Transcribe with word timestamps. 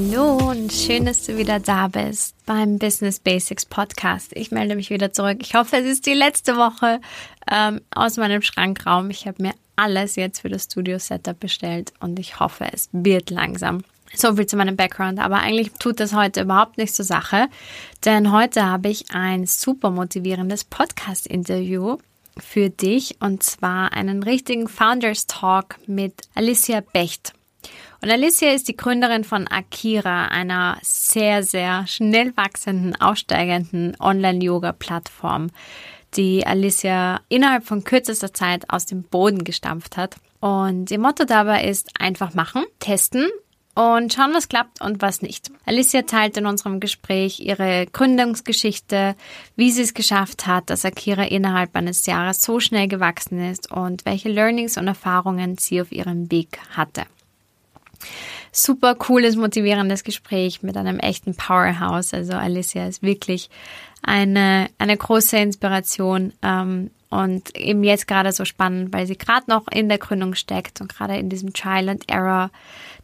Hallo 0.00 0.36
und 0.50 0.72
schön, 0.72 1.06
dass 1.06 1.26
du 1.26 1.36
wieder 1.38 1.58
da 1.58 1.88
bist 1.88 2.36
beim 2.46 2.78
Business 2.78 3.18
Basics 3.18 3.66
Podcast. 3.66 4.30
Ich 4.36 4.52
melde 4.52 4.76
mich 4.76 4.90
wieder 4.90 5.12
zurück. 5.12 5.38
Ich 5.40 5.56
hoffe, 5.56 5.78
es 5.78 5.86
ist 5.86 6.06
die 6.06 6.14
letzte 6.14 6.56
Woche 6.56 7.00
ähm, 7.50 7.80
aus 7.92 8.16
meinem 8.16 8.40
Schrankraum. 8.40 9.10
Ich 9.10 9.26
habe 9.26 9.42
mir 9.42 9.54
alles 9.74 10.14
jetzt 10.14 10.38
für 10.38 10.50
das 10.50 10.66
Studio-Setup 10.66 11.40
bestellt 11.40 11.92
und 11.98 12.20
ich 12.20 12.38
hoffe, 12.38 12.68
es 12.72 12.88
wird 12.92 13.30
langsam. 13.30 13.82
So 14.14 14.36
viel 14.36 14.46
zu 14.46 14.56
meinem 14.56 14.76
Background, 14.76 15.18
aber 15.18 15.40
eigentlich 15.40 15.72
tut 15.80 15.98
das 15.98 16.14
heute 16.14 16.42
überhaupt 16.42 16.78
nichts 16.78 16.94
zur 16.94 17.04
Sache, 17.04 17.48
denn 18.04 18.30
heute 18.30 18.66
habe 18.66 18.90
ich 18.90 19.06
ein 19.12 19.46
super 19.46 19.90
motivierendes 19.90 20.62
Podcast-Interview 20.62 21.98
für 22.38 22.70
dich 22.70 23.16
und 23.18 23.42
zwar 23.42 23.94
einen 23.94 24.22
richtigen 24.22 24.68
Founders 24.68 25.26
Talk 25.26 25.74
mit 25.88 26.14
Alicia 26.36 26.82
Becht. 26.92 27.32
Und 28.00 28.10
Alicia 28.10 28.52
ist 28.52 28.68
die 28.68 28.76
Gründerin 28.76 29.24
von 29.24 29.48
Akira, 29.48 30.26
einer 30.26 30.78
sehr, 30.82 31.42
sehr 31.42 31.86
schnell 31.88 32.36
wachsenden, 32.36 32.94
aussteigenden 33.00 33.96
Online-Yoga-Plattform, 33.98 35.48
die 36.14 36.46
Alicia 36.46 37.20
innerhalb 37.28 37.64
von 37.64 37.82
kürzester 37.82 38.32
Zeit 38.32 38.70
aus 38.70 38.86
dem 38.86 39.02
Boden 39.02 39.42
gestampft 39.42 39.96
hat. 39.96 40.16
Und 40.40 40.90
ihr 40.92 41.00
Motto 41.00 41.24
dabei 41.24 41.64
ist 41.64 41.90
einfach 41.98 42.34
machen, 42.34 42.64
testen 42.78 43.28
und 43.74 44.14
schauen, 44.14 44.32
was 44.32 44.48
klappt 44.48 44.80
und 44.80 45.02
was 45.02 45.20
nicht. 45.20 45.50
Alicia 45.66 46.02
teilt 46.02 46.36
in 46.36 46.46
unserem 46.46 46.78
Gespräch 46.78 47.40
ihre 47.40 47.86
Gründungsgeschichte, 47.86 49.16
wie 49.56 49.72
sie 49.72 49.82
es 49.82 49.92
geschafft 49.92 50.46
hat, 50.46 50.70
dass 50.70 50.84
Akira 50.84 51.24
innerhalb 51.24 51.74
eines 51.74 52.06
Jahres 52.06 52.42
so 52.42 52.60
schnell 52.60 52.86
gewachsen 52.86 53.50
ist 53.50 53.72
und 53.72 54.04
welche 54.04 54.28
Learnings 54.28 54.78
und 54.78 54.86
Erfahrungen 54.86 55.58
sie 55.58 55.80
auf 55.80 55.90
ihrem 55.90 56.30
Weg 56.30 56.60
hatte 56.70 57.02
super 58.52 58.94
cooles, 58.94 59.36
motivierendes 59.36 60.04
Gespräch 60.04 60.62
mit 60.62 60.76
einem 60.76 60.98
echten 60.98 61.34
Powerhouse. 61.34 62.14
Also 62.14 62.34
Alicia 62.34 62.86
ist 62.86 63.02
wirklich 63.02 63.50
eine, 64.02 64.68
eine 64.78 64.96
große 64.96 65.36
Inspiration 65.36 66.32
ähm, 66.42 66.90
und 67.10 67.56
eben 67.56 67.84
jetzt 67.84 68.06
gerade 68.06 68.32
so 68.32 68.44
spannend, 68.44 68.92
weil 68.92 69.06
sie 69.06 69.16
gerade 69.16 69.44
noch 69.48 69.66
in 69.68 69.88
der 69.88 69.98
Gründung 69.98 70.34
steckt 70.34 70.80
und 70.80 70.94
gerade 70.94 71.16
in 71.16 71.28
diesem 71.30 71.52
Trial 71.52 71.88
and 71.88 72.08
Error 72.10 72.50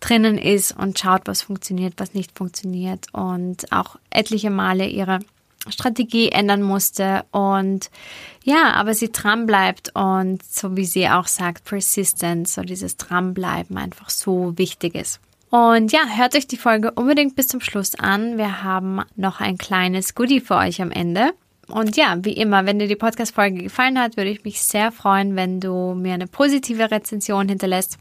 drinnen 0.01 0.37
ist 0.37 0.73
und 0.77 0.99
schaut, 0.99 1.23
was 1.25 1.43
funktioniert, 1.43 1.95
was 1.97 2.15
nicht 2.15 2.37
funktioniert 2.37 3.07
und 3.13 3.73
auch 3.73 3.97
etliche 4.11 4.51
Male 4.51 4.87
ihre 4.87 5.21
Strategie 5.69 6.31
ändern 6.31 6.63
musste 6.63 7.25
und 7.31 7.91
ja, 8.43 8.73
aber 8.75 8.95
sie 8.95 9.11
dran 9.11 9.47
bleibt 9.47 9.91
und 9.95 10.43
so 10.43 10.77
wie 10.77 10.85
sie 10.85 11.09
auch 11.09 11.27
sagt, 11.27 11.65
Persistence, 11.65 12.55
so 12.55 12.63
dieses 12.63 12.97
Dranbleiben 12.97 13.77
einfach 13.77 14.11
so 14.11 14.57
wichtig 14.57 14.95
ist. 14.95 15.21
Und 15.51 15.93
ja, 15.93 16.01
hört 16.17 16.35
euch 16.35 16.49
die 16.49 16.57
Folge 16.57 16.91
unbedingt 16.91 17.37
bis 17.37 17.47
zum 17.47 17.61
Schluss 17.61 17.95
an. 17.95 18.39
Wir 18.39 18.65
haben 18.65 19.03
noch 19.15 19.41
ein 19.41 19.57
kleines 19.57 20.15
Goodie 20.15 20.41
für 20.41 20.57
euch 20.57 20.83
am 20.83 20.91
Ende. 20.91 21.33
Und 21.69 21.97
ja, 21.97 22.17
wie 22.23 22.33
immer, 22.33 22.67
wenn 22.67 22.79
dir 22.79 22.89
die 22.89 22.97
Podcast-Folge 22.97 23.63
gefallen 23.63 23.99
hat, 23.99 24.17
würde 24.17 24.31
ich 24.31 24.45
mich 24.45 24.61
sehr 24.63 24.93
freuen, 24.93 25.37
wenn 25.37 25.61
du 25.61 25.95
mir 25.95 26.15
eine 26.15 26.27
positive 26.27 26.91
Rezension 26.91 27.49
hinterlässt 27.49 27.99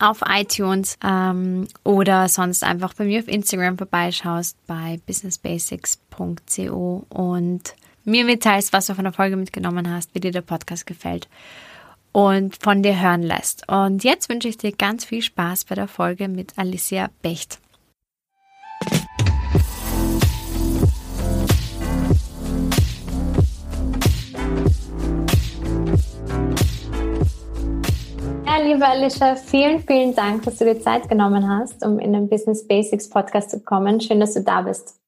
auf 0.00 0.22
iTunes 0.26 0.98
ähm, 1.04 1.68
oder 1.84 2.28
sonst 2.28 2.64
einfach 2.64 2.94
bei 2.94 3.04
mir 3.04 3.20
auf 3.20 3.28
Instagram 3.28 3.78
vorbeischaust 3.78 4.56
bei 4.66 4.98
businessbasics.co 5.06 7.06
und 7.08 7.74
mir 8.04 8.24
mitteilst, 8.24 8.72
was 8.72 8.86
du 8.86 8.94
von 8.94 9.04
der 9.04 9.12
Folge 9.12 9.36
mitgenommen 9.36 9.92
hast, 9.92 10.14
wie 10.14 10.20
dir 10.20 10.32
der 10.32 10.40
Podcast 10.40 10.86
gefällt 10.86 11.28
und 12.12 12.56
von 12.60 12.82
dir 12.82 13.00
hören 13.00 13.22
lässt. 13.22 13.68
Und 13.68 14.04
jetzt 14.04 14.28
wünsche 14.28 14.48
ich 14.48 14.58
dir 14.58 14.72
ganz 14.72 15.04
viel 15.04 15.22
Spaß 15.22 15.66
bei 15.66 15.74
der 15.74 15.88
Folge 15.88 16.28
mit 16.28 16.58
Alicia 16.58 17.10
Becht. 17.22 17.58
Ja, 28.60 28.66
liebe 28.66 28.86
Alicia, 28.86 29.36
vielen, 29.36 29.82
vielen 29.86 30.14
Dank, 30.14 30.42
dass 30.42 30.58
du 30.58 30.66
dir 30.66 30.78
Zeit 30.78 31.08
genommen 31.08 31.48
hast, 31.48 31.82
um 31.82 31.98
in 31.98 32.12
den 32.12 32.28
Business 32.28 32.66
Basics 32.68 33.08
Podcast 33.08 33.50
zu 33.50 33.60
kommen. 33.60 34.02
Schön, 34.02 34.20
dass 34.20 34.34
du 34.34 34.42
da 34.42 34.60
bist. 34.60 35.00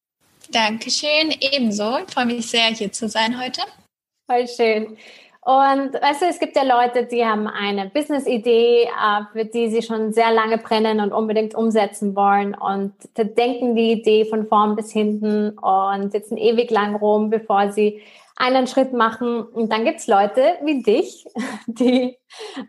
Dankeschön, 0.50 1.34
ebenso. 1.38 1.98
Ich 1.98 2.14
freue 2.14 2.24
mich 2.24 2.48
sehr, 2.48 2.68
hier 2.68 2.90
zu 2.90 3.10
sein 3.10 3.38
heute. 3.38 3.60
Voll 4.26 4.48
schön. 4.48 4.96
Und 5.42 5.92
weißt 5.92 6.22
du, 6.22 6.26
es 6.30 6.38
gibt 6.38 6.56
ja 6.56 6.62
Leute, 6.62 7.04
die 7.04 7.26
haben 7.26 7.46
eine 7.46 7.90
Business-Idee, 7.90 8.84
äh, 8.84 9.24
für 9.32 9.44
die 9.44 9.68
sie 9.68 9.82
schon 9.82 10.14
sehr 10.14 10.32
lange 10.32 10.56
brennen 10.56 11.00
und 11.00 11.12
unbedingt 11.12 11.54
umsetzen 11.54 12.16
wollen 12.16 12.54
und 12.54 12.94
denken 13.18 13.76
die 13.76 13.92
Idee 13.92 14.24
von 14.24 14.46
vorn 14.46 14.76
bis 14.76 14.92
hinten 14.92 15.58
und 15.58 16.10
sitzen 16.10 16.38
ewig 16.38 16.70
lang 16.70 16.94
rum, 16.94 17.28
bevor 17.28 17.70
sie 17.70 18.00
einen 18.36 18.66
Schritt 18.66 18.92
machen. 18.92 19.42
Und 19.42 19.72
dann 19.72 19.84
gibt's 19.84 20.06
Leute 20.06 20.56
wie 20.62 20.82
dich, 20.82 21.26
die 21.66 22.18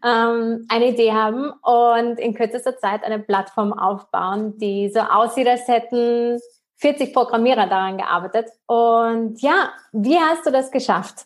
ähm, 0.03 0.65
eine 0.69 0.87
Idee 0.87 1.13
haben 1.13 1.51
und 1.61 2.19
in 2.19 2.33
kürzester 2.33 2.77
Zeit 2.77 3.03
eine 3.03 3.19
Plattform 3.19 3.73
aufbauen, 3.73 4.57
die 4.57 4.89
so 4.89 4.99
aussieht, 4.99 5.47
als 5.47 5.67
hätten 5.67 6.39
40 6.77 7.13
Programmierer 7.13 7.67
daran 7.67 7.97
gearbeitet. 7.97 8.49
Und 8.65 9.41
ja, 9.41 9.71
wie 9.91 10.17
hast 10.17 10.45
du 10.45 10.51
das 10.51 10.71
geschafft? 10.71 11.25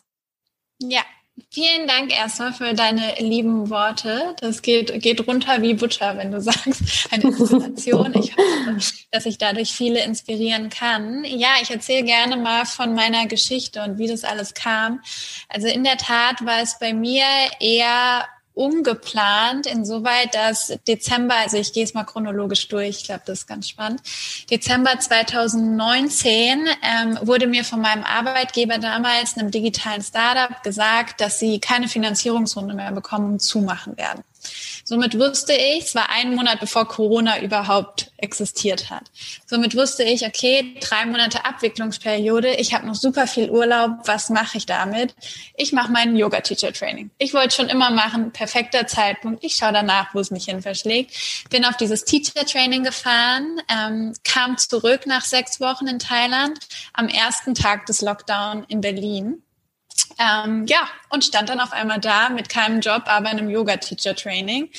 Ja, 0.80 1.02
Vielen 1.50 1.86
Dank 1.86 2.12
erstmal 2.12 2.52
für 2.52 2.74
deine 2.74 3.14
lieben 3.18 3.70
Worte. 3.70 4.34
Das 4.40 4.62
geht, 4.62 5.00
geht 5.00 5.26
runter 5.26 5.62
wie 5.62 5.74
Butter, 5.74 6.16
wenn 6.16 6.30
du 6.30 6.40
sagst, 6.42 6.82
eine 7.10 7.24
Inspiration. 7.24 8.14
Ich 8.14 8.36
hoffe, 8.36 8.78
dass 9.10 9.26
ich 9.26 9.38
dadurch 9.38 9.72
viele 9.72 10.02
inspirieren 10.04 10.70
kann. 10.70 11.24
Ja, 11.24 11.50
ich 11.62 11.70
erzähle 11.70 12.04
gerne 12.04 12.36
mal 12.36 12.66
von 12.66 12.94
meiner 12.94 13.26
Geschichte 13.26 13.82
und 13.82 13.98
wie 13.98 14.08
das 14.08 14.24
alles 14.24 14.54
kam. 14.54 15.00
Also 15.48 15.68
in 15.68 15.84
der 15.84 15.96
Tat 15.96 16.44
war 16.44 16.60
es 16.62 16.78
bei 16.78 16.92
mir 16.92 17.24
eher 17.60 18.26
umgeplant, 18.58 19.66
insoweit, 19.66 20.34
dass 20.34 20.76
Dezember, 20.88 21.36
also 21.36 21.56
ich 21.56 21.72
gehe 21.72 21.84
es 21.84 21.94
mal 21.94 22.02
chronologisch 22.02 22.66
durch, 22.66 22.88
ich 22.88 23.04
glaube, 23.04 23.22
das 23.24 23.40
ist 23.40 23.46
ganz 23.46 23.68
spannend. 23.68 24.00
Dezember 24.50 24.98
2019 24.98 26.66
ähm, 26.82 27.18
wurde 27.22 27.46
mir 27.46 27.64
von 27.64 27.80
meinem 27.80 28.02
Arbeitgeber 28.02 28.78
damals, 28.78 29.36
einem 29.36 29.52
digitalen 29.52 30.02
Startup, 30.02 30.60
gesagt, 30.64 31.20
dass 31.20 31.38
sie 31.38 31.60
keine 31.60 31.86
Finanzierungsrunde 31.86 32.74
mehr 32.74 32.90
bekommen 32.90 33.34
und 33.34 33.38
zumachen 33.40 33.96
werden. 33.96 34.24
Somit 34.88 35.18
wusste 35.18 35.52
ich, 35.52 35.84
es 35.84 35.94
war 35.94 36.08
ein 36.08 36.34
Monat 36.34 36.60
bevor 36.60 36.88
Corona 36.88 37.42
überhaupt 37.42 38.10
existiert 38.16 38.88
hat. 38.88 39.10
Somit 39.44 39.76
wusste 39.76 40.02
ich, 40.02 40.24
okay, 40.24 40.76
drei 40.80 41.04
Monate 41.04 41.44
Abwicklungsperiode, 41.44 42.54
ich 42.54 42.72
habe 42.72 42.86
noch 42.86 42.94
super 42.94 43.26
viel 43.26 43.50
Urlaub, 43.50 43.90
was 44.06 44.30
mache 44.30 44.56
ich 44.56 44.64
damit? 44.64 45.14
Ich 45.58 45.74
mache 45.74 45.92
meinen 45.92 46.16
Yoga-Teacher-Training. 46.16 47.10
Ich 47.18 47.34
wollte 47.34 47.54
schon 47.54 47.68
immer 47.68 47.90
machen, 47.90 48.32
perfekter 48.32 48.86
Zeitpunkt. 48.86 49.44
Ich 49.44 49.56
schaue 49.56 49.74
danach, 49.74 50.14
wo 50.14 50.20
es 50.20 50.30
mich 50.30 50.46
hin 50.46 50.62
verschlägt. 50.62 51.12
Bin 51.50 51.66
auf 51.66 51.76
dieses 51.76 52.06
Teacher-Training 52.06 52.82
gefahren, 52.82 53.60
ähm, 53.68 54.14
kam 54.24 54.56
zurück 54.56 55.04
nach 55.04 55.26
sechs 55.26 55.60
Wochen 55.60 55.86
in 55.86 55.98
Thailand 55.98 56.60
am 56.94 57.08
ersten 57.08 57.54
Tag 57.54 57.84
des 57.84 58.00
Lockdown 58.00 58.64
in 58.68 58.80
Berlin 58.80 59.42
ähm, 60.18 60.66
ja, 60.66 60.88
und 61.10 61.24
stand 61.24 61.48
dann 61.48 61.60
auf 61.60 61.72
einmal 61.72 62.00
da 62.00 62.28
mit 62.28 62.48
keinem 62.48 62.80
Job, 62.80 63.02
aber 63.06 63.28
einem 63.28 63.48
Yoga-Teacher-Training 63.50 64.70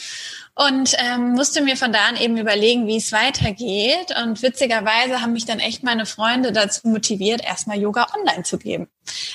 und 0.56 0.96
ähm, 0.98 1.32
musste 1.32 1.62
mir 1.62 1.78
von 1.78 1.94
da 1.94 2.06
an 2.08 2.18
eben 2.18 2.38
überlegen, 2.38 2.88
wie 2.88 2.98
es 2.98 3.12
weitergeht. 3.12 4.14
Und 4.22 4.42
witzigerweise 4.42 5.22
haben 5.22 5.34
mich 5.34 5.46
dann 5.46 5.60
echt 5.60 5.84
meine 5.84 6.06
Freunde 6.06 6.52
dazu 6.52 6.88
motiviert, 6.88 7.44
erstmal 7.44 7.80
Yoga 7.80 8.08
online 8.16 8.44
zu 8.44 8.58
geben. 8.58 8.88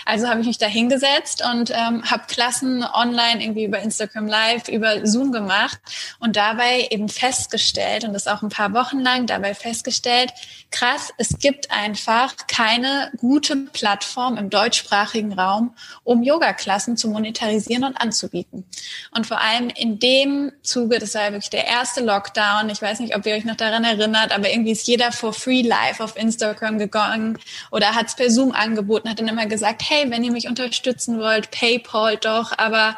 Also 0.04 0.28
habe 0.28 0.40
ich 0.40 0.46
mich 0.46 0.58
da 0.58 0.66
hingesetzt 0.66 1.42
und 1.44 1.70
ähm, 1.70 2.08
habe 2.10 2.24
Klassen 2.28 2.84
online 2.84 3.42
irgendwie 3.42 3.64
über 3.64 3.80
Instagram 3.80 4.26
Live, 4.26 4.68
über 4.68 5.06
Zoom 5.06 5.32
gemacht 5.32 5.80
und 6.20 6.36
dabei 6.36 6.88
eben 6.90 7.08
festgestellt 7.08 8.04
und 8.04 8.12
das 8.12 8.26
auch 8.26 8.42
ein 8.42 8.48
paar 8.48 8.72
Wochen 8.72 9.00
lang 9.00 9.26
dabei 9.26 9.54
festgestellt, 9.54 10.32
krass, 10.70 11.10
es 11.18 11.38
gibt 11.38 11.70
einfach 11.70 12.34
keine 12.46 13.10
gute 13.16 13.56
Plattform 13.56 14.36
im 14.36 14.50
deutschsprachigen 14.50 15.32
Raum, 15.32 15.74
um 16.02 16.22
Yoga-Klassen 16.22 16.96
zu 16.96 17.08
monetarisieren 17.08 17.84
und 17.84 18.00
anzubieten. 18.00 18.64
Und 19.10 19.26
vor 19.26 19.40
allem 19.40 19.70
in 19.70 19.98
dem 19.98 20.52
Zuge 20.62 20.98
das 21.04 21.14
war 21.14 21.22
ja 21.22 21.32
wirklich 21.32 21.50
der 21.50 21.66
erste 21.66 22.02
Lockdown. 22.02 22.70
Ich 22.70 22.80
weiß 22.80 23.00
nicht, 23.00 23.14
ob 23.14 23.26
ihr 23.26 23.34
euch 23.34 23.44
noch 23.44 23.56
daran 23.56 23.84
erinnert, 23.84 24.32
aber 24.32 24.50
irgendwie 24.50 24.72
ist 24.72 24.86
jeder 24.86 25.12
for 25.12 25.32
free 25.34 25.62
live 25.62 26.00
auf 26.00 26.16
Instagram 26.16 26.78
gegangen 26.78 27.38
oder 27.70 27.94
hat 27.94 28.06
es 28.06 28.16
per 28.16 28.30
Zoom 28.30 28.52
angeboten, 28.52 29.10
hat 29.10 29.20
dann 29.20 29.28
immer 29.28 29.46
gesagt, 29.46 29.82
hey, 29.88 30.10
wenn 30.10 30.24
ihr 30.24 30.32
mich 30.32 30.48
unterstützen 30.48 31.18
wollt, 31.18 31.50
PayPal 31.50 32.16
doch, 32.16 32.56
aber 32.56 32.96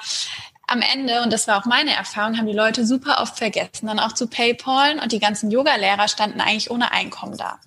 am 0.69 0.83
Ende, 0.83 1.23
und 1.23 1.33
das 1.33 1.49
war 1.49 1.59
auch 1.59 1.65
meine 1.65 1.95
Erfahrung, 1.95 2.39
haben 2.39 2.47
die 2.47 2.53
Leute 2.53 2.87
super 2.87 3.21
oft 3.21 3.39
vergessen, 3.39 3.87
dann 3.87 4.01
auch 4.01 4.13
zu 4.13 4.29
PayPal 4.29 4.99
und 5.01 5.13
die 5.13 5.21
ganzen 5.21 5.51
Yoga-Lehrer 5.51 6.09
standen 6.09 6.41
eigentlich 6.41 6.71
ohne 6.71 6.93
Einkommen 6.93 7.37
da. 7.37 7.59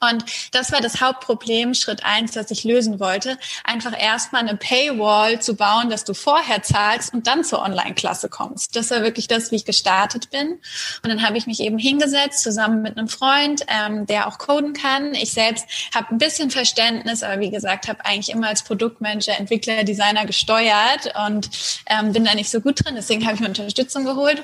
Und 0.00 0.24
das 0.52 0.72
war 0.72 0.80
das 0.80 1.00
Hauptproblem, 1.00 1.74
Schritt 1.74 2.04
eins, 2.04 2.32
das 2.32 2.50
ich 2.50 2.64
lösen 2.64 3.00
wollte. 3.00 3.38
Einfach 3.64 3.98
erstmal 3.98 4.42
eine 4.42 4.56
Paywall 4.56 5.40
zu 5.40 5.54
bauen, 5.54 5.90
dass 5.90 6.04
du 6.04 6.14
vorher 6.14 6.62
zahlst 6.62 7.12
und 7.12 7.26
dann 7.26 7.44
zur 7.44 7.62
Online-Klasse 7.62 8.28
kommst. 8.28 8.76
Das 8.76 8.90
war 8.90 9.02
wirklich 9.02 9.28
das, 9.28 9.50
wie 9.50 9.56
ich 9.56 9.64
gestartet 9.64 10.30
bin. 10.30 10.60
Und 11.02 11.10
dann 11.10 11.22
habe 11.22 11.38
ich 11.38 11.46
mich 11.46 11.60
eben 11.60 11.78
hingesetzt, 11.78 12.42
zusammen 12.42 12.82
mit 12.82 12.96
einem 12.96 13.08
Freund, 13.08 13.64
ähm, 13.68 14.06
der 14.06 14.28
auch 14.28 14.38
coden 14.38 14.72
kann. 14.72 15.14
Ich 15.14 15.32
selbst 15.32 15.66
habe 15.94 16.14
ein 16.14 16.18
bisschen 16.18 16.50
Verständnis, 16.50 17.22
aber 17.22 17.40
wie 17.40 17.50
gesagt, 17.50 17.88
habe 17.88 18.04
eigentlich 18.04 18.30
immer 18.30 18.48
als 18.48 18.62
Produktmanager, 18.62 19.38
Entwickler, 19.38 19.84
Designer 19.84 20.26
gesteuert 20.26 21.12
und 21.26 21.50
ähm, 21.86 22.12
bin 22.12 22.24
da 22.24 22.34
nicht 22.34 22.50
so 22.50 22.60
gut 22.60 22.84
drin. 22.84 22.94
Deswegen 22.96 23.24
habe 23.24 23.34
ich 23.34 23.40
mir 23.40 23.48
Unterstützung 23.48 24.04
geholt. 24.04 24.42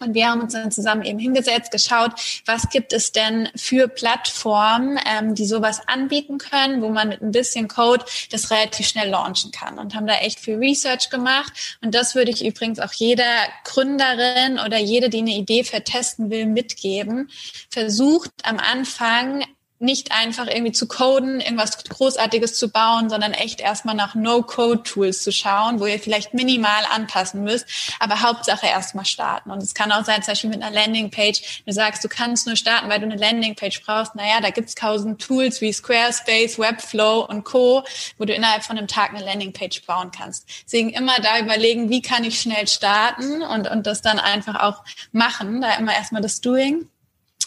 Und 0.00 0.14
wir 0.14 0.28
haben 0.28 0.40
uns 0.40 0.52
dann 0.52 0.70
zusammen 0.70 1.04
eben 1.04 1.18
hingesetzt, 1.18 1.70
geschaut, 1.70 2.12
was 2.46 2.68
gibt 2.68 2.92
es 2.92 3.12
denn 3.12 3.48
für 3.56 3.88
Plattformen, 3.88 4.98
ähm, 5.06 5.34
die 5.34 5.46
sowas 5.46 5.80
anbieten 5.86 6.38
können, 6.38 6.82
wo 6.82 6.88
man 6.88 7.08
mit 7.08 7.22
ein 7.22 7.32
bisschen 7.32 7.68
Code 7.68 8.04
das 8.30 8.50
relativ 8.50 8.86
schnell 8.86 9.10
launchen 9.10 9.50
kann. 9.50 9.78
Und 9.78 9.94
haben 9.94 10.06
da 10.06 10.14
echt 10.14 10.40
viel 10.40 10.56
Research 10.56 11.10
gemacht. 11.10 11.52
Und 11.82 11.94
das 11.94 12.14
würde 12.14 12.30
ich 12.30 12.44
übrigens 12.44 12.80
auch 12.80 12.92
jeder 12.92 13.24
Gründerin 13.64 14.58
oder 14.58 14.78
jede, 14.78 15.10
die 15.10 15.18
eine 15.18 15.34
Idee 15.34 15.64
vertesten 15.64 16.30
will, 16.30 16.46
mitgeben. 16.46 17.30
Versucht 17.70 18.30
am 18.42 18.58
Anfang 18.58 19.44
nicht 19.80 20.12
einfach 20.12 20.46
irgendwie 20.46 20.72
zu 20.72 20.86
coden, 20.86 21.40
irgendwas 21.40 21.82
Großartiges 21.84 22.54
zu 22.54 22.70
bauen, 22.70 23.10
sondern 23.10 23.32
echt 23.32 23.60
erstmal 23.60 23.94
nach 23.94 24.14
No-Code-Tools 24.14 25.22
zu 25.22 25.32
schauen, 25.32 25.80
wo 25.80 25.86
ihr 25.86 25.98
vielleicht 25.98 26.32
minimal 26.32 26.84
anpassen 26.90 27.42
müsst, 27.42 27.66
aber 27.98 28.22
Hauptsache 28.22 28.66
erstmal 28.66 29.04
starten. 29.04 29.50
Und 29.50 29.62
es 29.62 29.74
kann 29.74 29.92
auch 29.92 30.04
sein, 30.04 30.22
zum 30.22 30.32
Beispiel 30.32 30.50
mit 30.50 30.62
einer 30.62 30.74
Landingpage, 30.74 31.62
du 31.66 31.72
sagst, 31.72 32.04
du 32.04 32.08
kannst 32.08 32.46
nur 32.46 32.56
starten, 32.56 32.88
weil 32.88 33.00
du 33.00 33.06
eine 33.06 33.16
Landingpage 33.16 33.82
brauchst. 33.84 34.14
Naja, 34.14 34.40
da 34.40 34.50
gibt's 34.50 34.74
tausend 34.74 35.20
Tools 35.20 35.60
wie 35.60 35.72
Squarespace, 35.72 36.58
Webflow 36.58 37.26
und 37.28 37.44
Co., 37.44 37.84
wo 38.18 38.24
du 38.24 38.32
innerhalb 38.32 38.62
von 38.64 38.78
einem 38.78 38.88
Tag 38.88 39.10
eine 39.10 39.24
Landingpage 39.24 39.84
bauen 39.86 40.10
kannst. 40.16 40.48
Deswegen 40.64 40.90
immer 40.90 41.16
da 41.20 41.40
überlegen, 41.40 41.90
wie 41.90 42.00
kann 42.00 42.24
ich 42.24 42.40
schnell 42.40 42.68
starten 42.68 43.42
und, 43.42 43.68
und 43.68 43.86
das 43.86 44.02
dann 44.02 44.18
einfach 44.18 44.60
auch 44.62 44.84
machen. 45.12 45.60
Da 45.60 45.74
immer 45.74 45.94
erstmal 45.94 46.22
das 46.22 46.40
Doing. 46.40 46.88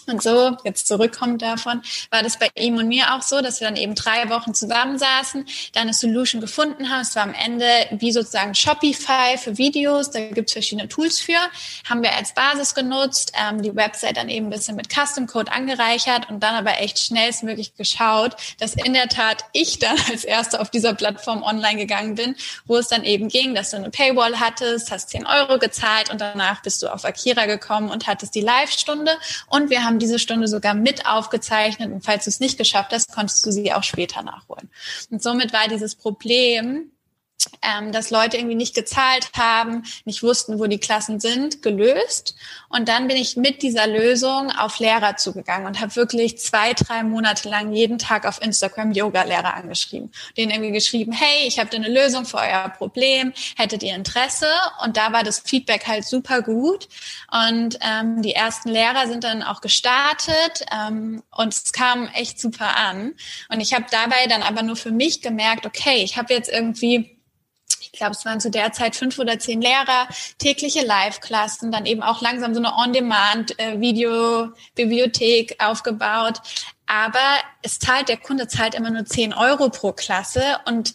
Und 0.07 0.24
so, 0.24 0.56
jetzt 0.63 0.88
zurückkommt 0.88 1.42
davon, 1.42 1.81
war 2.12 2.24
das 2.24 2.39
bei 2.39 2.50
ihm 2.56 2.77
und 2.77 2.88
mir 2.88 3.13
auch 3.13 3.21
so, 3.21 3.42
dass 3.42 3.59
wir 3.59 3.68
dann 3.68 3.75
eben 3.75 3.94
drei 3.94 4.30
Wochen 4.30 4.54
zusammensaßen, 4.54 5.45
dann 5.74 5.83
eine 5.83 5.94
Solution 5.94 6.39
gefunden 6.39 6.89
haben. 6.89 7.01
Es 7.01 7.15
war 7.15 7.24
am 7.24 7.33
Ende 7.33 7.68
wie 7.92 8.13
sozusagen 8.13 8.56
Shopify 8.56 9.38
für 9.38 9.57
Videos, 9.57 10.12
da 10.12 10.21
gibt 10.21 10.50
es 10.50 10.54
verschiedene 10.54 10.88
Tools 10.88 11.19
für, 11.19 11.38
haben 11.89 12.04
wir 12.04 12.15
als 12.15 12.33
Basis 12.33 12.74
genutzt, 12.74 13.33
ähm, 13.38 13.62
die 13.62 13.75
Website 13.75 14.15
dann 14.15 14.30
eben 14.30 14.48
ein 14.48 14.50
bisschen 14.50 14.77
mit 14.77 14.88
Custom 14.89 15.27
Code 15.27 15.51
angereichert 15.51 16.30
und 16.30 16.42
dann 16.42 16.56
aber 16.56 16.80
echt 16.80 17.00
schnellstmöglich 17.00 17.75
geschaut, 17.75 18.38
dass 18.60 18.75
in 18.75 18.94
der 18.94 19.10
Tat 19.10 19.44
ich 19.51 19.80
dann 19.80 19.98
als 20.10 20.24
Erste 20.24 20.62
auf 20.62 20.69
dieser 20.69 20.94
Plattform 20.94 21.44
online 21.44 21.77
gegangen 21.77 22.15
bin, 22.15 22.36
wo 22.65 22.77
es 22.77 22.88
dann 22.88 23.03
eben 23.03 23.27
ging, 23.27 23.56
dass 23.56 23.71
du 23.71 23.77
eine 23.77 23.89
Paywall 23.89 24.39
hattest, 24.39 24.89
hast 24.92 25.10
10 25.10 25.27
Euro 25.27 25.60
gezahlt 25.60 26.10
und 26.10 26.21
danach 26.21 26.62
bist 26.62 26.81
du 26.81 26.88
auf 26.88 27.03
Akira 27.03 27.45
gekommen 27.45 27.89
und 27.89 28.07
hattest 28.07 28.36
die 28.36 28.42
Live-Stunde. 28.42 29.12
Und 29.48 29.69
wir 29.69 29.83
haben 29.83 29.97
haben 29.98 30.00
diese 30.00 30.20
Stunde 30.20 30.48
sogar 30.48 30.76
mit 30.76 31.08
aufgezeichnet 31.08 31.92
und 31.92 32.06
falls 32.06 32.26
du 32.26 32.30
es 32.30 32.40
nicht 32.40 32.58
geschafft 32.58 32.92
hast, 32.94 33.12
konntest 33.12 33.46
du 33.46 33.52
sie 33.52 33.74
auch 33.74 33.84
später 33.84 34.22
nachholen. 34.22 34.70
Und 35.10 35.24
somit 35.24 35.54
war 35.54 35.68
dieses 35.68 35.96
Problem, 35.96 36.92
ähm, 37.62 37.92
dass 37.92 38.12
Leute 38.12 38.38
irgendwie 38.38 38.56
nicht 38.56 38.76
gezahlt 38.76 39.32
haben, 39.36 39.84
nicht 40.06 40.22
wussten, 40.22 40.60
wo 40.60 40.68
die 40.68 40.80
Klassen 40.80 41.20
sind, 41.20 41.64
gelöst. 41.64 42.36
Und 42.69 42.90
dann 42.90 43.08
bin 43.08 43.18
ich 43.18 43.38
mit 43.38 43.62
dieser 43.62 43.88
Lösung 43.88 44.52
auf 44.52 44.80
Lehrer 44.80 45.16
zugegangen 45.16 45.68
und 45.68 45.80
habe 45.80 45.96
wirklich 45.96 46.38
zwei, 46.40 46.74
drei 46.74 47.04
Monate 47.04 47.50
lang 47.50 47.72
jeden 47.74 47.98
Tag 47.98 48.25
auf 48.25 48.42
Instagram 48.42 48.92
Yoga-Lehrer 48.92 49.54
angeschrieben. 49.54 50.12
Denen 50.36 50.52
irgendwie 50.52 50.74
geschrieben, 50.74 51.12
hey, 51.12 51.48
ich 51.48 51.60
habe 51.60 51.69
da 51.69 51.78
eine 51.78 51.90
Lösung 51.90 52.25
für 52.25 52.38
euer 52.38 52.69
Problem, 52.78 53.34
hättet 53.56 53.84
ihr 53.84 53.96
Interesse? 53.96 54.48
Und 54.84 54.98
da 54.98 55.14
war 55.14 55.24
das 55.24 55.40
Feedback 55.40 55.88
halt 55.88 56.06
super 56.06 56.42
gut. 56.42 56.88
Und 57.31 57.80
ähm, 57.81 58.22
die 58.22 58.34
ersten 58.34 58.70
Lehrer 58.70 59.08
sind 59.08 59.24
dann 59.24 59.44
auch 59.44 59.62
gestartet 59.62 60.66
ähm, 60.72 61.24
und 61.31 61.54
es 61.54 61.72
kam 61.72 62.08
echt 62.13 62.40
super 62.40 62.75
an. 62.75 63.13
Und 63.50 63.62
ich 63.62 63.74
habe 63.74 63.86
dabei 63.90 64.28
dann 64.28 64.44
aber 64.44 64.62
nur 64.62 64.75
für 64.75 64.92
mich 64.92 65.22
gemerkt, 65.22 65.66
okay, 65.66 66.04
ich 66.04 66.18
habe 66.18 66.34
jetzt 66.34 66.50
irgendwie 66.50 67.18
ich 67.98 68.00
glaube, 68.00 68.14
es 68.14 68.26
waren 68.26 68.40
zu 68.40 68.52
der 68.52 68.74
Zeit 68.74 68.96
fünf 68.96 69.18
oder 69.18 69.40
zehn 69.40 69.60
Lehrer, 69.60 70.08
tägliche 70.38 70.86
Live-Klassen, 70.86 71.72
dann 71.72 71.88
eben 71.88 72.04
auch 72.04 72.22
langsam 72.22 72.54
so 72.54 72.60
eine 72.60 72.76
On-Demand-Video-Bibliothek 72.76 75.56
aufgebaut. 75.58 76.40
Aber 76.86 77.40
es 77.64 77.80
zahlt, 77.80 78.08
der 78.08 78.18
Kunde 78.18 78.48
zahlt 78.48 78.76
immer 78.76 78.92
nur 78.92 79.06
zehn 79.06 79.34
Euro 79.34 79.70
pro 79.70 79.94
Klasse 79.94 80.60
und 80.66 80.94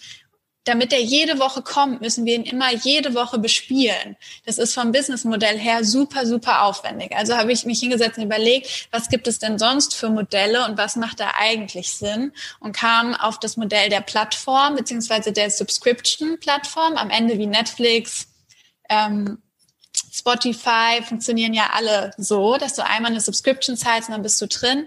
damit 0.65 0.93
er 0.93 1.01
jede 1.01 1.39
Woche 1.39 1.63
kommt, 1.63 2.01
müssen 2.01 2.25
wir 2.25 2.37
ihn 2.37 2.45
immer 2.45 2.73
jede 2.73 3.15
Woche 3.15 3.39
bespielen. 3.39 4.17
Das 4.47 4.59
ist 4.59 4.75
vom 4.75 4.93
Businessmodell 4.93 5.59
her 5.59 5.85
super, 5.85 6.25
super 6.27 6.63
aufwendig. 6.63 7.17
Also 7.17 7.37
habe 7.37 7.53
ich 7.53 7.65
mich 7.65 7.81
hingesetzt 7.81 8.19
und 8.19 8.25
überlegt, 8.25 8.89
was 8.93 9.09
gibt 9.09 9.27
es 9.27 9.39
denn 9.41 9.59
sonst 9.59 9.95
für 9.95 10.09
Modelle 10.09 10.65
und 10.67 10.79
was 10.79 10.97
macht 10.97 11.19
da 11.19 11.33
eigentlich 11.39 11.93
Sinn? 11.93 12.33
Und 12.61 12.77
kam 12.77 13.15
auf 13.15 13.41
das 13.41 13.57
Modell 13.57 13.89
der 13.89 14.03
Plattform 14.03 14.77
beziehungsweise 14.77 15.33
der 15.33 15.51
Subscription-Plattform, 15.51 16.95
am 16.95 17.11
Ende 17.11 17.39
wie 17.39 17.47
Netflix, 17.47 18.29
ähm, 18.89 19.39
Spotify 20.13 21.03
funktionieren 21.03 21.55
ja 21.55 21.71
alle 21.73 22.13
so, 22.19 22.57
dass 22.57 22.75
du 22.75 22.85
einmal 22.85 23.11
eine 23.11 23.21
Subscription 23.21 23.77
zahlst 23.77 24.09
und 24.09 24.15
dann 24.15 24.23
bist 24.23 24.41
du 24.41 24.47
drin. 24.47 24.87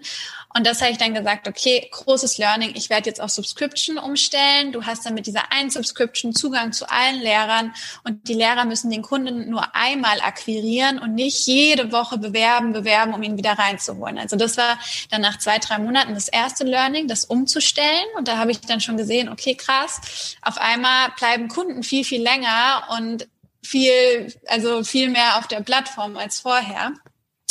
Und 0.55 0.65
das 0.65 0.81
habe 0.81 0.91
ich 0.91 0.97
dann 0.97 1.13
gesagt, 1.13 1.49
okay, 1.49 1.85
großes 1.91 2.37
Learning, 2.37 2.71
ich 2.75 2.89
werde 2.89 3.09
jetzt 3.09 3.19
auf 3.19 3.29
Subscription 3.29 3.97
umstellen. 3.97 4.71
Du 4.71 4.85
hast 4.85 5.05
dann 5.05 5.13
mit 5.13 5.27
dieser 5.27 5.51
einen 5.51 5.69
Subscription 5.69 6.33
Zugang 6.33 6.71
zu 6.71 6.89
allen 6.89 7.19
Lehrern 7.19 7.73
und 8.05 8.29
die 8.29 8.35
Lehrer 8.35 8.63
müssen 8.63 8.89
den 8.89 9.01
Kunden 9.01 9.49
nur 9.49 9.75
einmal 9.75 10.21
akquirieren 10.21 10.97
und 10.97 11.13
nicht 11.13 11.45
jede 11.45 11.91
Woche 11.91 12.17
bewerben, 12.17 12.71
bewerben, 12.71 13.13
um 13.13 13.21
ihn 13.21 13.37
wieder 13.37 13.51
reinzuholen. 13.59 14.17
Also 14.17 14.37
das 14.37 14.55
war 14.55 14.79
dann 15.11 15.19
nach 15.19 15.39
zwei, 15.39 15.59
drei 15.59 15.77
Monaten 15.77 16.13
das 16.13 16.29
erste 16.29 16.63
Learning, 16.63 17.09
das 17.09 17.25
umzustellen. 17.25 18.05
Und 18.17 18.29
da 18.29 18.37
habe 18.37 18.51
ich 18.51 18.61
dann 18.61 18.79
schon 18.79 18.95
gesehen, 18.95 19.27
okay, 19.27 19.55
krass, 19.55 20.37
auf 20.41 20.57
einmal 20.57 21.09
bleiben 21.17 21.49
Kunden 21.49 21.83
viel, 21.83 22.05
viel 22.05 22.23
länger 22.23 22.87
und 22.97 23.27
viel, 23.61 24.33
also 24.47 24.85
viel 24.85 25.09
mehr 25.09 25.37
auf 25.37 25.47
der 25.47 25.59
Plattform 25.59 26.15
als 26.15 26.39
vorher. 26.39 26.93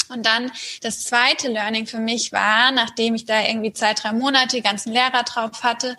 Und 0.09 0.27
dann 0.27 0.51
das 0.83 1.05
zweite 1.05 1.49
Learning 1.49 1.87
für 1.87 1.99
mich 1.99 2.33
war, 2.33 2.71
nachdem 2.73 3.15
ich 3.15 3.25
da 3.25 3.41
irgendwie 3.43 3.73
zwei, 3.73 3.95
drei 3.95 4.13
Monate 4.13 4.57
die 4.57 4.63
ganzen 4.63 4.93
Lehrer 4.93 5.23
drauf 5.23 5.63
hatte, 5.63 5.97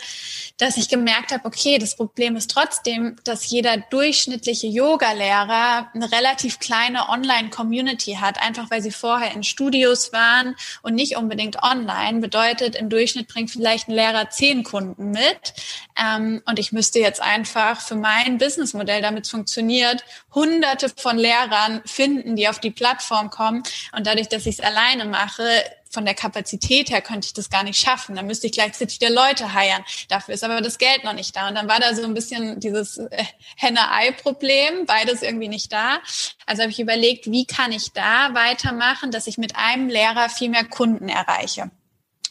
dass 0.57 0.77
ich 0.77 0.89
gemerkt 0.89 1.31
habe, 1.31 1.45
okay, 1.45 1.77
das 1.77 1.95
Problem 1.95 2.35
ist 2.35 2.51
trotzdem, 2.51 3.17
dass 3.23 3.49
jeder 3.49 3.77
durchschnittliche 3.77 4.67
Yoga-Lehrer 4.67 5.91
eine 5.93 6.11
relativ 6.11 6.59
kleine 6.59 7.09
Online-Community 7.09 8.17
hat, 8.21 8.41
einfach 8.41 8.71
weil 8.71 8.81
sie 8.81 8.91
vorher 8.91 9.33
in 9.33 9.43
Studios 9.43 10.13
waren 10.13 10.55
und 10.81 10.95
nicht 10.95 11.17
unbedingt 11.17 11.61
online. 11.63 12.19
Bedeutet, 12.19 12.75
im 12.75 12.89
Durchschnitt 12.89 13.27
bringt 13.27 13.51
vielleicht 13.51 13.87
ein 13.87 13.93
Lehrer 13.93 14.29
zehn 14.29 14.63
Kunden 14.63 15.11
mit. 15.11 15.53
Ähm, 15.97 16.41
und 16.45 16.59
ich 16.59 16.71
müsste 16.71 16.99
jetzt 16.99 17.21
einfach 17.21 17.81
für 17.81 17.95
mein 17.95 18.37
Businessmodell, 18.37 19.01
damit 19.01 19.25
es 19.25 19.31
funktioniert, 19.31 20.03
hunderte 20.33 20.89
von 20.89 21.17
Lehrern 21.17 21.81
finden, 21.85 22.35
die 22.35 22.47
auf 22.47 22.59
die 22.59 22.71
Plattform 22.71 23.29
kommen 23.29 23.63
und 23.95 24.07
dadurch, 24.07 24.27
dass 24.27 24.45
ich 24.45 24.59
es 24.59 24.65
alleine 24.65 25.05
mache, 25.05 25.43
von 25.89 26.05
der 26.05 26.13
Kapazität 26.13 26.89
her 26.89 27.01
könnte 27.01 27.27
ich 27.27 27.33
das 27.33 27.49
gar 27.49 27.63
nicht 27.63 27.79
schaffen. 27.79 28.15
Dann 28.15 28.27
müsste 28.27 28.47
ich 28.47 28.53
gleichzeitig 28.53 28.99
wieder 28.99 29.09
Leute 29.09 29.53
heiern. 29.53 29.83
Dafür 30.09 30.33
ist 30.35 30.43
aber 30.43 30.59
das 30.61 30.77
Geld 30.77 31.05
noch 31.05 31.13
nicht 31.13 31.35
da. 31.35 31.47
Und 31.47 31.55
dann 31.55 31.69
war 31.69 31.79
da 31.79 31.95
so 31.95 32.03
ein 32.03 32.13
bisschen 32.13 32.59
dieses 32.59 32.97
äh, 32.97 33.23
Henne-Ei-Problem, 33.55 34.85
beides 34.85 35.21
irgendwie 35.21 35.47
nicht 35.47 35.71
da. 35.71 35.99
Also 36.45 36.63
habe 36.63 36.71
ich 36.71 36.79
überlegt, 36.79 37.31
wie 37.31 37.45
kann 37.45 37.71
ich 37.71 37.93
da 37.93 38.33
weitermachen, 38.33 39.11
dass 39.11 39.27
ich 39.27 39.37
mit 39.37 39.55
einem 39.55 39.87
Lehrer 39.87 40.29
viel 40.29 40.49
mehr 40.49 40.65
Kunden 40.65 41.07
erreiche. 41.07 41.71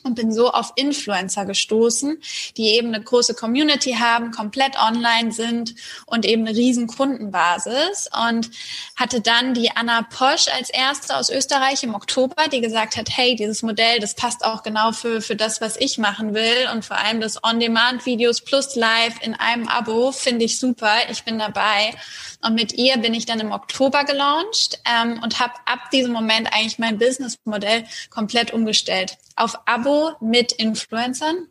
Und 0.04 0.14
bin 0.14 0.32
so 0.32 0.50
auf 0.50 0.73
Influencer 0.76 1.44
gestoßen, 1.46 2.20
die 2.56 2.76
eben 2.76 2.88
eine 2.88 3.02
große 3.02 3.34
Community 3.34 3.94
haben, 3.94 4.30
komplett 4.30 4.76
online 4.78 5.32
sind 5.32 5.75
und 6.06 6.25
eben 6.25 6.46
eine 6.46 6.56
riesen 6.56 6.87
Kundenbasis 6.87 8.08
und 8.28 8.50
hatte 8.96 9.20
dann 9.20 9.54
die 9.54 9.70
Anna 9.75 10.02
Posch 10.02 10.49
als 10.54 10.70
erste 10.70 11.16
aus 11.16 11.30
Österreich 11.30 11.82
im 11.82 11.94
Oktober, 11.94 12.49
die 12.52 12.61
gesagt 12.61 12.96
hat, 12.96 13.08
hey, 13.11 13.34
dieses 13.34 13.62
Modell, 13.62 13.99
das 13.99 14.14
passt 14.14 14.44
auch 14.44 14.62
genau 14.62 14.92
für, 14.92 15.20
für 15.20 15.37
das, 15.37 15.61
was 15.61 15.76
ich 15.76 15.99
machen 15.99 16.34
will 16.34 16.68
und 16.73 16.84
vor 16.84 16.99
allem 16.99 17.20
das 17.20 17.42
On-Demand-Videos 17.42 18.42
plus 18.42 18.76
Live 18.76 19.20
in 19.23 19.34
einem 19.34 19.68
Abo 19.68 20.12
finde 20.12 20.44
ich 20.44 20.58
super, 20.58 20.94
ich 21.11 21.25
bin 21.25 21.38
dabei. 21.38 21.94
Und 22.42 22.54
mit 22.54 22.75
ihr 22.75 22.99
bin 22.99 23.14
ich 23.14 23.25
dann 23.25 23.40
im 23.40 23.52
Oktober 23.52 24.04
gelauncht 24.04 24.78
ähm, 24.84 25.18
und 25.23 25.40
habe 25.40 25.54
ab 25.64 25.90
diesem 25.92 26.12
Moment 26.12 26.52
eigentlich 26.52 26.78
mein 26.78 26.99
Businessmodell 26.99 27.84
komplett 28.11 28.52
umgestellt 28.52 29.16
auf 29.37 29.57
Abo 29.67 30.12
mit 30.21 30.53
Influencern 30.53 31.49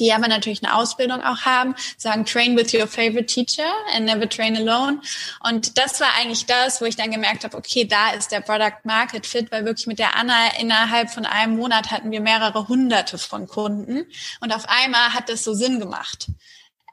die 0.00 0.12
aber 0.12 0.28
natürlich 0.28 0.64
eine 0.64 0.74
Ausbildung 0.74 1.22
auch 1.22 1.42
haben, 1.42 1.74
sagen, 1.96 2.24
train 2.24 2.56
with 2.56 2.72
your 2.74 2.86
favorite 2.86 3.26
teacher 3.26 3.70
and 3.94 4.06
never 4.06 4.28
train 4.28 4.56
alone. 4.56 5.00
Und 5.40 5.78
das 5.78 6.00
war 6.00 6.08
eigentlich 6.18 6.46
das, 6.46 6.80
wo 6.80 6.86
ich 6.86 6.96
dann 6.96 7.10
gemerkt 7.10 7.44
habe, 7.44 7.56
okay, 7.56 7.84
da 7.84 8.10
ist 8.10 8.32
der 8.32 8.40
Product 8.40 8.84
Market 8.84 9.26
Fit, 9.26 9.52
weil 9.52 9.64
wirklich 9.64 9.86
mit 9.86 9.98
der 9.98 10.16
Anna 10.16 10.56
innerhalb 10.58 11.10
von 11.10 11.26
einem 11.26 11.56
Monat 11.56 11.90
hatten 11.90 12.10
wir 12.10 12.20
mehrere 12.20 12.68
hunderte 12.68 13.18
von 13.18 13.46
Kunden. 13.46 14.06
Und 14.40 14.54
auf 14.54 14.68
einmal 14.68 15.12
hat 15.12 15.28
das 15.28 15.44
so 15.44 15.54
Sinn 15.54 15.78
gemacht. 15.78 16.28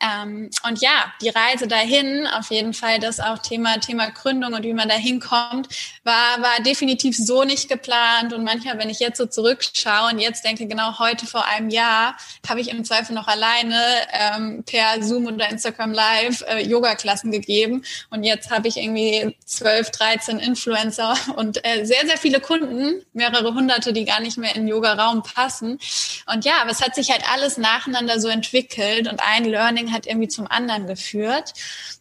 Ähm, 0.01 0.49
und 0.67 0.81
ja, 0.81 1.13
die 1.21 1.29
Reise 1.29 1.67
dahin, 1.67 2.27
auf 2.27 2.51
jeden 2.51 2.73
Fall 2.73 2.99
das 2.99 3.19
auch 3.19 3.39
Thema, 3.39 3.79
Thema 3.79 4.09
Gründung 4.11 4.53
und 4.53 4.63
wie 4.63 4.73
man 4.73 4.89
da 4.89 4.95
hinkommt, 4.95 5.67
war, 6.03 6.41
war 6.41 6.61
definitiv 6.63 7.17
so 7.17 7.43
nicht 7.43 7.69
geplant. 7.69 8.33
Und 8.33 8.43
manchmal, 8.43 8.77
wenn 8.77 8.89
ich 8.89 8.99
jetzt 8.99 9.17
so 9.17 9.25
zurückschaue 9.25 10.11
und 10.11 10.19
jetzt 10.19 10.45
denke, 10.45 10.67
genau 10.67 10.99
heute 10.99 11.25
vor 11.25 11.45
einem 11.45 11.69
Jahr, 11.69 12.15
habe 12.47 12.61
ich 12.61 12.69
im 12.69 12.83
Zweifel 12.83 13.13
noch 13.13 13.27
alleine 13.27 13.81
ähm, 14.11 14.63
per 14.63 15.01
Zoom 15.01 15.25
oder 15.27 15.49
Instagram 15.49 15.93
Live 15.93 16.43
äh, 16.47 16.61
Yoga-Klassen 16.63 17.31
gegeben. 17.31 17.83
Und 18.09 18.23
jetzt 18.23 18.51
habe 18.51 18.67
ich 18.67 18.77
irgendwie 18.77 19.35
12, 19.45 19.91
13 19.91 20.39
Influencer 20.39 21.15
und 21.35 21.65
äh, 21.65 21.85
sehr, 21.85 22.05
sehr 22.05 22.17
viele 22.17 22.39
Kunden, 22.39 23.01
mehrere 23.13 23.53
hunderte, 23.53 23.93
die 23.93 24.05
gar 24.05 24.19
nicht 24.19 24.37
mehr 24.37 24.55
in 24.55 24.67
Yoga-Raum 24.67 25.23
passen. 25.23 25.79
Und 26.31 26.45
ja, 26.45 26.53
aber 26.61 26.71
es 26.71 26.81
hat 26.81 26.95
sich 26.95 27.11
halt 27.11 27.23
alles 27.31 27.57
nacheinander 27.57 28.19
so 28.19 28.27
entwickelt 28.27 29.07
und 29.07 29.21
ein 29.21 29.45
Learning 29.45 29.86
Marketing 29.87 29.93
hat 29.93 30.07
irgendwie 30.07 30.27
zum 30.27 30.47
anderen 30.47 30.87
geführt. 30.87 31.53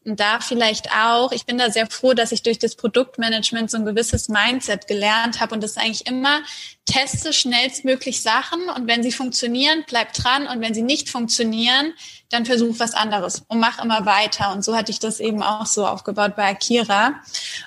Und 0.05 0.21
da 0.21 0.41
vielleicht 0.41 0.91
auch, 0.93 1.33
ich 1.33 1.47
bin 1.47 1.59
da 1.59 1.71
sehr 1.71 1.87
froh, 1.87 2.15
dass 2.15 2.33
ich 2.33 2.43
durch 2.43 2.59
das 2.59 2.77
Produktmanagement 2.77 3.71
so 3.71 3.79
ein 3.79 3.85
gewisses 3.85 4.29
Mindset 4.29 4.87
gelernt 4.87 5.41
habe 5.41 5.55
und 5.55 5.63
das 5.63 5.73
ist 5.73 5.79
eigentlich 5.79 6.07
immer 6.07 6.43
teste 6.85 7.33
schnellstmöglich 7.33 8.23
Sachen 8.23 8.69
und 8.69 8.87
wenn 8.87 9.03
sie 9.03 9.11
funktionieren, 9.11 9.85
bleib 9.89 10.13
dran 10.13 10.47
und 10.47 10.61
wenn 10.61 10.75
sie 10.75 10.83
nicht 10.83 11.09
funktionieren, 11.09 11.93
dann 12.31 12.47
versuch 12.47 12.77
was 12.79 12.95
anderes 12.95 13.43
und 13.49 13.59
mach 13.59 13.83
immer 13.83 14.07
weiter. 14.07 14.53
Und 14.53 14.65
so 14.65 14.77
hatte 14.77 14.93
ich 14.93 15.01
das 15.01 15.21
eben 15.21 15.43
auch 15.43 15.67
so 15.67 15.87
aufgebaut 15.87 16.37
bei 16.37 16.49
Akira. 16.49 17.15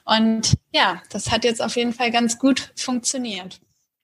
Und 0.05 0.53
ja, 0.71 1.01
das 1.09 1.31
hat 1.31 1.43
jetzt 1.43 1.61
auf 1.61 1.75
jeden 1.75 1.93
Fall 1.93 2.11
ganz 2.11 2.39
gut 2.39 2.71
funktioniert. 2.75 3.59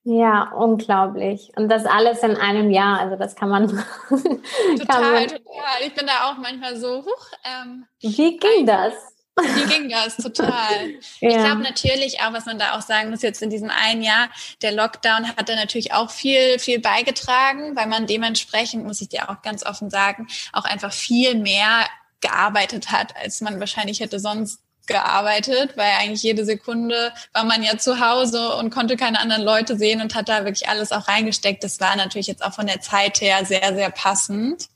Ja, 0.08 0.52
unglaublich. 0.52 1.50
Und 1.56 1.68
das 1.68 1.84
alles 1.84 2.22
in 2.22 2.36
einem 2.36 2.70
Jahr, 2.70 3.00
also 3.00 3.16
das 3.16 3.34
kann 3.34 3.48
man. 3.48 3.66
total, 4.08 4.86
kann 4.86 5.12
man, 5.12 5.26
total. 5.26 5.82
Ich 5.84 5.94
bin 5.94 6.06
da 6.06 6.30
auch 6.30 6.38
manchmal 6.38 6.76
so, 6.76 7.04
huch. 7.04 7.30
Ähm, 7.44 7.86
wie 8.00 8.36
ging 8.36 8.66
das? 8.66 8.94
Wie 9.34 9.66
ging 9.66 9.88
das? 9.88 10.16
Total. 10.16 10.90
ja. 11.20 11.28
Ich 11.28 11.34
glaube 11.34 11.60
natürlich 11.62 12.20
auch, 12.20 12.32
was 12.32 12.46
man 12.46 12.56
da 12.56 12.76
auch 12.76 12.82
sagen 12.82 13.10
muss, 13.10 13.22
jetzt 13.22 13.42
in 13.42 13.50
diesem 13.50 13.68
einen 13.68 14.00
Jahr, 14.00 14.28
der 14.62 14.70
Lockdown 14.70 15.26
hat 15.26 15.48
da 15.48 15.56
natürlich 15.56 15.92
auch 15.92 16.08
viel, 16.08 16.60
viel 16.60 16.78
beigetragen, 16.78 17.74
weil 17.74 17.88
man 17.88 18.06
dementsprechend, 18.06 18.84
muss 18.84 19.00
ich 19.00 19.08
dir 19.08 19.28
auch 19.28 19.42
ganz 19.42 19.66
offen 19.66 19.90
sagen, 19.90 20.28
auch 20.52 20.66
einfach 20.66 20.92
viel 20.92 21.34
mehr 21.34 21.84
gearbeitet 22.20 22.92
hat, 22.92 23.16
als 23.16 23.40
man 23.40 23.58
wahrscheinlich 23.58 23.98
hätte 23.98 24.20
sonst 24.20 24.60
gearbeitet, 24.86 25.76
weil 25.76 25.90
eigentlich 26.00 26.22
jede 26.22 26.44
Sekunde 26.44 27.12
war 27.32 27.44
man 27.44 27.62
ja 27.62 27.76
zu 27.78 28.00
Hause 28.00 28.56
und 28.56 28.70
konnte 28.70 28.96
keine 28.96 29.20
anderen 29.20 29.42
Leute 29.42 29.76
sehen 29.76 30.00
und 30.00 30.14
hat 30.14 30.28
da 30.28 30.44
wirklich 30.44 30.68
alles 30.68 30.92
auch 30.92 31.08
reingesteckt. 31.08 31.64
Das 31.64 31.80
war 31.80 31.96
natürlich 31.96 32.26
jetzt 32.26 32.44
auch 32.44 32.52
von 32.52 32.66
der 32.66 32.80
Zeit 32.80 33.20
her 33.20 33.44
sehr, 33.44 33.74
sehr 33.74 33.90
passend. 33.90 34.68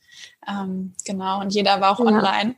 Ähm, 0.49 0.95
genau, 1.05 1.41
und 1.41 1.55
jeder 1.55 1.81
war 1.81 1.93
auch 1.93 2.01
ja. 2.01 2.07
online. 2.07 2.57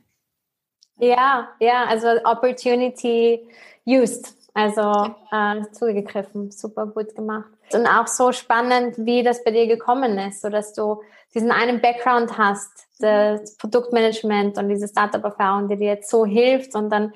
Ja, 0.98 1.48
ja, 1.58 1.84
also 1.84 2.08
Opportunity 2.24 3.40
used, 3.84 4.34
also 4.54 5.14
äh, 5.32 5.62
zugegriffen, 5.72 6.50
super 6.50 6.86
gut 6.86 7.14
gemacht. 7.14 7.50
Und 7.72 7.86
auch 7.86 8.06
so 8.06 8.32
spannend, 8.32 8.96
wie 8.98 9.22
das 9.22 9.42
bei 9.42 9.50
dir 9.50 9.66
gekommen 9.66 10.18
ist, 10.18 10.42
so 10.42 10.48
dass 10.48 10.74
du 10.74 11.02
diesen 11.34 11.50
einen 11.50 11.80
Background 11.80 12.36
hast, 12.36 12.86
das 13.00 13.56
Produktmanagement 13.56 14.58
und 14.58 14.68
diese 14.68 14.86
Startup-Erfahrung, 14.86 15.68
die 15.68 15.76
dir 15.76 15.88
jetzt 15.88 16.10
so 16.10 16.24
hilft 16.24 16.74
und 16.74 16.90
dann 16.90 17.12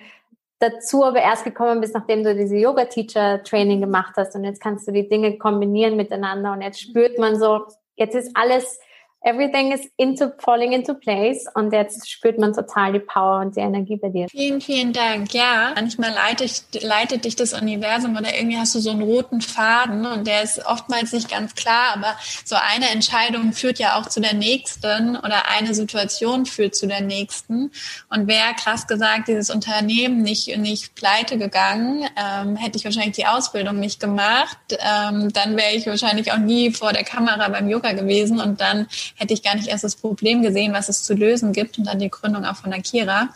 dazu 0.59 1.05
aber 1.05 1.21
erst 1.21 1.45
gekommen 1.45 1.81
bist, 1.81 1.95
nachdem 1.95 2.25
du 2.25 2.35
diese 2.35 2.57
Yoga-Teacher-Training 2.57 3.81
gemacht 3.81 4.15
hast. 4.17 4.35
Und 4.35 4.45
jetzt 4.45 4.61
kannst 4.61 4.89
du 4.89 4.93
die 4.93 5.09
Dinge 5.09 5.39
kombinieren 5.39 5.97
miteinander. 5.97 6.53
Und 6.53 6.63
jetzt 6.63 6.81
spürt 6.81 7.19
man 7.19 7.39
so, 7.39 7.67
jetzt 7.97 8.15
ist 8.15 8.31
alles 8.35 8.79
everything 9.27 9.73
is 9.73 9.89
into 9.97 10.31
falling 10.39 10.73
into 10.73 10.95
place 10.95 11.47
und 11.55 11.73
jetzt 11.73 12.09
spürt 12.09 12.39
man 12.39 12.53
total 12.55 12.93
die 12.93 13.01
Power 13.01 13.41
und 13.41 13.57
die 13.57 13.61
Energie 13.61 13.97
bei 13.97 14.09
dir. 14.09 14.29
Vielen, 14.31 14.61
vielen 14.61 14.93
Dank. 14.93 15.35
Ja, 15.35 15.73
manchmal 15.75 16.13
leitet, 16.13 16.63
leitet 16.81 17.25
dich 17.25 17.35
das 17.35 17.53
Universum 17.53 18.17
oder 18.17 18.35
irgendwie 18.37 18.57
hast 18.57 18.77
du 18.77 18.79
so 18.79 18.91
einen 18.91 19.03
roten 19.03 19.41
Faden 19.41 20.07
und 20.07 20.29
der 20.29 20.45
ist 20.45 20.65
oftmals 20.65 21.13
nicht 21.13 21.29
ganz 21.29 21.57
klar, 21.57 21.95
aber 21.95 22.15
so 22.45 22.55
eine 22.55 22.89
Entscheidung 22.91 23.53
führt 23.53 23.81
ja 23.81 23.99
auch 23.99 24.07
zu 24.07 24.21
der 24.21 24.35
nächsten 24.35 25.17
oder 25.17 25.49
eine 25.49 25.75
Situation 25.75 26.47
führt 26.47 26.77
zu 26.77 26.87
der 26.87 27.01
nächsten. 27.01 27.73
Und 28.11 28.29
wäre 28.29 28.55
krass 28.57 28.87
gesagt, 28.87 29.27
dieses 29.27 29.51
Unternehmen 29.51 30.23
nicht, 30.23 30.57
nicht 30.57 30.95
pleite 30.95 31.37
gegangen, 31.37 32.09
ähm, 32.17 32.55
hätte 32.55 32.79
ich 32.79 32.85
wahrscheinlich 32.85 33.17
die 33.17 33.27
Ausbildung 33.27 33.81
nicht 33.81 33.99
gemacht, 33.99 34.57
ähm, 34.71 35.33
dann 35.33 35.57
wäre 35.57 35.73
ich 35.73 35.87
wahrscheinlich 35.87 36.33
auch 36.33 36.39
nie 36.39 36.71
vor 36.71 36.93
der 36.93 37.03
Kamera 37.03 37.49
beim 37.49 37.69
Yoga 37.69 37.93
gewesen 37.93 38.39
und 38.39 38.61
dann 38.61 38.87
hätte 39.17 39.35
ich 39.35 39.43
gar 39.43 39.55
nicht 39.55 39.69
erst 39.69 39.85
das 39.85 39.97
Problem 39.97 40.43
gesehen, 40.43 40.73
was 40.73 40.89
es 40.89 41.03
zu 41.03 41.15
lösen 41.15 41.53
gibt 41.53 41.79
und 41.79 41.85
dann 41.85 41.99
die 41.99 42.11
Gründung 42.11 42.45
auch 42.45 42.57
von 42.57 42.73
Akira. 42.73 43.31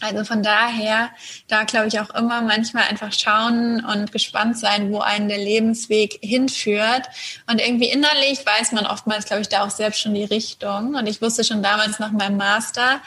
Also 0.00 0.24
von 0.24 0.42
daher, 0.42 1.10
da 1.48 1.64
glaube 1.64 1.88
ich 1.88 1.98
auch 1.98 2.10
immer 2.10 2.42
manchmal 2.42 2.84
einfach 2.84 3.12
schauen 3.12 3.82
und 3.84 4.12
gespannt 4.12 4.58
sein, 4.58 4.92
wo 4.92 5.00
einen 5.00 5.28
der 5.28 5.38
Lebensweg 5.38 6.18
hinführt. 6.20 7.08
Und 7.50 7.60
irgendwie 7.60 7.88
innerlich 7.88 8.44
weiß 8.44 8.72
man 8.72 8.86
oftmals, 8.86 9.24
glaube 9.24 9.42
ich, 9.42 9.48
da 9.48 9.64
auch 9.64 9.70
selbst 9.70 10.00
schon 10.00 10.14
die 10.14 10.24
Richtung. 10.24 10.94
Und 10.94 11.06
ich 11.06 11.22
wusste 11.22 11.44
schon 11.44 11.62
damals 11.62 12.00
nach 12.00 12.12
meinem 12.12 12.36
Master, 12.36 13.00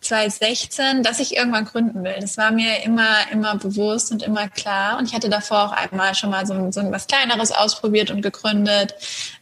2016, 0.00 1.02
dass 1.02 1.20
ich 1.20 1.36
irgendwann 1.36 1.66
gründen 1.66 2.02
will. 2.04 2.16
Das 2.20 2.38
war 2.38 2.50
mir 2.50 2.82
immer, 2.84 3.30
immer 3.32 3.56
bewusst 3.56 4.10
und 4.10 4.22
immer 4.22 4.48
klar. 4.48 4.98
Und 4.98 5.04
ich 5.06 5.14
hatte 5.14 5.28
davor 5.28 5.66
auch 5.66 5.72
einmal 5.72 6.14
schon 6.14 6.30
mal 6.30 6.46
so, 6.46 6.70
so 6.72 6.90
was 6.90 7.06
Kleineres 7.06 7.52
ausprobiert 7.52 8.10
und 8.10 8.22
gegründet. 8.22 8.94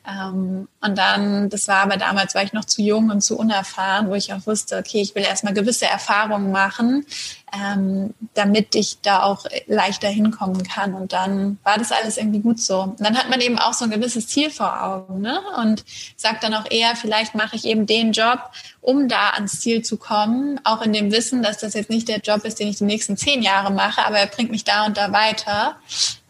Ähm, 0.08 0.68
und 0.80 0.96
dann, 0.96 1.50
das 1.50 1.68
war 1.68 1.82
aber 1.82 1.96
damals, 1.98 2.34
war 2.34 2.42
ich 2.42 2.54
noch 2.54 2.64
zu 2.64 2.80
jung 2.80 3.10
und 3.10 3.20
zu 3.20 3.36
unerfahren, 3.36 4.08
wo 4.08 4.14
ich 4.14 4.32
auch 4.32 4.46
wusste, 4.46 4.78
okay, 4.78 5.02
ich 5.02 5.14
will 5.14 5.22
erstmal 5.22 5.52
gewisse 5.52 5.86
Erfahrungen 5.86 6.50
machen, 6.50 7.04
ähm, 7.52 8.14
damit 8.32 8.74
ich 8.74 9.00
da 9.02 9.22
auch 9.22 9.44
leichter 9.66 10.08
hinkommen 10.08 10.62
kann. 10.62 10.94
Und 10.94 11.12
dann 11.12 11.58
war 11.62 11.76
das 11.76 11.92
alles 11.92 12.16
irgendwie 12.16 12.40
gut 12.40 12.58
so. 12.58 12.80
Und 12.82 13.00
dann 13.00 13.18
hat 13.18 13.28
man 13.28 13.40
eben 13.40 13.58
auch 13.58 13.74
so 13.74 13.84
ein 13.84 13.90
gewisses 13.90 14.28
Ziel 14.28 14.50
vor 14.50 14.82
Augen 14.82 15.20
ne? 15.20 15.40
und 15.58 15.84
sagt 16.16 16.42
dann 16.42 16.54
auch 16.54 16.70
eher, 16.70 16.96
vielleicht 16.96 17.34
mache 17.34 17.56
ich 17.56 17.66
eben 17.66 17.84
den 17.84 18.12
Job, 18.12 18.40
um 18.80 19.08
da 19.08 19.30
ans 19.30 19.60
Ziel 19.60 19.82
zu 19.82 19.98
kommen, 19.98 20.58
auch 20.64 20.80
in 20.80 20.94
dem 20.94 21.12
Wissen, 21.12 21.42
dass 21.42 21.58
das 21.58 21.74
jetzt 21.74 21.90
nicht 21.90 22.08
der 22.08 22.20
Job 22.20 22.44
ist, 22.44 22.60
den 22.60 22.68
ich 22.68 22.78
die 22.78 22.84
nächsten 22.84 23.18
zehn 23.18 23.42
Jahre 23.42 23.72
mache, 23.72 24.04
aber 24.06 24.18
er 24.18 24.26
bringt 24.26 24.50
mich 24.50 24.64
da 24.64 24.86
und 24.86 24.96
da 24.96 25.12
weiter. 25.12 25.76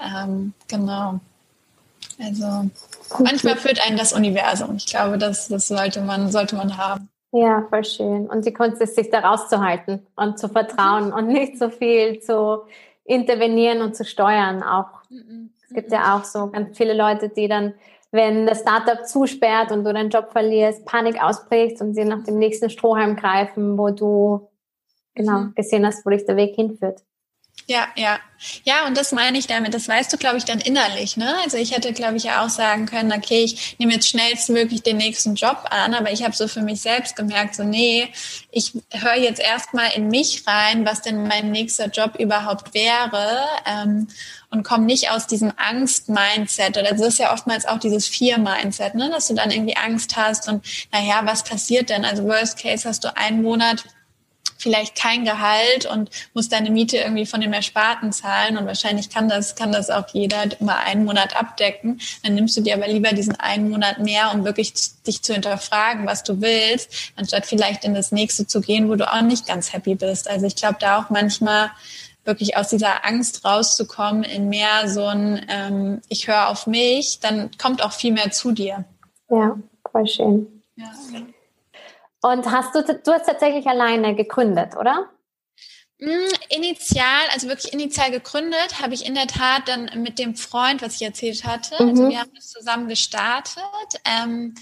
Ähm, 0.01 0.53
genau. 0.67 1.21
Also 2.21 2.71
manchmal 3.19 3.57
führt 3.57 3.85
einen 3.87 3.97
das 3.97 4.13
Universum. 4.13 4.77
Ich 4.77 4.87
glaube, 4.87 5.19
das, 5.19 5.49
das 5.49 5.69
sollte 5.69 6.01
man, 6.01 6.31
sollte 6.31 6.57
man 6.57 6.77
haben. 6.77 7.09
Ja, 7.33 7.67
voll 7.69 7.85
schön. 7.85 8.27
Und 8.27 8.47
die 8.47 8.55
Kunst 8.55 8.81
ist, 8.81 8.95
sich 8.95 9.11
da 9.11 9.21
rauszuhalten 9.21 10.07
und 10.17 10.39
zu 10.39 10.49
vertrauen 10.49 11.13
und 11.13 11.29
nicht 11.29 11.59
so 11.59 11.69
viel 11.69 12.21
zu 12.21 12.63
intervenieren 13.05 13.83
und 13.83 13.97
zu 13.97 14.05
steuern 14.05 14.63
auch. 14.63 15.03
Es 15.69 15.75
gibt 15.75 15.93
ja 15.93 16.17
auch 16.17 16.25
so 16.25 16.49
ganz 16.51 16.77
viele 16.77 16.95
Leute, 16.95 17.29
die 17.29 17.49
dann, 17.49 17.75
wenn 18.11 18.47
das 18.47 18.61
Startup 18.61 19.07
zusperrt 19.07 19.73
und 19.73 19.85
du 19.85 19.93
deinen 19.93 20.11
Job 20.11 20.33
verlierst, 20.33 20.87
Panik 20.87 21.23
ausbrichst 21.23 21.83
und 21.83 21.95
sie 21.95 22.05
nach 22.05 22.25
dem 22.25 22.39
nächsten 22.39 22.71
Strohhalm 22.71 23.17
greifen, 23.17 23.77
wo 23.77 23.91
du 23.91 24.49
genau 25.15 25.41
mhm. 25.41 25.55
gesehen 25.55 25.85
hast, 25.85 26.07
wo 26.07 26.11
dich 26.11 26.25
der 26.25 26.37
Weg 26.37 26.55
hinführt. 26.55 27.03
Ja, 27.67 27.89
ja. 27.97 28.19
Ja, 28.65 28.87
und 28.87 28.97
das 28.97 29.11
meine 29.11 29.37
ich 29.37 29.49
damit. 29.49 29.75
Das 29.75 29.89
weißt 29.89 30.13
du, 30.13 30.17
glaube 30.17 30.39
ich, 30.39 30.45
dann 30.45 30.61
innerlich. 30.61 31.17
Ne? 31.17 31.35
Also 31.43 31.57
ich 31.57 31.73
hätte, 31.75 31.93
glaube 31.93 32.17
ich, 32.17 32.23
ja 32.23 32.45
auch 32.45 32.49
sagen 32.49 32.87
können, 32.87 33.13
okay, 33.13 33.43
ich 33.43 33.77
nehme 33.79 33.93
jetzt 33.93 34.09
schnellstmöglich 34.09 34.83
den 34.83 34.97
nächsten 34.97 35.35
Job 35.35 35.65
an, 35.71 35.93
aber 35.93 36.13
ich 36.13 36.23
habe 36.23 36.35
so 36.35 36.47
für 36.47 36.63
mich 36.63 36.81
selbst 36.81 37.17
gemerkt, 37.17 37.57
so 37.57 37.65
nee, 37.65 38.09
ich 38.53 38.75
höre 38.93 39.17
jetzt 39.17 39.41
erstmal 39.41 39.91
in 39.97 40.07
mich 40.07 40.45
rein, 40.47 40.87
was 40.87 41.03
denn 41.03 41.27
mein 41.27 41.51
nächster 41.51 41.89
Job 41.89 42.15
überhaupt 42.17 42.75
wäre 42.75 43.45
ähm, 43.67 44.07
und 44.51 44.63
komme 44.63 44.87
nicht 44.87 45.11
aus 45.11 45.27
diesem 45.27 45.53
Angst-Mindset. 45.57 46.79
Oder 46.79 46.93
das 46.93 47.01
ist 47.01 47.19
ja 47.19 47.33
oftmals 47.33 47.67
auch 47.67 47.81
dieses 47.81 48.07
Vier-Mindset, 48.07 48.95
ne? 48.95 49.11
dass 49.11 49.27
du 49.27 49.35
dann 49.35 49.51
irgendwie 49.51 49.77
Angst 49.77 50.17
hast 50.17 50.49
und 50.49 50.65
naja, 50.93 51.23
was 51.25 51.43
passiert 51.43 51.91
denn? 51.91 52.05
Also 52.05 52.23
Worst 52.25 52.57
Case 52.57 52.89
hast 52.89 53.03
du 53.03 53.17
einen 53.17 53.43
Monat 53.43 53.85
vielleicht 54.59 54.97
kein 54.97 55.25
Gehalt 55.25 55.87
und 55.87 56.11
muss 56.35 56.49
deine 56.49 56.71
Miete 56.71 56.99
irgendwie 56.99 57.27
von 57.27 57.41
dem 57.41 57.53
Ersparten 57.53 58.13
zahlen 58.13 58.59
und 58.59 58.67
wahrscheinlich 58.67 59.09
kann 59.09 59.29
das, 59.29 59.55
kann 59.55 59.73
das 59.73 59.89
auch 59.89 60.09
jeder 60.13 60.45
mal 60.61 60.77
einen 60.77 61.05
Monat 61.05 61.37
abdecken. 61.37 62.01
Dann 62.23 62.35
nimmst 62.35 62.57
du 62.57 62.61
dir 62.61 62.75
aber 62.75 62.89
lieber 62.89 63.11
diesen 63.13 63.37
einen 63.37 63.71
Monat 63.71 64.01
mehr, 64.01 64.33
um 64.35 64.45
wirklich 64.45 64.75
dich 65.07 65.23
zu 65.23 65.33
hinterfragen, 65.33 66.07
was 66.07 66.25
du 66.25 66.41
willst, 66.41 67.13
anstatt 67.17 67.47
vielleicht 67.47 67.85
in 67.85 67.95
das 67.95 68.13
nächste 68.13 68.47
zu 68.47 68.61
gehen, 68.61 68.89
wo 68.91 68.97
du 68.97 69.11
auch 69.11 69.23
nicht 69.23 69.47
ganz 69.47 69.73
happy 69.73 69.95
bist. 69.95 70.29
Also 70.29 70.47
ich 70.47 70.57
glaube, 70.57 70.77
da 70.81 70.99
auch 70.99 71.11
manchmal 71.11 71.71
wirklich 72.25 72.57
aus 72.57 72.69
dieser 72.69 73.07
Angst 73.07 73.45
rauszukommen 73.45 74.23
in 74.23 74.49
mehr 74.49 74.89
so 74.89 75.07
ein, 75.07 75.47
ähm, 75.49 76.03
ich 76.09 76.29
höre 76.29 76.49
auf 76.49 76.67
mich, 76.67 77.21
dann 77.21 77.51
kommt 77.59 77.83
auch 77.83 77.93
viel 77.93 78.13
mehr 78.13 78.31
zu 78.31 78.53
dir. 78.53 78.85
Ja, 79.31 79.57
voll 79.91 80.07
schön. 80.07 80.63
Ja. 80.77 80.93
Und 82.23 82.51
hast 82.51 82.75
du, 82.75 82.83
du 82.83 83.13
hast 83.13 83.27
tatsächlich 83.27 83.67
alleine 83.67 84.15
gegründet, 84.15 84.77
oder? 84.77 85.09
Mm, 86.01 86.33
initial, 86.51 87.27
also 87.33 87.49
wirklich 87.49 87.73
initial 87.73 88.13
gegründet, 88.13 88.81
habe 88.81 88.95
ich 88.95 89.05
in 89.05 89.17
der 89.17 89.27
Tat 89.27 89.67
dann 89.67 89.91
mit 89.97 90.21
dem 90.21 90.37
Freund, 90.37 90.81
was 90.81 90.95
ich 90.95 91.03
erzählt 91.03 91.45
hatte. 91.45 91.73
Also 91.73 91.85
mhm. 91.85 91.91
Also 91.91 92.09
wir 92.11 92.21
haben 92.21 92.31
das 92.37 92.49
zusammen 92.51 92.89
gestartet. 92.89 93.65
Ähm, 94.05 94.55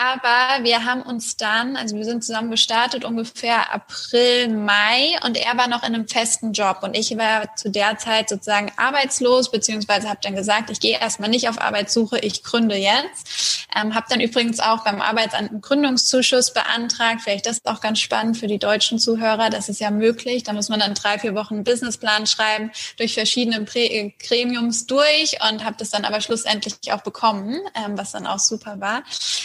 aber 0.00 0.62
wir 0.62 0.84
haben 0.84 1.02
uns 1.02 1.36
dann, 1.36 1.76
also 1.76 1.96
wir 1.96 2.04
sind 2.04 2.22
zusammen 2.22 2.52
gestartet 2.52 3.04
ungefähr 3.04 3.74
April, 3.74 4.48
Mai 4.48 5.18
und 5.24 5.36
er 5.36 5.58
war 5.58 5.66
noch 5.66 5.82
in 5.82 5.92
einem 5.92 6.06
festen 6.06 6.52
Job 6.52 6.78
und 6.82 6.96
ich 6.96 7.18
war 7.18 7.56
zu 7.56 7.68
der 7.68 7.98
Zeit 7.98 8.28
sozusagen 8.28 8.70
arbeitslos, 8.76 9.50
beziehungsweise 9.50 10.08
habe 10.08 10.20
dann 10.22 10.36
gesagt, 10.36 10.70
ich 10.70 10.78
gehe 10.78 11.00
erstmal 11.00 11.28
nicht 11.28 11.48
auf 11.48 11.60
Arbeitssuche, 11.60 12.20
ich 12.20 12.44
gründe 12.44 12.76
jetzt. 12.76 13.66
Ähm, 13.74 13.96
habe 13.96 14.06
dann 14.08 14.20
übrigens 14.20 14.60
auch 14.60 14.84
beim 14.84 15.00
Arbeitsamt 15.00 15.50
einen 15.50 15.60
Gründungszuschuss 15.60 16.54
beantragt. 16.54 17.22
Vielleicht 17.22 17.46
das 17.46 17.56
ist 17.56 17.66
auch 17.66 17.80
ganz 17.80 17.98
spannend 17.98 18.36
für 18.38 18.46
die 18.46 18.58
deutschen 18.60 19.00
Zuhörer, 19.00 19.50
das 19.50 19.68
ist 19.68 19.80
ja 19.80 19.90
möglich. 19.90 20.44
Da 20.44 20.52
muss 20.52 20.68
man 20.68 20.77
dann 20.78 20.94
drei, 20.94 21.18
vier 21.18 21.34
Wochen 21.34 21.54
einen 21.54 21.64
Businessplan 21.64 22.26
schreiben, 22.26 22.70
durch 22.96 23.14
verschiedene 23.14 23.64
Prä 23.64 24.12
Gremiums 24.18 24.86
durch 24.86 25.38
und 25.48 25.64
habe 25.64 25.76
das 25.78 25.90
dann 25.90 26.04
aber 26.04 26.20
schlussendlich 26.20 26.92
auch 26.92 27.02
bekommen, 27.02 27.60
ähm, 27.74 27.96
was 27.96 28.12
dann 28.12 28.26
auch 28.26 28.38
super 28.38 28.80
war. 28.80 29.02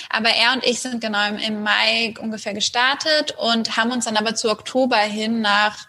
Aber 0.09 0.29
er 0.29 0.53
und 0.53 0.65
ich 0.65 0.79
sind 0.79 1.01
genau 1.01 1.27
im, 1.27 1.37
im 1.37 1.63
Mai 1.63 2.13
ungefähr 2.19 2.53
gestartet 2.53 3.35
und 3.37 3.77
haben 3.77 3.91
uns 3.91 4.05
dann 4.05 4.17
aber 4.17 4.35
zu 4.35 4.49
Oktober 4.49 4.97
hin 4.97 5.41
nach 5.41 5.87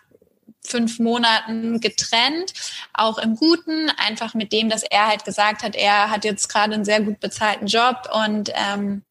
fünf 0.66 0.98
Monaten 0.98 1.80
getrennt, 1.80 2.52
auch 2.94 3.18
im 3.18 3.36
Guten, 3.36 3.90
einfach 3.98 4.34
mit 4.34 4.52
dem, 4.52 4.68
dass 4.70 4.82
er 4.82 5.06
halt 5.06 5.24
gesagt 5.24 5.62
hat, 5.62 5.76
er 5.76 6.10
hat 6.10 6.24
jetzt 6.24 6.48
gerade 6.48 6.74
einen 6.74 6.84
sehr 6.84 7.02
gut 7.02 7.20
bezahlten 7.20 7.66
Job 7.66 8.08
und 8.12 8.50
ähm, 8.54 9.02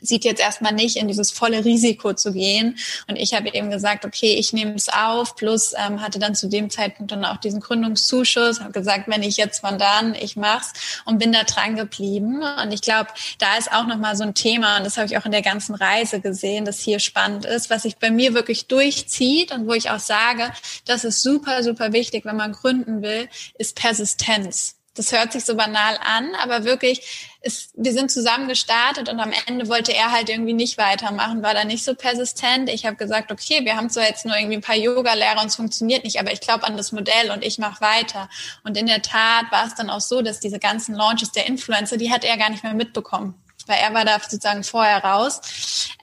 sieht 0.00 0.24
jetzt 0.24 0.40
erstmal 0.40 0.72
nicht 0.72 0.96
in 0.96 1.08
dieses 1.08 1.30
volle 1.30 1.64
Risiko 1.64 2.14
zu 2.14 2.32
gehen. 2.32 2.76
Und 3.08 3.16
ich 3.16 3.34
habe 3.34 3.52
eben 3.52 3.70
gesagt, 3.70 4.04
okay, 4.04 4.34
ich 4.34 4.52
nehme 4.52 4.74
es 4.74 4.88
auf, 4.88 5.36
plus 5.36 5.72
ähm, 5.76 6.00
hatte 6.00 6.18
dann 6.18 6.34
zu 6.34 6.48
dem 6.48 6.70
Zeitpunkt 6.70 7.12
dann 7.12 7.24
auch 7.24 7.38
diesen 7.38 7.60
Gründungszuschuss, 7.60 8.60
habe 8.60 8.72
gesagt, 8.72 9.08
wenn 9.08 9.22
ich 9.22 9.36
jetzt 9.36 9.60
von 9.60 9.78
dann, 9.78 10.14
ich 10.14 10.36
mach's 10.36 10.72
und 11.04 11.18
bin 11.18 11.32
da 11.32 11.44
dran 11.44 11.76
geblieben. 11.76 12.42
Und 12.62 12.72
ich 12.72 12.82
glaube, 12.82 13.10
da 13.38 13.56
ist 13.56 13.72
auch 13.72 13.86
nochmal 13.86 14.16
so 14.16 14.24
ein 14.24 14.34
Thema, 14.34 14.78
und 14.78 14.84
das 14.84 14.96
habe 14.96 15.06
ich 15.06 15.16
auch 15.16 15.26
in 15.26 15.32
der 15.32 15.42
ganzen 15.42 15.74
Reise 15.74 16.20
gesehen, 16.20 16.64
das 16.64 16.80
hier 16.80 16.98
spannend 16.98 17.44
ist, 17.44 17.70
was 17.70 17.82
sich 17.82 17.96
bei 17.96 18.10
mir 18.10 18.34
wirklich 18.34 18.66
durchzieht 18.66 19.52
und 19.52 19.66
wo 19.66 19.72
ich 19.72 19.90
auch 19.90 19.98
sage, 19.98 20.50
das 20.86 21.04
ist 21.04 21.22
super, 21.22 21.62
super 21.62 21.92
wichtig, 21.92 22.24
wenn 22.24 22.36
man 22.36 22.52
gründen 22.52 23.02
will, 23.02 23.28
ist 23.58 23.76
Persistenz. 23.76 24.79
Das 24.94 25.12
hört 25.12 25.32
sich 25.32 25.44
so 25.44 25.54
banal 25.54 25.98
an, 26.04 26.34
aber 26.42 26.64
wirklich, 26.64 27.30
ist, 27.42 27.70
wir 27.74 27.92
sind 27.92 28.10
zusammen 28.10 28.48
gestartet 28.48 29.08
und 29.08 29.20
am 29.20 29.32
Ende 29.46 29.68
wollte 29.68 29.94
er 29.94 30.10
halt 30.10 30.28
irgendwie 30.28 30.52
nicht 30.52 30.78
weitermachen, 30.78 31.42
war 31.42 31.54
da 31.54 31.64
nicht 31.64 31.84
so 31.84 31.94
persistent. 31.94 32.68
Ich 32.68 32.86
habe 32.86 32.96
gesagt, 32.96 33.30
okay, 33.30 33.64
wir 33.64 33.76
haben 33.76 33.88
zwar 33.88 34.04
jetzt 34.04 34.26
nur 34.26 34.36
irgendwie 34.36 34.56
ein 34.56 34.62
paar 34.62 34.76
Yoga-Lehrer 34.76 35.40
und 35.40 35.46
es 35.46 35.56
funktioniert 35.56 36.04
nicht, 36.04 36.18
aber 36.18 36.32
ich 36.32 36.40
glaube 36.40 36.64
an 36.64 36.76
das 36.76 36.92
Modell 36.92 37.30
und 37.30 37.44
ich 37.44 37.58
mache 37.58 37.80
weiter. 37.80 38.28
Und 38.64 38.76
in 38.76 38.86
der 38.86 39.00
Tat 39.00 39.50
war 39.50 39.66
es 39.66 39.74
dann 39.74 39.90
auch 39.90 40.00
so, 40.00 40.22
dass 40.22 40.40
diese 40.40 40.58
ganzen 40.58 40.94
Launches 40.94 41.32
der 41.32 41.46
Influencer, 41.46 41.96
die 41.96 42.12
hat 42.12 42.24
er 42.24 42.36
gar 42.36 42.50
nicht 42.50 42.64
mehr 42.64 42.74
mitbekommen 42.74 43.40
weil 43.66 43.78
er 43.78 43.94
war 43.94 44.04
da 44.04 44.18
sozusagen 44.18 44.64
vorher 44.64 45.04
raus. 45.04 45.40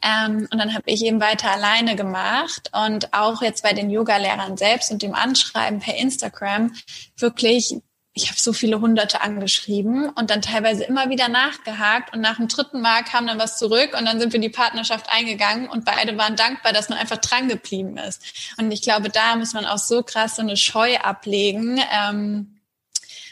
Ähm, 0.02 0.48
und 0.52 0.58
dann 0.58 0.74
habe 0.74 0.84
ich 0.86 1.04
eben 1.04 1.20
weiter 1.20 1.52
alleine 1.52 1.96
gemacht 1.96 2.72
und 2.72 3.14
auch 3.14 3.42
jetzt 3.42 3.62
bei 3.62 3.74
den 3.74 3.90
Yoga-Lehrern 3.90 4.58
selbst 4.58 4.92
und 4.92 5.02
dem 5.02 5.14
Anschreiben 5.14 5.80
per 5.80 5.96
Instagram 5.96 6.74
wirklich 7.18 7.76
ich 8.18 8.30
habe 8.30 8.40
so 8.40 8.52
viele 8.52 8.82
Hunderte 8.82 9.22
angeschrieben 9.22 10.10
und 10.10 10.32
dann 10.32 10.42
teilweise 10.42 10.84
immer 10.84 11.10
wieder 11.10 11.30
nachgehakt 11.30 12.16
und 12.16 12.22
nach 12.22 12.38
dem 12.38 12.48
dritten 12.48 12.82
Mal 12.82 13.04
kam 13.04 13.28
dann 13.28 13.38
was 13.38 13.60
zurück 13.60 13.96
und 13.98 14.06
dann 14.06 14.20
sind 14.20 14.34
wir 14.34 14.40
die 14.40 14.50
Partnerschaft 14.50 15.08
eingegangen 15.10 15.70
und 15.70 15.86
beide 15.86 16.18
waren 16.18 16.36
dankbar, 16.36 16.74
dass 16.74 16.90
man 16.90 16.98
einfach 16.98 17.18
dran 17.18 17.48
geblieben 17.48 17.98
ist. 17.98 18.56
Und 18.58 18.72
ich 18.72 18.82
glaube, 18.82 19.10
da 19.10 19.36
muss 19.36 19.54
man 19.54 19.66
auch 19.66 19.78
so 19.78 20.02
krass 20.02 20.36
so 20.36 20.42
eine 20.42 20.58
Scheu 20.58 20.98
ablegen 20.98 21.80
ähm, 21.94 22.60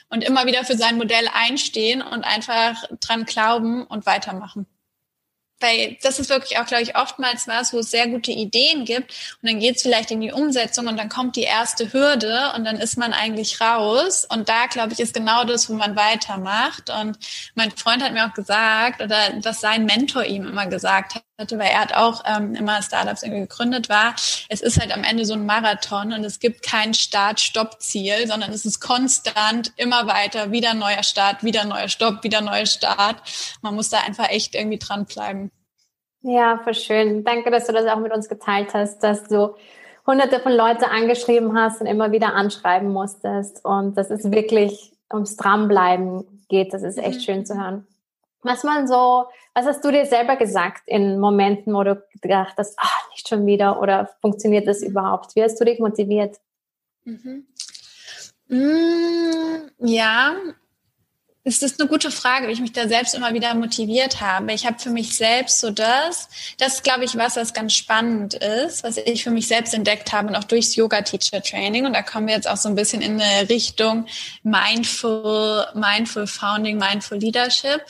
und 0.09 0.23
immer 0.23 0.45
wieder 0.45 0.63
für 0.63 0.77
sein 0.77 0.97
Modell 0.97 1.27
einstehen 1.33 2.03
und 2.03 2.23
einfach 2.23 2.75
dran 2.99 3.25
glauben 3.25 3.85
und 3.87 4.05
weitermachen 4.05 4.67
weil 5.59 5.97
das 6.01 6.19
ist 6.19 6.29
wirklich 6.29 6.57
auch, 6.59 6.65
glaube 6.65 6.83
ich, 6.83 6.95
oftmals 6.95 7.47
was, 7.47 7.73
wo 7.73 7.79
es 7.79 7.91
sehr 7.91 8.07
gute 8.07 8.31
Ideen 8.31 8.85
gibt 8.85 9.11
und 9.41 9.49
dann 9.49 9.59
geht 9.59 9.77
es 9.77 9.81
vielleicht 9.81 10.11
in 10.11 10.21
die 10.21 10.31
Umsetzung 10.31 10.87
und 10.87 10.97
dann 10.97 11.09
kommt 11.09 11.35
die 11.35 11.43
erste 11.43 11.93
Hürde 11.93 12.51
und 12.55 12.65
dann 12.65 12.77
ist 12.77 12.97
man 12.97 13.13
eigentlich 13.13 13.61
raus. 13.61 14.27
Und 14.29 14.49
da, 14.49 14.67
glaube 14.67 14.93
ich, 14.93 14.99
ist 14.99 15.13
genau 15.13 15.43
das, 15.45 15.69
wo 15.69 15.73
man 15.73 15.95
weitermacht. 15.95 16.89
Und 16.89 17.17
mein 17.55 17.71
Freund 17.71 18.03
hat 18.03 18.13
mir 18.13 18.25
auch 18.25 18.33
gesagt 18.33 19.01
oder 19.01 19.17
was 19.43 19.61
sein 19.61 19.85
Mentor 19.85 20.23
ihm 20.25 20.47
immer 20.47 20.67
gesagt 20.67 21.21
hatte, 21.37 21.59
weil 21.59 21.67
er 21.67 21.81
hat 21.81 21.93
auch 21.93 22.23
ähm, 22.25 22.55
immer 22.55 22.81
Startups 22.81 23.23
irgendwie 23.23 23.41
gegründet 23.41 23.89
war, 23.89 24.15
es 24.49 24.61
ist 24.61 24.79
halt 24.79 24.93
am 24.95 25.03
Ende 25.03 25.25
so 25.25 25.33
ein 25.33 25.45
Marathon 25.45 26.13
und 26.13 26.23
es 26.23 26.39
gibt 26.39 26.63
kein 26.63 26.93
Start-Stopp-Ziel, 26.93 28.27
sondern 28.27 28.51
es 28.51 28.65
ist 28.65 28.79
konstant 28.79 29.73
immer 29.75 30.07
weiter, 30.07 30.51
wieder 30.51 30.73
neuer 30.73 31.03
Start, 31.03 31.43
wieder 31.43 31.65
neuer 31.65 31.89
Stopp, 31.89 32.23
wieder 32.23 32.41
neuer 32.41 32.65
Start. 32.65 33.17
Man 33.61 33.75
muss 33.75 33.89
da 33.89 33.99
einfach 34.05 34.29
echt 34.29 34.55
irgendwie 34.55 34.79
dranbleiben. 34.79 35.51
Ja, 36.21 36.59
voll 36.63 36.73
schön. 36.73 37.23
Danke, 37.23 37.51
dass 37.51 37.67
du 37.67 37.73
das 37.73 37.85
auch 37.85 37.99
mit 37.99 38.13
uns 38.13 38.29
geteilt 38.29 38.73
hast, 38.73 38.99
dass 38.99 39.25
du 39.25 39.55
hunderte 40.07 40.39
von 40.39 40.53
Leute 40.53 40.89
angeschrieben 40.89 41.57
hast 41.57 41.81
und 41.81 41.87
immer 41.87 42.11
wieder 42.11 42.33
anschreiben 42.33 42.91
musstest 42.91 43.63
und 43.65 43.97
dass 43.97 44.09
es 44.09 44.31
wirklich 44.31 44.93
ums 45.11 45.35
Dranbleiben 45.35 46.43
geht. 46.47 46.73
Das 46.73 46.83
ist 46.83 46.97
echt 46.97 47.19
mhm. 47.19 47.23
schön 47.23 47.45
zu 47.45 47.59
hören. 47.59 47.85
Was 48.45 48.63
man 48.63 48.87
so, 48.87 49.25
was 49.55 49.65
hast 49.65 49.83
du 49.83 49.91
dir 49.91 50.05
selber 50.05 50.35
gesagt 50.35 50.83
in 50.85 51.19
Momenten, 51.19 51.73
wo 51.73 51.83
du 51.83 51.99
gedacht 52.21 52.53
hast, 52.57 52.75
ach, 52.77 53.09
nicht 53.09 53.27
schon 53.27 53.43
wieder 53.47 53.81
oder 53.81 54.07
funktioniert 54.21 54.67
das 54.67 54.83
überhaupt? 54.83 55.35
Wie 55.35 55.41
hast 55.41 55.59
du 55.59 55.65
dich 55.65 55.79
motiviert? 55.79 56.37
Mhm. 57.05 57.47
Mm, 58.47 59.71
ja, 59.79 60.35
es 61.47 61.61
ist 61.61 61.79
eine 61.79 61.87
gute 61.87 62.09
Frage, 62.09 62.47
wie 62.47 62.51
ich 62.51 62.59
mich 62.59 62.73
da 62.73 62.87
selbst 62.87 63.13
immer 63.13 63.31
wieder 63.35 63.53
motiviert 63.53 64.19
habe. 64.19 64.51
Ich 64.51 64.65
habe 64.65 64.79
für 64.79 64.89
mich 64.89 65.15
selbst 65.15 65.59
so 65.59 65.69
das, 65.69 66.27
das 66.57 66.81
glaube 66.81 67.05
ich 67.05 67.15
was, 67.15 67.35
was 67.35 67.53
ganz 67.53 67.73
spannend 67.73 68.33
ist, 68.33 68.83
was 68.83 68.97
ich 68.97 69.23
für 69.23 69.29
mich 69.29 69.47
selbst 69.47 69.75
entdeckt 69.75 70.11
habe 70.11 70.29
und 70.29 70.35
auch 70.35 70.43
durchs 70.43 70.75
Yoga 70.75 71.03
Teacher 71.03 71.43
Training. 71.43 71.85
Und 71.85 71.93
da 71.93 72.01
kommen 72.01 72.27
wir 72.27 72.33
jetzt 72.33 72.49
auch 72.49 72.57
so 72.57 72.67
ein 72.67 72.73
bisschen 72.73 73.03
in 73.03 73.21
eine 73.21 73.47
Richtung 73.47 74.07
Mindful, 74.41 75.67
Mindful 75.75 76.25
Founding, 76.25 76.79
Mindful 76.79 77.19
Leadership. 77.19 77.81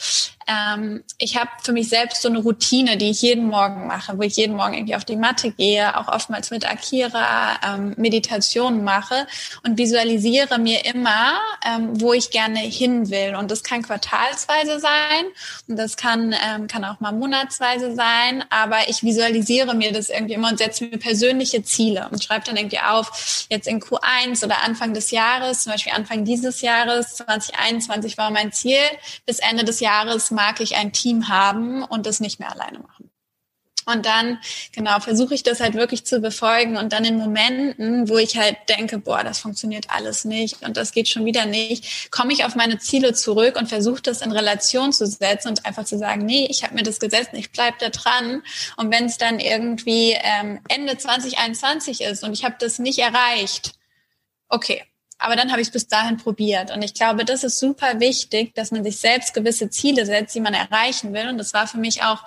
Ähm, 0.47 1.03
ich 1.17 1.37
habe 1.37 1.49
für 1.63 1.71
mich 1.71 1.89
selbst 1.89 2.21
so 2.21 2.29
eine 2.29 2.39
Routine, 2.39 2.97
die 2.97 3.09
ich 3.09 3.21
jeden 3.21 3.47
Morgen 3.47 3.87
mache, 3.87 4.17
wo 4.17 4.21
ich 4.21 4.35
jeden 4.35 4.55
Morgen 4.55 4.75
irgendwie 4.75 4.95
auf 4.95 5.05
die 5.05 5.15
Matte 5.15 5.51
gehe, 5.51 5.97
auch 5.97 6.07
oftmals 6.07 6.51
mit 6.51 6.69
Akira 6.69 7.57
ähm, 7.65 7.95
Meditationen 7.97 8.83
mache 8.83 9.25
und 9.63 9.77
visualisiere 9.77 10.59
mir 10.59 10.85
immer, 10.85 11.39
ähm, 11.65 11.99
wo 11.99 12.13
ich 12.13 12.29
gerne 12.29 12.59
hin 12.59 13.09
will. 13.09 13.35
Und 13.35 13.44
das 13.51 13.63
kann 13.63 13.81
quartalsweise 13.81 14.79
sein 14.79 15.25
und 15.67 15.77
das 15.77 15.97
kann, 15.97 16.33
ähm, 16.47 16.67
kann 16.67 16.85
auch 16.85 16.99
mal 16.99 17.11
monatsweise 17.11 17.95
sein, 17.95 18.43
aber 18.49 18.89
ich 18.89 19.03
visualisiere 19.03 19.73
mir 19.73 19.91
das 19.91 20.09
irgendwie 20.09 20.33
immer 20.33 20.49
und 20.49 20.57
setze 20.57 20.85
mir 20.85 20.97
persönliche 20.97 21.63
Ziele 21.63 22.09
und 22.11 22.23
schreibe 22.23 22.45
dann 22.45 22.57
irgendwie 22.57 22.79
auf, 22.79 23.45
jetzt 23.49 23.67
in 23.67 23.79
Q1 23.81 24.43
oder 24.43 24.63
Anfang 24.63 24.93
des 24.93 25.11
Jahres, 25.11 25.63
zum 25.63 25.71
Beispiel 25.71 25.93
Anfang 25.93 26.25
dieses 26.25 26.61
Jahres, 26.61 27.15
2021 27.15 28.17
war 28.17 28.31
mein 28.31 28.51
Ziel, 28.51 28.79
bis 29.25 29.39
Ende 29.39 29.63
des 29.63 29.79
Jahres 29.79 30.31
mag 30.31 30.59
ich 30.59 30.75
ein 30.75 30.91
Team 30.91 31.27
haben 31.27 31.83
und 31.83 32.05
das 32.05 32.19
nicht 32.19 32.39
mehr 32.39 32.51
alleine 32.51 32.79
machen. 32.79 33.04
Und 33.85 34.05
dann, 34.05 34.39
genau, 34.71 34.99
versuche 34.99 35.35
ich 35.35 35.43
das 35.43 35.59
halt 35.59 35.75
wirklich 35.75 36.05
zu 36.05 36.19
befolgen 36.19 36.75
und 36.77 36.91
dann 36.91 37.05
in 37.05 37.17
Momenten, 37.17 38.09
wo 38.09 38.17
ich 38.17 38.37
halt 38.37 38.57
denke, 38.67 38.97
boah, 38.97 39.23
das 39.23 39.39
funktioniert 39.39 39.87
alles 39.89 40.25
nicht 40.25 40.63
und 40.63 40.75
das 40.75 40.91
geht 40.91 41.07
schon 41.07 41.25
wieder 41.25 41.45
nicht, 41.45 42.11
komme 42.11 42.33
ich 42.33 42.45
auf 42.45 42.55
meine 42.55 42.79
Ziele 42.79 43.13
zurück 43.13 43.57
und 43.57 43.69
versuche 43.69 44.01
das 44.01 44.21
in 44.21 44.31
Relation 44.31 44.91
zu 44.91 45.05
setzen 45.05 45.49
und 45.49 45.65
einfach 45.65 45.85
zu 45.85 45.99
sagen, 45.99 46.25
nee, 46.25 46.47
ich 46.49 46.63
habe 46.63 46.73
mir 46.73 46.83
das 46.83 46.99
gesetzt, 46.99 47.29
ich 47.33 47.51
bleib 47.51 47.77
da 47.79 47.89
dran. 47.89 48.41
Und 48.77 48.91
wenn 48.91 49.05
es 49.05 49.17
dann 49.17 49.39
irgendwie 49.39 50.17
ähm, 50.19 50.59
Ende 50.67 50.97
2021 50.97 52.01
ist 52.01 52.23
und 52.23 52.33
ich 52.33 52.43
habe 52.43 52.55
das 52.59 52.79
nicht 52.79 52.99
erreicht, 52.99 53.73
okay, 54.49 54.83
aber 55.17 55.35
dann 55.35 55.51
habe 55.51 55.61
ich 55.61 55.67
es 55.67 55.73
bis 55.73 55.87
dahin 55.87 56.17
probiert. 56.17 56.71
Und 56.71 56.81
ich 56.81 56.93
glaube, 56.93 57.25
das 57.25 57.43
ist 57.43 57.59
super 57.59 57.99
wichtig, 57.99 58.53
dass 58.53 58.71
man 58.71 58.83
sich 58.83 58.97
selbst 58.97 59.33
gewisse 59.33 59.69
Ziele 59.69 60.05
setzt, 60.05 60.35
die 60.35 60.41
man 60.41 60.53
erreichen 60.53 61.13
will. 61.13 61.29
Und 61.29 61.37
das 61.37 61.53
war 61.53 61.67
für 61.67 61.77
mich 61.77 62.03
auch 62.03 62.23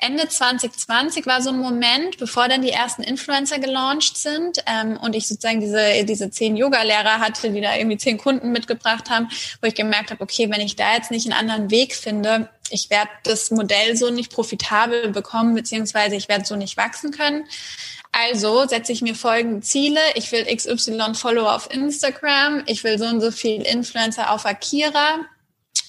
Ende 0.00 0.28
2020 0.28 1.26
war 1.26 1.42
so 1.42 1.50
ein 1.50 1.58
Moment, 1.58 2.18
bevor 2.18 2.46
dann 2.46 2.62
die 2.62 2.70
ersten 2.70 3.02
Influencer 3.02 3.58
gelauncht 3.58 4.16
sind 4.16 4.62
ähm, 4.66 4.96
und 4.96 5.16
ich 5.16 5.26
sozusagen 5.26 5.58
diese, 5.60 6.04
diese 6.04 6.30
zehn 6.30 6.56
Yoga-Lehrer 6.56 7.18
hatte, 7.18 7.50
die 7.50 7.60
da 7.60 7.74
irgendwie 7.74 7.96
zehn 7.96 8.16
Kunden 8.16 8.52
mitgebracht 8.52 9.10
haben, 9.10 9.28
wo 9.60 9.66
ich 9.66 9.74
gemerkt 9.74 10.12
habe, 10.12 10.22
okay, 10.22 10.48
wenn 10.50 10.60
ich 10.60 10.76
da 10.76 10.94
jetzt 10.94 11.10
nicht 11.10 11.26
einen 11.26 11.38
anderen 11.38 11.72
Weg 11.72 11.96
finde, 11.96 12.48
ich 12.70 12.90
werde 12.90 13.10
das 13.24 13.50
Modell 13.50 13.96
so 13.96 14.10
nicht 14.10 14.32
profitabel 14.32 15.08
bekommen, 15.08 15.56
beziehungsweise 15.56 16.14
ich 16.14 16.28
werde 16.28 16.44
so 16.44 16.54
nicht 16.54 16.76
wachsen 16.76 17.10
können. 17.10 17.44
Also 18.12 18.66
setze 18.66 18.92
ich 18.92 19.02
mir 19.02 19.14
folgende 19.14 19.60
Ziele. 19.60 20.00
Ich 20.14 20.32
will 20.32 20.44
XY 20.44 21.14
Follower 21.14 21.54
auf 21.54 21.72
Instagram. 21.72 22.62
Ich 22.66 22.82
will 22.84 22.98
so 22.98 23.04
und 23.04 23.20
so 23.20 23.30
viel 23.30 23.62
Influencer 23.62 24.32
auf 24.32 24.46
Akira 24.46 25.20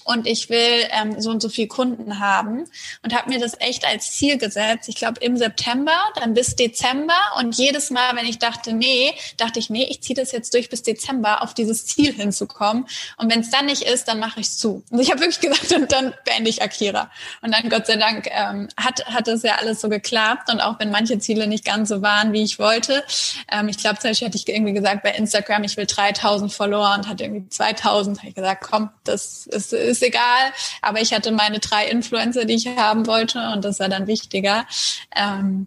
und 0.04 0.26
ich 0.26 0.48
will 0.50 0.88
ähm, 0.90 1.20
so 1.20 1.30
und 1.30 1.40
so 1.40 1.48
viel 1.48 1.68
Kunden 1.68 2.18
haben 2.18 2.64
und 3.02 3.14
habe 3.14 3.30
mir 3.30 3.38
das 3.38 3.52
echt 3.60 3.86
als 3.86 4.12
Ziel 4.12 4.38
gesetzt. 4.38 4.88
Ich 4.88 4.96
glaube 4.96 5.20
im 5.20 5.36
September, 5.36 5.92
dann 6.16 6.34
bis 6.34 6.56
Dezember 6.56 7.14
und 7.38 7.56
jedes 7.56 7.90
Mal, 7.90 8.16
wenn 8.16 8.26
ich 8.26 8.38
dachte, 8.38 8.72
nee, 8.72 9.14
dachte 9.36 9.58
ich, 9.58 9.70
nee, 9.70 9.86
ich 9.88 10.02
ziehe 10.02 10.14
das 10.14 10.32
jetzt 10.32 10.54
durch 10.54 10.68
bis 10.68 10.82
Dezember, 10.82 11.42
auf 11.42 11.54
dieses 11.54 11.86
Ziel 11.86 12.12
hinzukommen. 12.12 12.86
Und 13.18 13.30
wenn 13.30 13.40
es 13.40 13.50
dann 13.50 13.66
nicht 13.66 13.82
ist, 13.82 14.08
dann 14.08 14.18
mache 14.18 14.40
ich 14.40 14.46
es 14.46 14.58
zu. 14.58 14.82
Und 14.90 15.00
ich 15.00 15.10
habe 15.10 15.20
wirklich 15.20 15.40
gesagt, 15.40 15.72
und 15.72 15.92
dann 15.92 16.14
beende 16.24 16.50
ich 16.50 16.62
Akira. 16.62 17.10
Und 17.42 17.54
dann 17.54 17.68
Gott 17.68 17.86
sei 17.86 17.96
Dank 17.96 18.28
ähm, 18.30 18.68
hat 18.76 19.04
hat 19.06 19.28
das 19.28 19.42
ja 19.42 19.56
alles 19.56 19.80
so 19.80 19.88
geklappt 19.88 20.50
und 20.50 20.60
auch 20.60 20.78
wenn 20.78 20.90
manche 20.90 21.18
Ziele 21.18 21.46
nicht 21.46 21.64
ganz 21.64 21.88
so 21.88 22.02
waren, 22.02 22.32
wie 22.32 22.42
ich 22.42 22.58
wollte. 22.58 23.04
Ähm, 23.50 23.68
ich 23.68 23.78
glaube 23.78 23.98
zum 23.98 24.10
Beispiel 24.10 24.28
hatte 24.28 24.36
ich 24.36 24.48
irgendwie 24.48 24.72
gesagt 24.72 25.02
bei 25.02 25.10
Instagram, 25.10 25.64
ich 25.64 25.76
will 25.76 25.86
3000 25.86 26.52
Follower 26.52 26.94
und 26.96 27.08
hatte 27.08 27.24
irgendwie 27.24 27.48
2000. 27.48 28.18
Habe 28.18 28.28
ich 28.28 28.34
gesagt, 28.34 28.62
komm, 28.62 28.90
das 29.04 29.46
ist 29.46 29.72
ist 29.80 30.02
egal. 30.02 30.52
Aber 30.82 31.00
ich 31.00 31.12
hatte 31.12 31.32
meine 31.32 31.58
drei 31.58 31.86
Influencer, 31.86 32.44
die 32.44 32.54
ich 32.54 32.66
haben 32.68 33.06
wollte 33.06 33.50
und 33.52 33.64
das 33.64 33.80
war 33.80 33.88
dann 33.88 34.06
wichtiger. 34.06 34.66
Ähm, 35.14 35.66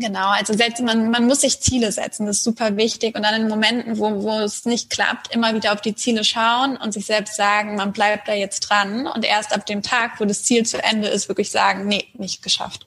Genau, 0.00 0.28
also 0.28 0.52
setzt, 0.52 0.80
man, 0.80 1.10
man 1.10 1.26
muss 1.26 1.40
sich 1.40 1.60
Ziele 1.60 1.90
setzen, 1.90 2.26
das 2.26 2.36
ist 2.36 2.44
super 2.44 2.76
wichtig. 2.76 3.16
Und 3.16 3.24
dann 3.24 3.42
in 3.42 3.48
Momenten, 3.48 3.98
wo, 3.98 4.22
wo 4.22 4.38
es 4.38 4.64
nicht 4.64 4.90
klappt, 4.90 5.34
immer 5.34 5.54
wieder 5.54 5.72
auf 5.72 5.80
die 5.80 5.96
Ziele 5.96 6.22
schauen 6.22 6.76
und 6.76 6.92
sich 6.92 7.04
selbst 7.04 7.34
sagen, 7.34 7.74
man 7.74 7.92
bleibt 7.92 8.28
da 8.28 8.32
jetzt 8.32 8.60
dran. 8.60 9.08
Und 9.08 9.24
erst 9.24 9.52
ab 9.52 9.66
dem 9.66 9.82
Tag, 9.82 10.20
wo 10.20 10.24
das 10.24 10.44
Ziel 10.44 10.64
zu 10.64 10.80
Ende 10.80 11.08
ist, 11.08 11.28
wirklich 11.28 11.50
sagen, 11.50 11.88
nee, 11.88 12.06
nicht 12.14 12.44
geschafft. 12.44 12.86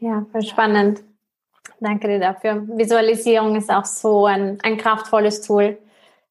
Ja, 0.00 0.26
voll 0.32 0.42
spannend. 0.42 1.04
Danke 1.78 2.08
dir 2.08 2.18
dafür. 2.18 2.66
Visualisierung 2.66 3.54
ist 3.54 3.70
auch 3.70 3.84
so 3.84 4.26
ein, 4.26 4.58
ein 4.62 4.76
kraftvolles 4.76 5.42
Tool, 5.42 5.78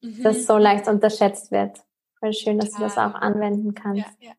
mhm. 0.01 0.23
das 0.23 0.45
so 0.45 0.57
leicht 0.57 0.89
unterschätzt 0.89 1.51
wird. 1.51 1.79
Voll 2.19 2.33
schön, 2.33 2.59
dass 2.59 2.71
ja. 2.71 2.77
du 2.77 2.83
das 2.83 2.97
auch 2.97 3.15
anwenden 3.15 3.73
kannst. 3.73 4.07
Ja, 4.19 4.29
ja. 4.29 4.33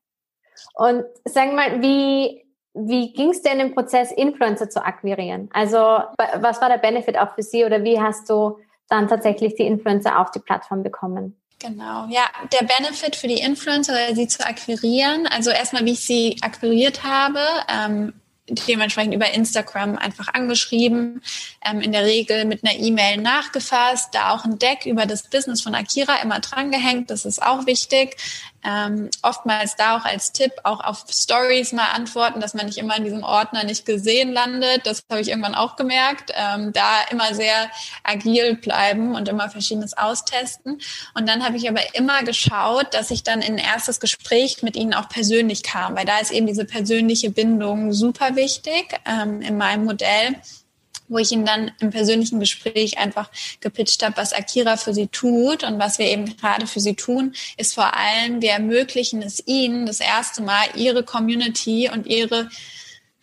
Und 0.75 1.05
sag 1.25 1.53
mal, 1.55 1.81
wie, 1.83 2.45
wie 2.75 3.13
ging 3.13 3.31
es 3.31 3.39
in 3.41 3.59
dem 3.59 3.75
Prozess, 3.75 4.13
Influencer 4.13 4.69
zu 4.69 4.85
akquirieren? 4.85 5.49
Also 5.53 5.77
was 5.77 6.61
war 6.61 6.69
der 6.69 6.79
Benefit 6.79 7.19
auch 7.19 7.35
für 7.35 7.43
sie 7.43 7.65
oder 7.65 7.83
wie 7.85 8.01
hast 8.01 8.29
du 8.31 8.59
dann 8.89 9.09
tatsächlich 9.09 9.55
die 9.55 9.67
Influencer 9.67 10.21
auf 10.21 10.31
die 10.31 10.39
Plattform 10.39 10.83
bekommen? 10.83 11.41
Genau, 11.59 12.07
ja, 12.09 12.25
der 12.53 12.67
Benefit 12.67 13.17
für 13.17 13.29
die 13.29 13.41
Influencer, 13.41 13.95
sie 14.15 14.29
zu 14.29 14.47
akquirieren, 14.47 15.27
also 15.27 15.51
erstmal, 15.51 15.87
wie 15.87 15.93
ich 15.93 16.05
sie 16.05 16.37
akquiriert 16.43 17.03
habe, 17.03 17.41
ähm, 17.69 18.13
dementsprechend 18.49 19.15
über 19.15 19.33
Instagram 19.33 19.97
einfach 19.97 20.29
angeschrieben, 20.33 21.23
ähm, 21.65 21.81
in 21.81 21.93
der 21.93 22.05
Regel 22.05 22.45
mit 22.45 22.65
einer 22.65 22.79
E-Mail 22.79 23.19
nachgefasst, 23.19 24.15
da 24.15 24.31
auch 24.31 24.45
ein 24.45 24.59
Deck 24.59 24.87
über 24.87 25.07
das 25.07 25.25
Business 25.25 25.63
von 25.63 25.75
Akira 25.75 26.17
immer 26.23 26.41
drangehängt, 26.41 27.11
das 27.11 27.25
ist 27.25 27.43
auch 27.43 27.67
wichtig. 27.67 28.17
Ähm, 28.67 29.11
oftmals 29.23 29.77
da 29.77 29.97
auch 29.97 30.05
als 30.05 30.33
Tipp 30.33 30.51
auch 30.65 30.81
auf 30.81 31.05
Stories 31.09 31.73
mal 31.73 31.91
antworten, 31.95 32.41
dass 32.41 32.55
man 32.55 32.67
nicht 32.67 32.79
immer 32.79 32.97
in 32.97 33.05
diesem 33.05 33.23
Ordner 33.23 33.63
nicht 33.63 33.87
gesehen 33.87 34.33
landet. 34.33 34.87
Das 34.87 35.05
habe 35.09 35.21
ich 35.21 35.29
irgendwann 35.29 35.55
auch 35.55 35.77
gemerkt. 35.77 36.33
Ähm, 36.35 36.73
da 36.73 37.03
immer 37.11 37.33
sehr 37.35 37.71
agil 38.03 38.57
bleiben 38.57 39.15
und 39.15 39.29
immer 39.29 39.49
Verschiedenes 39.51 39.97
austesten. 39.97 40.81
Und 41.15 41.29
dann 41.29 41.45
habe 41.45 41.57
ich 41.57 41.69
aber 41.69 41.95
immer 41.95 42.25
geschaut, 42.25 42.93
dass 42.93 43.13
ich 43.13 43.23
dann 43.23 43.41
in 43.41 43.55
ein 43.55 43.59
erstes 43.59 44.01
Gespräch 44.01 44.63
mit 44.63 44.75
ihnen 44.75 44.95
auch 44.95 45.09
persönlich 45.09 45.63
kam, 45.63 45.95
weil 45.95 46.05
da 46.05 46.19
ist 46.19 46.33
eben 46.33 46.49
diese 46.49 46.65
persönliche 46.65 47.31
Bindung 47.31 47.93
super 47.93 48.35
wichtig 48.35 48.99
ähm, 49.07 49.43
in 49.43 49.57
meinem 49.57 49.85
Modell 49.85 50.35
wo 51.09 51.19
ich 51.19 51.33
Ihnen 51.33 51.45
dann 51.45 51.73
im 51.81 51.91
persönlichen 51.91 52.41
Gespräch 52.41 52.99
einfach 52.99 53.31
gepitcht 53.61 54.03
habe, 54.05 54.17
was 54.17 54.33
Akira 54.33 54.77
für 54.77 54.95
Sie 54.95 55.09
tut 55.09 55.65
und 55.65 55.79
was 55.79 55.99
wir 55.99 56.07
eben 56.07 56.37
gerade 56.37 56.67
für 56.67 56.81
Sie 56.81 56.95
tun, 56.95 57.35
ist 57.57 57.75
vor 57.75 57.95
allem, 57.95 58.43
wir 58.43 58.51
ermöglichen 58.51 59.23
es 59.23 59.43
Ihnen 59.47 59.87
das 59.87 60.01
erste 60.01 60.43
Mal, 60.43 60.65
Ihre 60.75 61.03
Community 61.03 61.91
und 61.93 62.07
Ihre 62.07 62.49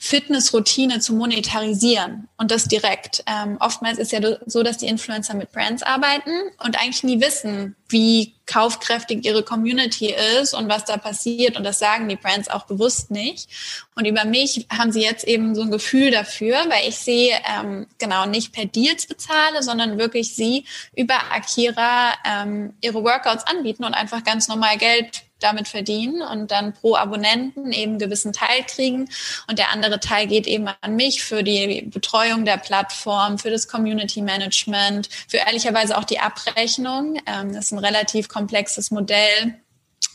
Fitnessroutine 0.05 0.99
zu 0.99 1.13
monetarisieren 1.13 2.27
und 2.35 2.51
das 2.51 2.67
direkt. 2.67 3.23
Ähm, 3.25 3.55
oftmals 3.61 3.99
ist 3.99 4.11
ja 4.11 4.19
so, 4.45 4.61
dass 4.61 4.77
die 4.77 4.87
Influencer 4.87 5.33
mit 5.33 5.53
Brands 5.53 5.81
arbeiten 5.81 6.31
und 6.61 6.77
eigentlich 6.77 7.05
nie 7.05 7.21
wissen, 7.21 7.77
wie 7.87 8.33
kaufkräftig 8.45 9.23
ihre 9.23 9.43
Community 9.43 10.13
ist 10.41 10.53
und 10.53 10.67
was 10.67 10.83
da 10.83 10.97
passiert. 10.97 11.55
Und 11.55 11.63
das 11.63 11.79
sagen 11.79 12.09
die 12.09 12.17
Brands 12.17 12.49
auch 12.49 12.65
bewusst 12.65 13.11
nicht. 13.11 13.47
Und 13.95 14.03
über 14.03 14.25
mich 14.25 14.67
haben 14.69 14.91
sie 14.91 15.01
jetzt 15.01 15.23
eben 15.23 15.55
so 15.55 15.61
ein 15.61 15.71
Gefühl 15.71 16.11
dafür, 16.11 16.57
weil 16.67 16.89
ich 16.89 16.97
sie 16.97 17.31
ähm, 17.57 17.87
genau 17.97 18.25
nicht 18.25 18.51
per 18.51 18.65
Deals 18.65 19.05
bezahle, 19.05 19.63
sondern 19.63 19.97
wirklich 19.97 20.35
sie 20.35 20.65
über 20.97 21.31
Akira 21.31 22.11
ähm, 22.25 22.73
ihre 22.81 23.01
Workouts 23.05 23.47
anbieten 23.47 23.85
und 23.85 23.93
einfach 23.93 24.25
ganz 24.25 24.49
normal 24.49 24.77
Geld 24.77 25.23
damit 25.43 25.67
verdienen 25.67 26.21
und 26.21 26.51
dann 26.51 26.73
pro 26.73 26.95
Abonnenten 26.95 27.71
eben 27.71 27.93
einen 27.93 27.99
gewissen 27.99 28.33
Teil 28.33 28.63
kriegen. 28.67 29.09
Und 29.47 29.59
der 29.59 29.71
andere 29.71 29.99
Teil 29.99 30.27
geht 30.27 30.47
eben 30.47 30.67
an 30.81 30.95
mich 30.95 31.23
für 31.23 31.43
die 31.43 31.83
Betreuung 31.83 32.45
der 32.45 32.57
Plattform, 32.57 33.37
für 33.37 33.49
das 33.49 33.67
Community 33.67 34.21
Management, 34.21 35.09
für 35.27 35.37
ehrlicherweise 35.37 35.97
auch 35.97 36.05
die 36.05 36.19
Abrechnung. 36.19 37.19
Ähm, 37.25 37.53
das 37.53 37.65
ist 37.65 37.71
ein 37.71 37.79
relativ 37.79 38.27
komplexes 38.27 38.91
Modell 38.91 39.55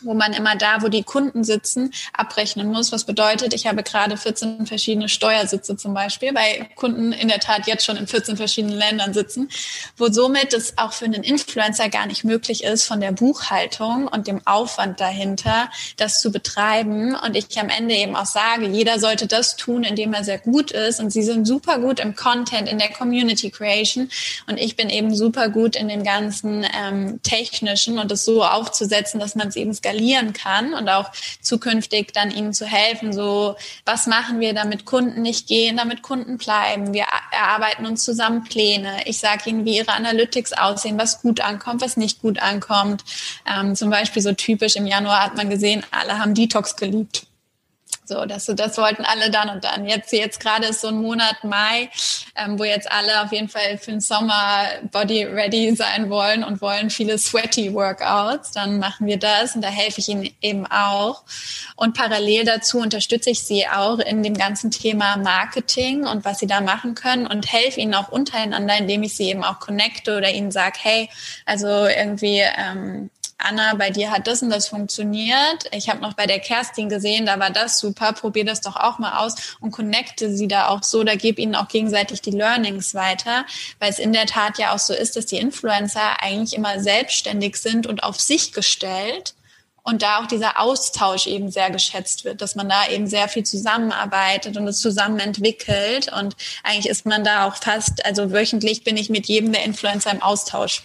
wo 0.03 0.15
man 0.15 0.33
immer 0.33 0.57
da, 0.57 0.83
wo 0.83 0.89
die 0.89 1.03
Kunden 1.03 1.45
sitzen, 1.45 1.93
abrechnen 2.13 2.69
muss. 2.69 2.93
Was 2.93 3.05
bedeutet, 3.05 3.55
ich 3.55 3.67
habe 3.67 3.83
gerade 3.83 4.17
14 4.17 4.67
verschiedene 4.67 5.09
Steuersitze 5.09 5.77
zum 5.77 5.95
Beispiel, 5.95 6.35
weil 6.35 6.69
Kunden 6.75 7.13
in 7.13 7.29
der 7.29 7.41
Tat 7.41 7.67
jetzt 7.67 7.85
schon 7.85 7.97
in 7.97 8.07
14 8.07 8.37
verschiedenen 8.37 8.77
Ländern 8.77 9.15
sitzen, 9.15 9.49
wo 9.97 10.09
somit 10.09 10.53
es 10.53 10.79
auch 10.79 10.93
für 10.93 11.05
einen 11.05 11.23
Influencer 11.23 11.89
gar 11.89 12.07
nicht 12.07 12.25
möglich 12.25 12.65
ist, 12.65 12.85
von 12.85 13.01
der 13.01 13.13
Buchhaltung 13.13 14.09
und 14.09 14.27
dem 14.27 14.41
Aufwand 14.47 15.01
dahinter, 15.01 15.71
das 15.97 16.21
zu 16.21 16.31
betreiben. 16.31 17.15
Und 17.15 17.37
ich 17.37 17.59
am 17.59 17.69
Ende 17.69 17.95
eben 17.95 18.15
auch 18.17 18.27
sage, 18.27 18.67
jeder 18.67 18.99
sollte 18.99 19.27
das 19.27 19.57
tun, 19.57 19.85
indem 19.85 20.15
er 20.15 20.25
sehr 20.25 20.39
gut 20.39 20.71
ist. 20.71 21.01
Und 21.01 21.11
sie 21.11 21.23
sind 21.23 21.47
super 21.47 21.79
gut 21.79 22.01
im 22.01 22.15
Content, 22.15 22.69
in 22.69 22.79
der 22.79 22.91
Community 22.91 23.51
Creation. 23.51 24.11
Und 24.47 24.59
ich 24.59 24.77
bin 24.77 24.91
eben 24.91 25.15
super 25.15 25.49
gut 25.49 25.77
in 25.77 25.89
dem 25.89 26.05
ganzen 26.05 26.67
ähm, 26.75 27.21
technischen 27.23 27.99
und 27.99 28.11
das 28.11 28.25
so 28.25 28.45
aufzusetzen, 28.45 29.21
dass 29.21 29.35
man 29.35 29.49
es 29.49 29.57
eben 29.57 29.75
skalieren 29.89 30.33
kann 30.33 30.75
und 30.75 30.89
auch 30.89 31.11
zukünftig 31.41 32.13
dann 32.13 32.31
ihnen 32.31 32.53
zu 32.53 32.67
helfen, 32.67 33.13
so 33.13 33.57
was 33.85 34.07
machen 34.07 34.41
wir, 34.41 34.55
damit 34.55 34.85
Kunden 34.85 35.23
nicht 35.23 35.47
gehen, 35.47 35.77
damit 35.77 36.03
Kunden 36.03 36.39
bleiben. 36.39 36.93
Wir 36.93 37.07
erarbeiten 37.31 37.87
uns 37.87 38.05
zusammen 38.05 38.45
Pläne. 38.45 39.03
Ich 39.07 39.19
sage 39.19 39.51
ihnen, 39.51 39.65
wie 39.65 39.77
ihre 39.77 39.93
Analytics 39.93 40.53
aussehen, 40.53 40.99
was 40.99 41.23
gut 41.23 41.41
ankommt, 41.41 41.81
was 41.81 41.97
nicht 41.97 42.21
gut 42.21 42.41
ankommt. 42.41 43.05
Ähm, 43.47 43.75
zum 43.75 43.91
Beispiel 43.91 44.23
so 44.23 44.33
typisch 44.33 44.77
im 44.77 44.87
Januar 44.87 45.23
hat 45.25 45.37
man 45.37 45.51
gesehen, 45.51 45.85
alle 45.91 46.19
haben 46.19 46.35
Detox 46.35 46.77
geliebt. 46.77 47.28
So, 48.09 48.25
das, 48.25 48.47
das 48.47 48.79
wollten 48.79 49.05
alle 49.05 49.31
dann 49.31 49.51
und 49.51 49.65
dann. 49.65 49.87
Jetzt, 49.87 50.15
jetzt 50.15 50.41
gerade 50.41 50.69
ist 50.69 50.81
so 50.81 50.89
ein 50.89 51.03
Monat 51.03 51.45
Mai, 51.45 51.91
ähm, 52.37 52.59
wo 52.59 52.65
jetzt 52.65 52.91
alle 52.91 53.23
auf 53.23 53.33
jeden 53.33 53.51
Fall 53.51 53.77
für 53.77 53.91
den 53.91 54.01
Sommer 54.01 54.65
body 54.91 55.25
ready 55.25 55.77
sein 55.77 56.09
wollen 56.09 56.43
und 56.43 56.63
wollen 56.63 56.89
viele 56.89 57.19
sweaty 57.19 57.75
Workouts. 57.75 58.53
Dann 58.53 58.79
machen 58.79 59.07
wir 59.07 59.19
das 59.19 59.55
und 59.55 59.61
da 59.63 59.69
helfe 59.69 60.01
ich 60.01 60.09
ihnen 60.09 60.31
eben 60.41 60.67
auch. 60.67 61.23
Und 61.77 61.95
parallel 61.95 62.47
dazu 62.47 62.79
unterstütze 62.79 63.29
ich 63.29 63.43
sie 63.43 63.69
auch 63.69 63.99
in 63.99 64.23
dem 64.23 64.39
ganzen 64.39 64.71
Thema 64.71 65.19
Marketing 65.19 66.07
und 66.07 66.25
was 66.25 66.39
sie 66.39 66.47
da 66.47 66.63
machen 66.63 66.95
können 66.95 67.27
und 67.27 67.53
helfe 67.53 67.79
ihnen 67.79 67.95
auch 67.95 68.09
untereinander, 68.09 68.79
indem 68.79 69.03
ich 69.03 69.17
sie 69.17 69.29
eben 69.29 69.45
auch 69.45 69.61
connecte 69.61 70.17
oder 70.17 70.31
ihnen 70.31 70.51
sage, 70.51 70.79
hey, 70.81 71.11
also 71.45 71.69
irgendwie, 71.69 72.43
ähm, 72.57 73.11
Anna, 73.39 73.75
bei 73.75 73.91
dir 73.91 74.11
hat 74.11 74.27
das 74.27 74.43
und 74.43 74.51
das 74.51 74.67
funktioniert. 74.67 75.71
Ich 75.71 75.89
habe 75.89 76.01
noch 76.01 76.15
bei 76.15 76.27
der 76.27 76.41
Kerstin 76.41 76.89
gesehen, 76.89 77.25
da 77.25 77.39
war 77.39 77.51
das 77.51 77.79
super, 77.79 78.13
probier 78.13 78.45
das 78.45 78.61
doch 78.61 78.75
auch 78.75 78.99
mal 78.99 79.19
aus 79.19 79.57
und 79.61 79.71
connecte 79.71 80.35
sie 80.35 80.49
da 80.49 80.69
auch 80.69 80.83
so, 80.83 81.05
da 81.05 81.15
gebe 81.15 81.41
ihnen 81.41 81.55
auch 81.55 81.69
gegenseitig 81.69 82.21
die 82.21 82.33
Learnings 82.33 82.95
weiter, 82.95 83.47
weil 83.79 83.91
es 83.91 84.01
in 84.01 84.13
der 84.13 84.27
Tat 84.27 84.59
ja 84.59 84.75
auch 84.75 84.81
so 84.81 84.93
ist, 84.93 85.17
dass 85.17 85.27
die 85.27 85.37
Influencer 85.39 86.21
eigentlich 86.21 86.55
immer 86.55 86.81
selbstständig 86.81 87.57
sind 87.57 87.87
und 87.87 88.03
auf 88.03 88.21
sich 88.21 88.53
gestellt 88.53 89.35
und 89.85 90.03
da 90.03 90.19
auch 90.19 90.27
dieser 90.27 90.61
Austausch 90.61 91.27
eben 91.27 91.51
sehr 91.51 91.71
geschätzt 91.71 92.25
wird, 92.25 92.43
dass 92.43 92.57
man 92.57 92.69
da 92.69 92.89
eben 92.89 93.07
sehr 93.07 93.29
viel 93.29 93.45
zusammenarbeitet 93.45 94.57
und 94.57 94.67
es 94.67 94.81
zusammen 94.81 95.19
entwickelt. 95.19 96.13
Und 96.13 96.37
eigentlich 96.63 96.89
ist 96.91 97.07
man 97.07 97.25
da 97.25 97.47
auch 97.47 97.57
fast, 97.57 98.05
also 98.05 98.31
wöchentlich 98.31 98.85
bin 98.85 98.99
ich 98.99 99.09
mit 99.09 99.27
jedem 99.27 99.51
der 99.53 99.65
Influencer 99.65 100.11
im 100.11 100.21
Austausch. 100.21 100.83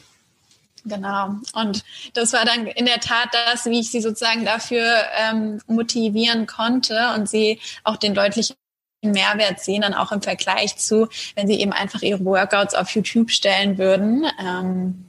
Genau. 0.86 1.36
Und 1.54 1.84
das 2.13 2.34
war 2.34 2.43
dann 2.46 2.67
in 2.67 2.86
der 2.86 3.00
Tat 3.00 3.30
das, 3.32 3.65
wie 3.65 3.80
ich 3.80 3.89
sie 3.89 4.02
sozusagen 4.02 4.43
dafür 4.43 4.84
ähm, 5.17 5.62
motivieren 5.67 6.46
konnte 6.46 7.13
und 7.15 7.30
sie 7.30 7.60
auch 7.84 7.96
den 7.96 8.13
deutlichen 8.13 8.56
Mehrwert 9.02 9.60
sehen, 9.60 9.82
dann 9.82 9.93
auch 9.93 10.12
im 10.12 10.22
Vergleich 10.22 10.78
zu, 10.78 11.08
wenn 11.36 11.48
sie 11.48 11.60
eben 11.60 11.74
einfach 11.74 12.02
ihre 12.02 12.24
Workouts 12.24 12.74
auf 12.74 12.89
YouTube 12.89 13.32
stellen 13.32 13.78
würden. 13.78 14.26
Ähm, 14.41 15.06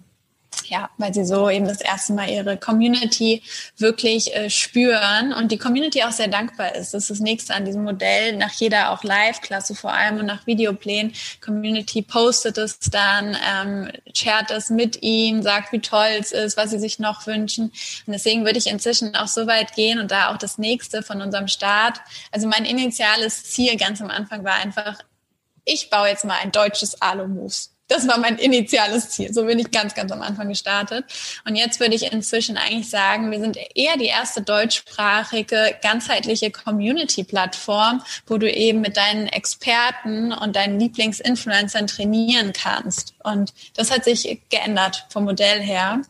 ja, 0.66 0.90
weil 0.98 1.12
sie 1.12 1.24
so 1.24 1.48
eben 1.50 1.66
das 1.66 1.80
erste 1.80 2.12
Mal 2.12 2.28
ihre 2.28 2.56
Community 2.56 3.42
wirklich 3.76 4.34
äh, 4.34 4.50
spüren 4.50 5.32
und 5.32 5.52
die 5.52 5.58
Community 5.58 6.02
auch 6.02 6.12
sehr 6.12 6.28
dankbar 6.28 6.74
ist. 6.74 6.94
Das 6.94 7.04
ist 7.04 7.10
das 7.10 7.20
nächste 7.20 7.54
an 7.54 7.64
diesem 7.64 7.84
Modell. 7.84 8.36
Nach 8.36 8.52
jeder 8.52 8.90
auch 8.90 9.02
Live-Klasse 9.04 9.74
vor 9.74 9.92
allem 9.92 10.18
und 10.18 10.26
nach 10.26 10.46
Videoplänen. 10.46 11.12
Community 11.44 12.02
postet 12.02 12.58
es 12.58 12.78
dann, 12.78 13.36
ähm, 13.48 13.90
shared 14.14 14.50
es 14.50 14.70
mit 14.70 15.02
ihnen, 15.02 15.42
sagt, 15.42 15.72
wie 15.72 15.80
toll 15.80 16.16
es 16.18 16.32
ist, 16.32 16.56
was 16.56 16.70
sie 16.70 16.78
sich 16.78 16.98
noch 16.98 17.26
wünschen. 17.26 17.64
Und 18.06 18.12
deswegen 18.12 18.44
würde 18.44 18.58
ich 18.58 18.66
inzwischen 18.66 19.14
auch 19.16 19.28
so 19.28 19.46
weit 19.46 19.74
gehen 19.74 19.98
und 19.98 20.10
da 20.10 20.32
auch 20.32 20.38
das 20.38 20.58
nächste 20.58 21.02
von 21.02 21.22
unserem 21.22 21.48
Start. 21.48 22.00
Also 22.30 22.48
mein 22.48 22.64
initiales 22.64 23.44
Ziel 23.44 23.76
ganz 23.76 24.00
am 24.00 24.10
Anfang 24.10 24.44
war 24.44 24.54
einfach, 24.54 24.98
ich 25.64 25.90
baue 25.90 26.08
jetzt 26.08 26.24
mal 26.24 26.38
ein 26.42 26.52
deutsches 26.52 27.00
Alumus. 27.00 27.73
Das 27.94 28.08
war 28.08 28.18
mein 28.18 28.38
initiales 28.38 29.10
Ziel. 29.10 29.32
So 29.32 29.44
bin 29.44 29.60
ich 29.60 29.70
ganz, 29.70 29.94
ganz 29.94 30.10
am 30.10 30.20
Anfang 30.20 30.48
gestartet. 30.48 31.04
Und 31.46 31.54
jetzt 31.54 31.78
würde 31.78 31.94
ich 31.94 32.12
inzwischen 32.12 32.56
eigentlich 32.56 32.90
sagen, 32.90 33.30
wir 33.30 33.38
sind 33.38 33.56
eher 33.76 33.96
die 33.96 34.06
erste 34.06 34.42
deutschsprachige, 34.42 35.76
ganzheitliche 35.80 36.50
Community-Plattform, 36.50 38.02
wo 38.26 38.36
du 38.36 38.50
eben 38.50 38.80
mit 38.80 38.96
deinen 38.96 39.28
Experten 39.28 40.32
und 40.32 40.56
deinen 40.56 40.80
Lieblingsinfluencern 40.80 41.86
trainieren 41.86 42.52
kannst. 42.52 43.14
Und 43.22 43.54
das 43.76 43.92
hat 43.92 44.02
sich 44.04 44.40
geändert 44.50 45.06
vom 45.10 45.22
Modell 45.24 45.60
her. 45.60 46.00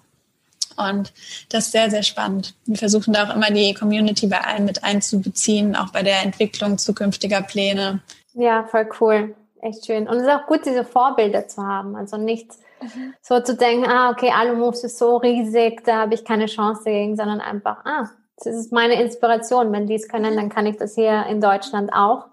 Und 0.77 1.13
das 1.51 1.67
ist 1.67 1.73
sehr, 1.73 1.91
sehr 1.91 2.03
spannend. 2.03 2.55
Wir 2.65 2.79
versuchen 2.79 3.13
da 3.13 3.29
auch 3.29 3.37
immer 3.37 3.51
die 3.51 3.75
Community 3.75 4.27
bei 4.27 4.41
allen 4.41 4.65
mit 4.65 4.83
einzubeziehen, 4.85 5.77
auch 5.77 5.91
bei 5.91 6.03
der 6.03 6.23
Entwicklung 6.23 6.79
zukünftiger 6.79 7.43
Pläne. 7.43 8.01
Ja, 8.33 8.65
voll 8.65 8.89
cool 9.01 9.35
echt 9.65 9.87
schön. 9.87 10.09
Und 10.09 10.17
es 10.17 10.23
ist 10.25 10.31
auch 10.31 10.47
gut, 10.47 10.65
diese 10.65 10.85
Vorbilder 10.85 11.49
zu 11.49 11.63
haben. 11.63 11.97
Also 11.97 12.17
nicht 12.17 12.51
mhm. 12.81 13.15
so 13.23 13.41
zu 13.41 13.57
denken, 13.57 13.89
ah, 13.89 14.11
okay, 14.11 14.31
Alumos 14.31 14.85
ist 14.85 14.99
so 14.99 15.17
riesig, 15.17 15.83
da 15.85 16.03
habe 16.03 16.15
ich 16.15 16.25
keine 16.25 16.47
Chance 16.47 16.83
dagegen, 16.85 17.17
sondern 17.17 17.41
einfach, 17.41 17.85
ah, 17.85 18.11
das 18.37 18.55
ist 18.55 18.73
meine 18.73 19.01
Inspiration. 19.01 19.73
Wenn 19.73 19.87
die 19.87 19.95
es 19.95 20.09
können, 20.09 20.37
dann 20.37 20.49
kann 20.49 20.67
ich 20.67 20.77
das 20.77 20.95
hier 20.95 21.27
in 21.27 21.41
Deutschland 21.41 21.93
auch. 21.93 22.27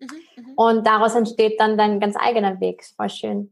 Mhm, 0.00 0.08
mhm. 0.36 0.52
Und 0.56 0.86
daraus 0.86 1.14
entsteht 1.14 1.60
dann 1.60 1.78
dein 1.78 2.00
ganz 2.00 2.16
eigener 2.18 2.60
Weg. 2.60 2.84
Voll 2.96 3.10
schön. 3.10 3.50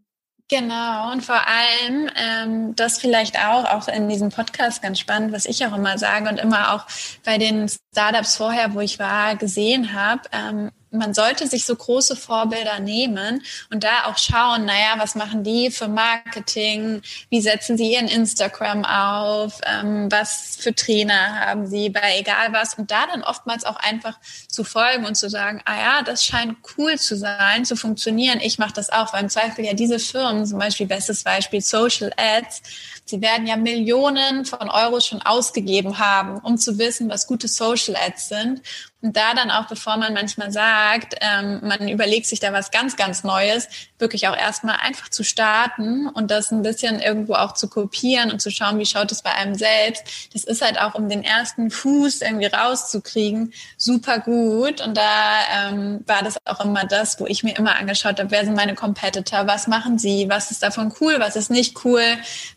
Genau, 0.48 1.12
und 1.12 1.24
vor 1.24 1.40
allem, 1.46 2.10
ähm, 2.14 2.76
das 2.76 2.98
vielleicht 2.98 3.38
auch, 3.38 3.64
auch 3.64 3.88
in 3.88 4.10
diesem 4.10 4.28
Podcast 4.28 4.82
ganz 4.82 4.98
spannend, 4.98 5.32
was 5.32 5.46
ich 5.46 5.64
auch 5.66 5.74
immer 5.74 5.96
sage 5.96 6.28
und 6.28 6.38
immer 6.38 6.74
auch 6.74 6.84
bei 7.24 7.38
den 7.38 7.68
Startups 7.68 8.36
vorher, 8.36 8.74
wo 8.74 8.80
ich 8.80 8.98
war, 8.98 9.36
gesehen 9.36 9.94
habe, 9.94 10.20
ähm, 10.30 10.70
man 10.92 11.14
sollte 11.14 11.46
sich 11.46 11.64
so 11.64 11.74
große 11.74 12.16
Vorbilder 12.16 12.80
nehmen 12.80 13.42
und 13.70 13.84
da 13.84 14.06
auch 14.06 14.18
schauen, 14.18 14.64
naja, 14.64 14.94
was 14.98 15.14
machen 15.14 15.42
die 15.44 15.70
für 15.70 15.88
Marketing, 15.88 17.02
wie 17.30 17.40
setzen 17.40 17.76
sie 17.76 17.92
ihren 17.92 18.08
Instagram 18.08 18.84
auf, 18.84 19.60
ähm, 19.66 20.10
was 20.10 20.56
für 20.60 20.74
Trainer 20.74 21.40
haben 21.40 21.66
sie? 21.66 21.90
Bei 21.90 22.18
egal 22.18 22.52
was. 22.52 22.74
Und 22.74 22.90
da 22.90 23.06
dann 23.06 23.22
oftmals 23.22 23.64
auch 23.64 23.76
einfach 23.76 24.18
zu 24.48 24.64
folgen 24.64 25.04
und 25.04 25.16
zu 25.16 25.28
sagen, 25.28 25.62
ah 25.64 25.76
ja, 25.76 26.02
das 26.02 26.24
scheint 26.24 26.56
cool 26.76 26.98
zu 26.98 27.16
sein, 27.16 27.64
zu 27.64 27.76
funktionieren, 27.76 28.40
ich 28.40 28.58
mache 28.58 28.74
das 28.74 28.90
auch, 28.90 29.12
weil 29.12 29.22
im 29.22 29.30
Zweifel 29.30 29.64
ja 29.64 29.74
diese 29.74 29.98
Firmen, 29.98 30.46
zum 30.46 30.58
Beispiel 30.58 30.86
bestes 30.86 31.24
Beispiel 31.24 31.60
Social 31.60 32.12
Ads, 32.16 32.62
Sie 33.04 33.20
werden 33.20 33.46
ja 33.46 33.56
Millionen 33.56 34.44
von 34.44 34.70
Euros 34.70 35.06
schon 35.06 35.22
ausgegeben 35.22 35.98
haben, 35.98 36.38
um 36.38 36.56
zu 36.56 36.78
wissen, 36.78 37.08
was 37.08 37.26
gute 37.26 37.48
Social 37.48 37.96
Ads 37.96 38.28
sind. 38.28 38.62
Und 39.02 39.16
da 39.16 39.34
dann 39.34 39.50
auch, 39.50 39.66
bevor 39.66 39.96
man 39.96 40.14
manchmal 40.14 40.52
sagt, 40.52 41.16
ähm, 41.20 41.60
man 41.62 41.88
überlegt 41.88 42.26
sich 42.26 42.38
da 42.38 42.52
was 42.52 42.70
ganz, 42.70 42.96
ganz 42.96 43.24
Neues, 43.24 43.68
wirklich 43.98 44.28
auch 44.28 44.36
erstmal 44.36 44.76
einfach 44.80 45.08
zu 45.08 45.24
starten 45.24 46.06
und 46.08 46.30
das 46.30 46.52
ein 46.52 46.62
bisschen 46.62 47.00
irgendwo 47.00 47.34
auch 47.34 47.52
zu 47.52 47.68
kopieren 47.68 48.30
und 48.30 48.40
zu 48.40 48.52
schauen, 48.52 48.78
wie 48.78 48.86
schaut 48.86 49.10
es 49.10 49.22
bei 49.22 49.32
einem 49.32 49.56
selbst. 49.56 50.04
Das 50.34 50.44
ist 50.44 50.62
halt 50.62 50.80
auch, 50.80 50.94
um 50.94 51.08
den 51.08 51.24
ersten 51.24 51.72
Fuß 51.72 52.22
irgendwie 52.22 52.46
rauszukriegen, 52.46 53.52
super 53.76 54.20
gut. 54.20 54.80
Und 54.80 54.96
da 54.96 55.40
ähm, 55.52 56.04
war 56.06 56.22
das 56.22 56.36
auch 56.44 56.64
immer 56.64 56.84
das, 56.84 57.18
wo 57.18 57.26
ich 57.26 57.42
mir 57.42 57.56
immer 57.56 57.74
angeschaut 57.74 58.20
habe, 58.20 58.30
wer 58.30 58.44
sind 58.44 58.54
meine 58.54 58.76
Competitor, 58.76 59.48
was 59.48 59.66
machen 59.66 59.98
sie, 59.98 60.26
was 60.28 60.52
ist 60.52 60.62
davon 60.62 60.94
cool, 61.00 61.16
was 61.18 61.34
ist 61.34 61.50
nicht 61.50 61.84
cool, 61.84 62.04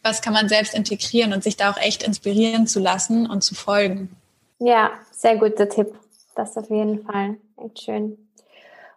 was 0.03 0.21
kann 0.21 0.34
man 0.34 0.47
selbst 0.47 0.75
integrieren 0.75 1.34
und 1.34 1.43
sich 1.43 1.58
da 1.58 1.71
auch 1.71 1.77
echt 1.77 2.03
inspirieren 2.03 2.67
zu 2.67 2.79
lassen 2.79 3.27
und 3.27 3.43
zu 3.43 3.55
folgen. 3.55 4.15
Ja, 4.60 4.91
sehr 5.12 5.38
guter 5.38 5.67
Tipp. 5.67 5.88
Das 6.36 6.58
auf 6.58 6.69
jeden 6.69 7.00
Fall. 7.00 7.38
Echt 7.58 7.82
schön. 7.82 8.17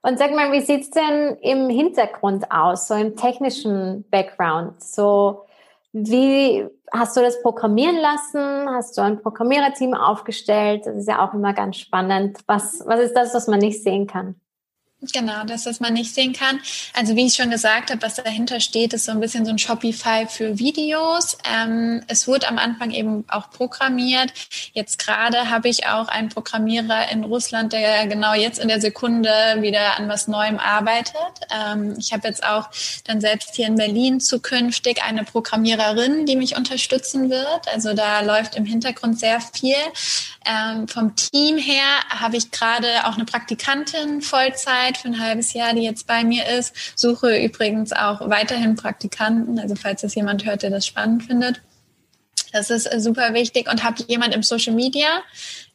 Und 0.03 0.19
sag 0.19 0.33
mal, 0.35 0.53
wie 0.53 0.61
sieht's 0.61 0.91
denn 0.91 1.37
im 1.41 1.69
Hintergrund 1.69 2.51
aus, 2.51 2.89
so 2.89 2.95
im 2.95 3.17
technischen 3.17 4.05
Background? 4.11 4.83
So, 4.83 5.45
wie 5.93 6.67
hast 6.93 7.17
du 7.17 7.21
das 7.21 7.43
programmieren 7.43 7.97
lassen? 7.97 8.69
Hast 8.71 8.97
du 8.97 9.03
ein 9.03 9.21
Programmiererteam 9.21 9.95
aufgestellt? 9.95 10.87
Das 10.87 10.97
ist 10.97 11.09
ja 11.09 11.27
auch 11.27 11.35
immer 11.35 11.53
ganz 11.53 11.77
spannend. 11.77 12.39
Was, 12.47 12.83
was 12.87 13.01
ist 13.01 13.15
das, 13.15 13.35
was 13.35 13.49
man 13.49 13.59
nicht 13.59 13.83
sehen 13.83 14.07
kann? 14.07 14.37
Genau, 15.01 15.45
das, 15.45 15.65
was 15.65 15.79
man 15.79 15.93
nicht 15.93 16.13
sehen 16.13 16.33
kann. 16.33 16.59
Also 16.93 17.15
wie 17.15 17.27
ich 17.27 17.35
schon 17.35 17.51
gesagt 17.51 17.91
habe, 17.91 18.03
was 18.03 18.17
dahinter 18.17 18.59
steht, 18.59 18.93
ist 18.93 19.05
so 19.05 19.13
ein 19.13 19.21
bisschen 19.21 19.45
so 19.45 19.53
ein 19.53 19.59
Shopify 19.59 20.27
für 20.27 20.59
Videos. 20.59 21.39
Ähm, 21.49 22.03
es 22.09 22.27
wurde 22.27 22.49
am 22.49 22.59
Anfang 22.59 22.91
eben 22.91 23.25
auch 23.29 23.49
programmiert. 23.51 24.33
Jetzt 24.73 24.99
gerade 24.99 25.51
habe 25.51 25.69
ich 25.69 25.87
auch 25.87 26.09
einen 26.09 26.31
Programmierer 26.31 27.13
in 27.13 27.23
Russland, 27.23 27.73
der 27.73 28.09
genau 28.09 28.35
jetzt 28.35 28.59
in 28.59 28.67
der 28.67 28.81
Sekunde 28.81 29.31
wieder 29.61 29.99
an 29.99 30.09
was 30.09 30.27
Neuem 30.27 30.59
arbeitet. 30.59 31.15
Ähm, 31.49 31.95
ich 31.97 32.13
habe 32.13 32.27
jetzt 32.27 32.43
auch 32.43 32.69
dann 33.05 33.21
selbst 33.21 33.55
hier 33.55 33.69
in 33.69 33.77
Berlin 33.77 34.19
zukünftig 34.19 35.05
eine 35.05 35.23
Programmiererin, 35.23 36.27
die 36.27 36.35
mich 36.35 36.57
unterstützen 36.57 37.31
wird. 37.31 37.73
Also 37.73 37.95
da 37.95 38.23
läuft 38.23 38.57
im 38.57 38.65
Hintergrund 38.65 39.21
sehr 39.21 39.41
viel. 39.41 39.77
Ähm, 40.45 40.89
vom 40.89 41.15
Team 41.15 41.57
her 41.57 41.85
habe 42.09 42.37
ich 42.37 42.51
gerade 42.51 42.89
auch 43.05 43.15
eine 43.15 43.27
Praktikantin 43.27 44.23
Vollzeit 44.23 44.88
Zeit 44.89 44.99
für 44.99 45.09
ein 45.09 45.21
halbes 45.21 45.53
Jahr, 45.53 45.75
die 45.75 45.83
jetzt 45.83 46.07
bei 46.07 46.25
mir 46.25 46.47
ist. 46.47 46.75
Suche 46.97 47.37
übrigens 47.37 47.93
auch 47.93 48.29
weiterhin 48.29 48.77
Praktikanten, 48.77 49.59
also 49.59 49.75
falls 49.75 50.03
das 50.03 50.15
jemand 50.15 50.45
hört, 50.45 50.63
der 50.63 50.71
das 50.71 50.87
spannend 50.87 51.25
findet. 51.25 51.61
Das 52.51 52.71
ist 52.71 52.87
äh, 52.87 52.99
super 52.99 53.35
wichtig 53.35 53.71
und 53.71 53.85
habe 53.85 54.03
jemand 54.09 54.35
im 54.35 54.43
Social 54.43 54.73
Media, 54.73 55.07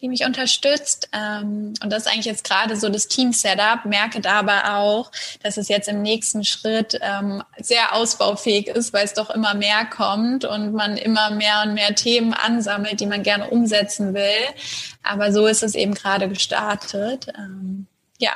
die 0.02 0.10
mich 0.10 0.26
unterstützt. 0.26 1.08
Ähm, 1.14 1.76
und 1.84 1.94
das 1.94 2.06
ist 2.06 2.12
eigentlich 2.12 2.26
jetzt 2.26 2.44
gerade 2.46 2.76
so 2.76 2.90
das 2.90 3.08
Team-Setup. 3.08 3.86
Merke 3.86 4.22
dabei 4.22 4.74
auch, 4.74 5.12
dass 5.44 5.58
es 5.58 5.68
jetzt 5.68 5.88
im 5.88 6.02
nächsten 6.02 6.44
Schritt 6.44 6.98
ähm, 7.00 7.44
sehr 7.60 7.94
ausbaufähig 7.94 8.70
ist, 8.70 8.92
weil 8.92 9.06
es 9.06 9.14
doch 9.14 9.30
immer 9.30 9.54
mehr 9.54 9.86
kommt 9.86 10.46
und 10.46 10.74
man 10.74 10.98
immer 10.98 11.30
mehr 11.30 11.62
und 11.64 11.76
mehr 11.76 11.94
Themen 11.94 12.34
ansammelt, 12.34 13.00
die 13.00 13.06
man 13.06 13.22
gerne 13.22 13.52
umsetzen 13.52 14.16
will. 14.16 14.48
Aber 15.04 15.32
so 15.32 15.46
ist 15.46 15.62
es 15.62 15.76
eben 15.76 15.94
gerade 15.94 16.28
gestartet. 16.28 17.28
Ähm, 17.38 17.86
ja, 18.18 18.32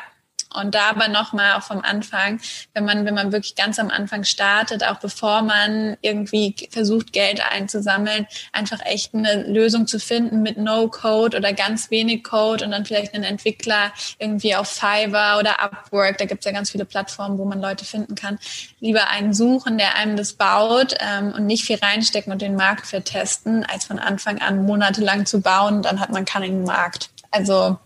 und 0.54 0.76
da 0.76 0.90
aber 0.90 1.08
nochmal 1.08 1.54
auch 1.54 1.64
vom 1.64 1.82
Anfang, 1.82 2.40
wenn 2.74 2.86
man, 2.86 3.06
wenn 3.06 3.14
man 3.14 3.32
wirklich 3.32 3.56
ganz 3.56 3.80
am 3.80 3.90
Anfang 3.90 4.24
startet, 4.24 4.84
auch 4.84 5.00
bevor 5.00 5.42
man 5.42 5.98
irgendwie 6.02 6.56
versucht, 6.72 7.14
Geld 7.14 7.42
einzusammeln, 7.52 8.28
einfach 8.54 8.80
echt 8.86 9.14
eine 9.14 9.44
Lösung 9.44 9.88
zu 9.88 10.00
finden 10.00 10.42
mit 10.42 10.58
No-Code 10.58 11.38
oder 11.38 11.54
ganz 11.54 11.92
wenig 11.92 12.24
Code 12.24 12.66
und 12.66 12.72
dann 12.72 12.86
vielleicht 12.86 13.14
einen 13.14 13.24
Entwickler 13.24 13.92
irgendwie 14.20 14.56
auf 14.56 14.68
Fiverr 14.70 15.38
oder 15.40 15.62
Upwork, 15.62 16.18
da 16.18 16.26
gibt 16.26 16.42
es 16.42 16.46
ja 16.46 16.52
ganz 16.52 16.72
viele 16.72 16.86
Plattformen, 16.86 17.38
wo 17.38 17.46
man 17.46 17.62
Leute 17.62 17.86
finden 17.86 18.16
kann, 18.16 18.40
lieber 18.80 19.10
einen 19.10 19.34
suchen, 19.34 19.78
der 19.78 19.96
einem 19.96 20.16
das 20.16 20.34
baut 20.34 20.96
ähm, 21.00 21.34
und 21.34 21.46
nicht 21.46 21.66
viel 21.66 21.78
reinstecken 21.78 22.32
und 22.32 22.42
den 22.42 22.56
Markt 22.56 22.88
vertesten, 22.88 23.66
als 23.66 23.86
von 23.86 24.00
Anfang 24.00 24.40
an 24.40 24.66
monatelang 24.66 25.26
zu 25.26 25.42
bauen, 25.42 25.82
dann 25.82 26.00
hat 26.00 26.10
man 26.10 26.26
keinen 26.26 26.64
Markt. 26.64 27.10
Also 27.32 27.78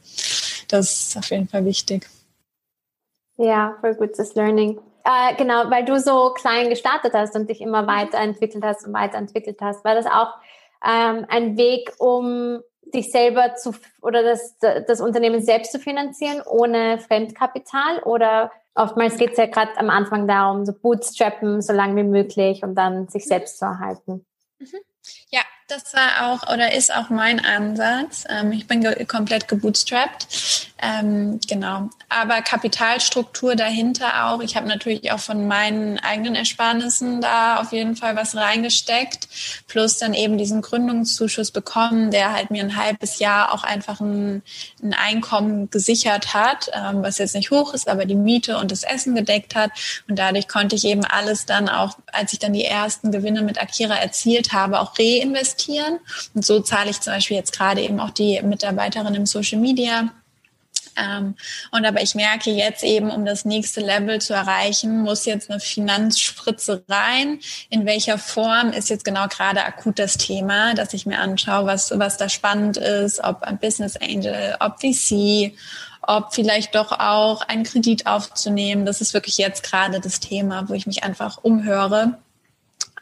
das 0.67 1.07
ist 1.07 1.17
auf 1.17 1.29
jeden 1.31 1.47
Fall 1.47 1.65
wichtig. 1.65 2.07
Ja, 3.41 3.75
voll 3.81 3.95
gutes 3.95 4.35
Learning. 4.35 4.79
Äh, 5.03 5.35
genau, 5.35 5.71
weil 5.71 5.83
du 5.83 5.99
so 5.99 6.31
klein 6.35 6.69
gestartet 6.69 7.13
hast 7.15 7.35
und 7.35 7.49
dich 7.49 7.59
immer 7.59 7.87
weiterentwickelt 7.87 8.63
hast 8.63 8.85
und 8.85 8.93
weiterentwickelt 8.93 9.57
hast, 9.61 9.83
war 9.83 9.95
das 9.95 10.05
auch 10.05 10.35
ähm, 10.87 11.25
ein 11.27 11.57
Weg, 11.57 11.91
um 11.97 12.61
sich 12.93 13.11
selber 13.11 13.55
zu 13.55 13.73
oder 14.03 14.21
das, 14.21 14.59
das 14.59 15.01
Unternehmen 15.01 15.41
selbst 15.41 15.71
zu 15.71 15.79
finanzieren 15.79 16.43
ohne 16.45 16.99
Fremdkapital 16.99 18.03
oder 18.03 18.51
oftmals 18.75 19.17
geht 19.17 19.31
es 19.31 19.37
ja 19.37 19.47
gerade 19.47 19.75
am 19.77 19.89
Anfang 19.89 20.27
darum, 20.27 20.63
so 20.63 20.73
bootstrappen 20.73 21.61
so 21.61 21.73
lange 21.73 21.95
wie 21.95 22.07
möglich 22.07 22.61
und 22.61 22.75
dann 22.75 23.07
sich 23.07 23.25
selbst 23.25 23.57
zu 23.57 23.65
erhalten. 23.65 24.23
Mhm. 24.59 24.77
Ja, 25.29 25.41
das 25.71 25.93
war 25.93 26.27
auch 26.27 26.53
oder 26.53 26.73
ist 26.73 26.93
auch 26.93 27.09
mein 27.09 27.43
Ansatz. 27.43 28.25
Ähm, 28.29 28.51
ich 28.51 28.67
bin 28.67 28.81
ge 28.81 29.05
komplett 29.05 29.47
gebootstrapped. 29.47 30.27
Ähm, 30.83 31.39
genau. 31.47 31.89
Aber 32.09 32.41
Kapitalstruktur 32.41 33.55
dahinter 33.55 34.25
auch. 34.25 34.41
Ich 34.41 34.55
habe 34.55 34.67
natürlich 34.67 35.11
auch 35.11 35.19
von 35.19 35.47
meinen 35.47 35.99
eigenen 35.99 36.35
Ersparnissen 36.35 37.21
da 37.21 37.57
auf 37.57 37.71
jeden 37.71 37.95
Fall 37.95 38.15
was 38.15 38.35
reingesteckt. 38.35 39.27
Plus 39.67 39.97
dann 39.97 40.13
eben 40.13 40.37
diesen 40.37 40.61
Gründungszuschuss 40.61 41.51
bekommen, 41.51 42.11
der 42.11 42.33
halt 42.33 42.51
mir 42.51 42.63
ein 42.63 42.75
halbes 42.75 43.19
Jahr 43.19 43.53
auch 43.53 43.63
einfach 43.63 44.01
ein, 44.01 44.41
ein 44.83 44.93
Einkommen 44.93 45.69
gesichert 45.69 46.33
hat, 46.33 46.69
ähm, 46.73 47.03
was 47.03 47.19
jetzt 47.19 47.35
nicht 47.35 47.51
hoch 47.51 47.73
ist, 47.73 47.87
aber 47.87 48.05
die 48.05 48.15
Miete 48.15 48.57
und 48.57 48.71
das 48.71 48.83
Essen 48.83 49.15
gedeckt 49.15 49.55
hat. 49.55 49.71
Und 50.09 50.19
dadurch 50.19 50.47
konnte 50.47 50.75
ich 50.75 50.83
eben 50.85 51.05
alles 51.05 51.45
dann 51.45 51.69
auch, 51.69 51.97
als 52.11 52.33
ich 52.33 52.39
dann 52.39 52.53
die 52.53 52.65
ersten 52.65 53.11
Gewinne 53.11 53.41
mit 53.43 53.61
Akira 53.61 53.95
erzielt 53.95 54.51
habe, 54.51 54.79
auch 54.79 54.97
reinvestieren 54.99 55.60
investieren. 55.61 55.99
Und 56.33 56.45
so 56.45 56.59
zahle 56.59 56.89
ich 56.89 56.99
zum 56.99 57.13
Beispiel 57.13 57.37
jetzt 57.37 57.57
gerade 57.57 57.81
eben 57.81 57.99
auch 57.99 58.11
die 58.11 58.41
Mitarbeiterin 58.41 59.15
im 59.15 59.25
Social 59.25 59.59
Media. 59.59 60.11
Ähm, 60.97 61.35
und 61.71 61.85
aber 61.85 62.01
ich 62.01 62.15
merke 62.15 62.51
jetzt 62.51 62.83
eben, 62.83 63.11
um 63.11 63.25
das 63.25 63.45
nächste 63.45 63.79
Level 63.79 64.19
zu 64.19 64.33
erreichen, 64.33 65.03
muss 65.03 65.25
jetzt 65.25 65.49
eine 65.49 65.61
Finanzspritze 65.61 66.83
rein. 66.89 67.39
In 67.69 67.85
welcher 67.85 68.17
Form 68.17 68.71
ist 68.71 68.89
jetzt 68.89 69.05
genau 69.05 69.27
gerade 69.27 69.63
akut 69.63 69.99
das 69.99 70.17
Thema, 70.17 70.73
dass 70.73 70.93
ich 70.93 71.05
mir 71.05 71.19
anschaue, 71.19 71.65
was, 71.65 71.97
was 71.97 72.17
da 72.17 72.27
spannend 72.27 72.75
ist, 72.77 73.23
ob 73.23 73.43
ein 73.43 73.57
Business 73.57 73.95
Angel, 73.95 74.57
ob 74.59 74.81
VC, 74.81 75.53
ob 76.01 76.33
vielleicht 76.33 76.75
doch 76.75 76.91
auch 76.91 77.41
einen 77.43 77.63
Kredit 77.63 78.05
aufzunehmen. 78.05 78.85
Das 78.85 78.99
ist 78.99 79.13
wirklich 79.13 79.37
jetzt 79.37 79.63
gerade 79.63 80.01
das 80.01 80.19
Thema, 80.19 80.67
wo 80.67 80.73
ich 80.73 80.87
mich 80.87 81.03
einfach 81.03 81.41
umhöre 81.41 82.17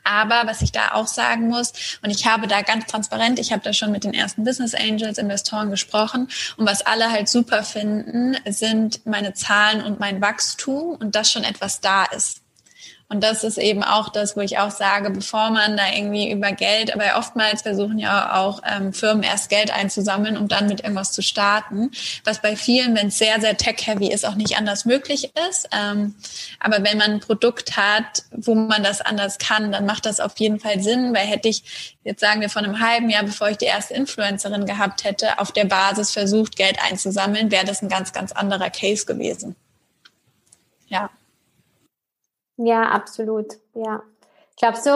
aber 0.09 0.47
was 0.47 0.61
ich 0.61 0.71
da 0.71 0.93
auch 0.93 1.07
sagen 1.07 1.47
muss, 1.47 1.73
und 2.01 2.09
ich 2.09 2.25
habe 2.25 2.47
da 2.47 2.61
ganz 2.61 2.87
transparent, 2.87 3.39
ich 3.39 3.51
habe 3.51 3.61
da 3.63 3.73
schon 3.73 3.91
mit 3.91 4.03
den 4.03 4.13
ersten 4.13 4.43
Business 4.43 4.73
Angels, 4.73 5.17
Investoren 5.17 5.69
gesprochen, 5.69 6.27
und 6.57 6.67
was 6.67 6.85
alle 6.85 7.11
halt 7.11 7.29
super 7.29 7.63
finden, 7.63 8.35
sind 8.47 9.05
meine 9.05 9.33
Zahlen 9.33 9.83
und 9.83 9.99
mein 9.99 10.21
Wachstum 10.21 10.95
und 10.95 11.15
dass 11.15 11.31
schon 11.31 11.43
etwas 11.43 11.79
da 11.79 12.05
ist. 12.05 12.38
Und 13.11 13.23
das 13.23 13.43
ist 13.43 13.57
eben 13.57 13.83
auch 13.83 14.09
das, 14.09 14.37
wo 14.37 14.41
ich 14.41 14.59
auch 14.59 14.69
sage, 14.69 15.09
bevor 15.09 15.49
man 15.49 15.75
da 15.75 15.91
irgendwie 15.91 16.31
über 16.31 16.51
Geld, 16.51 16.93
aber 16.93 17.17
oftmals 17.17 17.63
versuchen 17.63 17.97
ja 17.97 18.35
auch 18.35 18.61
ähm, 18.63 18.93
Firmen 18.93 19.23
erst 19.23 19.49
Geld 19.49 19.71
einzusammeln, 19.71 20.37
um 20.37 20.47
dann 20.47 20.67
mit 20.67 20.81
irgendwas 20.81 21.11
zu 21.11 21.23
starten, 21.23 21.89
was 22.23 22.39
bei 22.39 22.55
vielen, 22.55 22.95
wenn 22.95 23.07
es 23.07 23.17
sehr, 23.17 23.41
sehr 23.41 23.57
tech-heavy 23.57 24.11
ist, 24.11 24.27
auch 24.27 24.35
nicht 24.35 24.57
anders 24.57 24.85
möglich 24.85 25.31
ist. 25.49 25.67
Ähm, 25.71 26.13
aber 26.59 26.83
wenn 26.83 26.99
man 26.99 27.13
ein 27.13 27.19
Produkt 27.19 27.77
hat, 27.77 28.25
wo 28.29 28.53
man 28.53 28.83
das 28.83 29.01
anders 29.01 29.39
kann, 29.39 29.71
dann 29.71 29.87
macht 29.87 30.05
das 30.05 30.19
auf 30.19 30.37
jeden 30.37 30.59
Fall 30.59 30.79
Sinn, 30.79 31.15
weil 31.15 31.25
hätte 31.25 31.49
ich, 31.49 31.97
jetzt 32.03 32.21
sagen 32.21 32.41
wir 32.41 32.49
von 32.49 32.63
einem 32.63 32.79
halben 32.79 33.09
Jahr, 33.09 33.23
bevor 33.23 33.49
ich 33.49 33.57
die 33.57 33.65
erste 33.65 33.95
Influencerin 33.95 34.67
gehabt 34.67 35.03
hätte, 35.03 35.39
auf 35.39 35.51
der 35.51 35.65
Basis 35.65 36.11
versucht, 36.11 36.57
Geld 36.57 36.77
einzusammeln, 36.87 37.49
wäre 37.49 37.65
das 37.65 37.81
ein 37.81 37.89
ganz, 37.89 38.13
ganz 38.13 38.33
anderer 38.33 38.69
Case 38.69 39.07
gewesen. 39.07 39.55
Ja. 40.89 41.09
Ja, 42.59 42.83
absolut. 42.89 43.57
Ja. 43.73 44.03
Glaubst 44.57 44.85
du, 44.85 44.89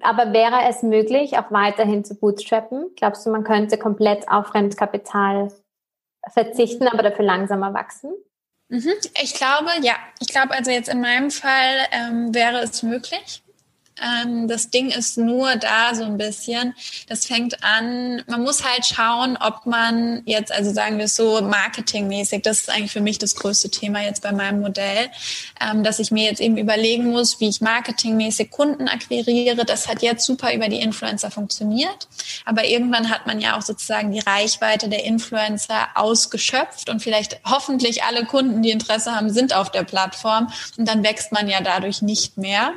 aber 0.00 0.32
wäre 0.32 0.68
es 0.68 0.82
möglich, 0.82 1.36
auch 1.38 1.50
weiterhin 1.50 2.04
zu 2.04 2.14
bootstrappen? 2.14 2.90
Glaubst 2.96 3.26
du, 3.26 3.30
man 3.30 3.44
könnte 3.44 3.76
komplett 3.76 4.28
auf 4.28 4.48
Fremdkapital 4.48 5.52
verzichten, 6.32 6.88
aber 6.88 7.02
dafür 7.02 7.24
langsamer 7.24 7.74
wachsen? 7.74 8.12
Mhm. 8.68 8.92
Ich 9.22 9.34
glaube, 9.34 9.70
ja. 9.82 9.94
Ich 10.20 10.28
glaube, 10.28 10.52
also 10.52 10.70
jetzt 10.70 10.88
in 10.88 11.00
meinem 11.00 11.30
Fall 11.30 11.86
ähm, 11.92 12.34
wäre 12.34 12.60
es 12.60 12.82
möglich. 12.82 13.42
Ähm, 14.02 14.48
das 14.48 14.70
Ding 14.70 14.90
ist 14.90 15.18
nur 15.18 15.56
da 15.56 15.94
so 15.94 16.04
ein 16.04 16.16
bisschen. 16.16 16.74
Das 17.08 17.26
fängt 17.26 17.62
an, 17.62 18.22
man 18.26 18.42
muss 18.42 18.64
halt 18.64 18.86
schauen, 18.86 19.36
ob 19.40 19.66
man 19.66 20.22
jetzt, 20.24 20.52
also 20.52 20.72
sagen 20.72 20.98
wir 20.98 21.04
es 21.04 21.16
so, 21.16 21.40
marketingmäßig, 21.42 22.42
das 22.42 22.60
ist 22.60 22.70
eigentlich 22.70 22.92
für 22.92 23.00
mich 23.00 23.18
das 23.18 23.34
größte 23.34 23.70
Thema 23.70 24.02
jetzt 24.02 24.22
bei 24.22 24.32
meinem 24.32 24.60
Modell, 24.60 25.10
ähm, 25.60 25.82
dass 25.82 25.98
ich 25.98 26.10
mir 26.10 26.24
jetzt 26.24 26.40
eben 26.40 26.56
überlegen 26.56 27.10
muss, 27.10 27.40
wie 27.40 27.48
ich 27.48 27.60
marketingmäßig 27.60 28.50
Kunden 28.50 28.88
akquiriere. 28.88 29.64
Das 29.64 29.88
hat 29.88 30.02
jetzt 30.02 30.24
super 30.24 30.54
über 30.54 30.68
die 30.68 30.80
Influencer 30.80 31.30
funktioniert. 31.30 32.08
Aber 32.44 32.64
irgendwann 32.64 33.10
hat 33.10 33.26
man 33.26 33.40
ja 33.40 33.56
auch 33.56 33.62
sozusagen 33.62 34.12
die 34.12 34.20
Reichweite 34.20 34.88
der 34.88 35.04
Influencer 35.04 35.88
ausgeschöpft 35.94 36.88
und 36.88 37.00
vielleicht 37.00 37.40
hoffentlich 37.44 38.02
alle 38.04 38.24
Kunden, 38.24 38.62
die 38.62 38.70
Interesse 38.70 39.14
haben, 39.14 39.30
sind 39.30 39.54
auf 39.54 39.70
der 39.70 39.84
Plattform 39.84 40.52
und 40.76 40.88
dann 40.88 41.02
wächst 41.04 41.32
man 41.32 41.48
ja 41.48 41.60
dadurch 41.60 42.02
nicht 42.02 42.36
mehr. 42.36 42.74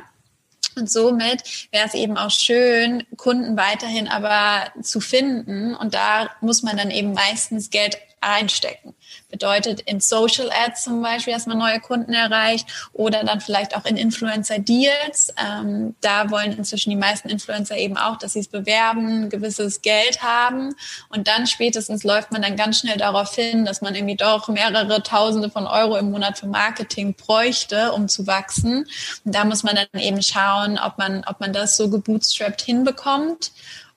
Und 0.76 0.90
somit 0.90 1.68
wäre 1.70 1.86
es 1.86 1.94
eben 1.94 2.16
auch 2.16 2.30
schön, 2.30 3.04
Kunden 3.16 3.56
weiterhin 3.56 4.08
aber 4.08 4.70
zu 4.82 5.00
finden. 5.00 5.74
Und 5.74 5.94
da 5.94 6.30
muss 6.40 6.62
man 6.62 6.76
dann 6.76 6.90
eben 6.90 7.12
meistens 7.12 7.70
Geld 7.70 7.98
einstecken. 8.24 8.94
Bedeutet 9.30 9.80
in 9.80 10.00
Social 10.00 10.50
Ads 10.50 10.84
zum 10.84 11.02
Beispiel, 11.02 11.34
dass 11.34 11.46
man 11.46 11.58
neue 11.58 11.80
Kunden 11.80 12.12
erreicht 12.12 12.66
oder 12.92 13.24
dann 13.24 13.40
vielleicht 13.40 13.76
auch 13.76 13.84
in 13.84 13.96
Influencer 13.96 14.58
Deals. 14.58 15.32
Ähm, 15.36 15.94
da 16.00 16.30
wollen 16.30 16.56
inzwischen 16.56 16.90
die 16.90 16.96
meisten 16.96 17.28
Influencer 17.28 17.76
eben 17.76 17.96
auch, 17.96 18.16
dass 18.16 18.34
sie 18.34 18.40
es 18.40 18.48
bewerben, 18.48 19.28
gewisses 19.28 19.82
Geld 19.82 20.22
haben 20.22 20.74
und 21.08 21.28
dann 21.28 21.46
spätestens 21.46 22.04
läuft 22.04 22.32
man 22.32 22.42
dann 22.42 22.56
ganz 22.56 22.80
schnell 22.80 22.96
darauf 22.96 23.34
hin, 23.34 23.64
dass 23.64 23.80
man 23.80 23.94
irgendwie 23.94 24.16
doch 24.16 24.48
mehrere 24.48 25.02
Tausende 25.02 25.50
von 25.50 25.66
Euro 25.66 25.96
im 25.96 26.10
Monat 26.10 26.38
für 26.38 26.46
Marketing 26.46 27.14
bräuchte, 27.14 27.92
um 27.92 28.08
zu 28.08 28.26
wachsen. 28.26 28.86
Und 29.24 29.34
da 29.34 29.44
muss 29.44 29.62
man 29.62 29.76
dann 29.76 30.00
eben 30.00 30.22
schauen, 30.22 30.78
ob 30.78 30.98
man, 30.98 31.24
ob 31.26 31.40
man 31.40 31.52
das 31.52 31.76
so 31.76 31.90
gebootstrapped 31.90 32.62
hinbekommt 32.62 33.52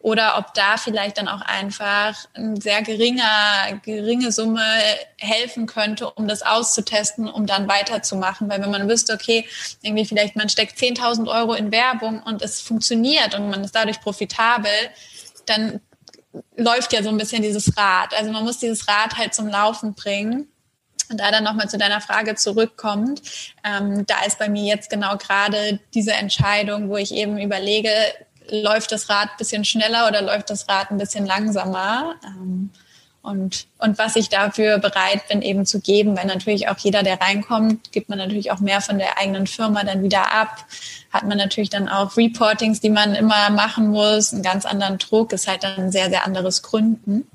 oder 0.08 0.38
ob 0.38 0.54
da 0.54 0.78
vielleicht 0.78 1.18
dann 1.18 1.28
auch 1.28 1.42
einfach 1.42 2.16
eine 2.34 2.62
sehr 2.62 2.82
geringer, 2.82 3.78
geringe 3.84 4.32
Summe 4.32 4.64
helfen 5.18 5.66
könnte, 5.66 6.10
um 6.10 6.30
das 6.30 6.44
auszutesten, 6.44 7.28
um 7.28 7.46
dann 7.46 7.68
weiterzumachen. 7.68 8.50
Weil 8.50 8.62
wenn 8.62 8.72
man 8.72 8.88
wüsste, 8.88 9.12
okay, 9.12 9.46
irgendwie 9.82 10.06
vielleicht 10.06 10.38
man 10.38 10.48
steckt 10.48 10.80
10.000 10.80 11.28
Euro 11.28 11.56
in 11.56 11.74
Werbung 11.74 12.24
und 12.24 12.42
es 12.42 12.62
funktioniert 12.62 13.36
und 13.36 13.50
man 13.50 13.66
ist 13.66 13.76
dadurch 13.76 14.00
profitabel, 14.00 14.72
dann 15.46 15.82
läuft 16.56 16.94
ja 16.94 17.04
so 17.04 17.10
ein 17.10 17.18
bisschen 17.18 17.42
dieses 17.42 17.76
Rad. 17.76 18.18
Also 18.18 18.32
man 18.32 18.46
muss 18.46 18.60
dieses 18.60 18.88
Rad 18.88 19.18
halt 19.18 19.34
zum 19.34 19.50
Laufen 19.50 19.94
bringen. 19.94 20.48
Und 21.10 21.20
da 21.20 21.32
dann 21.32 21.44
nochmal 21.44 21.70
zu 21.70 21.78
deiner 21.78 22.02
Frage 22.02 22.36
zurückkommt, 22.36 23.22
ähm, 23.64 24.06
da 24.06 24.24
ist 24.26 24.40
bei 24.40 24.48
mir 24.48 24.64
jetzt 24.64 24.90
genau 24.90 25.18
gerade 25.18 25.80
diese 25.94 26.14
Entscheidung, 26.14 26.90
wo 26.90 26.98
ich 26.98 27.14
eben 27.14 27.38
überlege, 27.38 27.92
läuft 28.50 28.92
das 28.92 29.10
Rad 29.10 29.30
ein 29.32 29.38
bisschen 29.38 29.66
schneller 29.66 30.08
oder 30.08 30.22
läuft 30.22 30.50
das 30.50 30.68
Rad 30.68 30.92
ein 30.92 30.98
bisschen 30.98 31.26
langsamer. 31.26 32.16
Ähm, 32.24 32.70
und, 33.22 33.68
und 33.80 33.98
was 33.98 34.16
ich 34.16 34.30
dafür 34.30 34.78
bereit 34.78 35.28
bin, 35.28 35.42
eben 35.42 35.66
zu 35.66 35.82
geben, 35.82 36.16
weil 36.16 36.28
natürlich 36.28 36.70
auch 36.70 36.78
jeder, 36.78 37.04
der 37.04 37.20
reinkommt, 37.20 37.92
gibt 37.92 38.08
man 38.08 38.18
natürlich 38.18 38.52
auch 38.52 38.60
mehr 38.60 38.80
von 38.80 39.00
der 39.00 39.18
eigenen 39.18 39.48
Firma 39.48 39.84
dann 39.84 40.02
wieder 40.02 40.32
ab. 40.32 40.66
Hat 41.12 41.24
man 41.24 41.38
natürlich 41.38 41.70
dann 41.70 41.90
auch 41.90 42.16
Reportings, 42.16 42.80
die 42.80 42.90
man 42.90 43.16
immer 43.16 43.50
machen 43.50 43.90
muss, 43.90 44.32
einen 44.32 44.44
ganz 44.44 44.66
anderen 44.66 44.98
Druck, 44.98 45.34
ist 45.34 45.48
halt 45.48 45.64
dann 45.64 45.76
ein 45.78 45.92
sehr, 45.92 46.10
sehr 46.10 46.26
anderes 46.26 46.62
Gründen. 46.62 47.28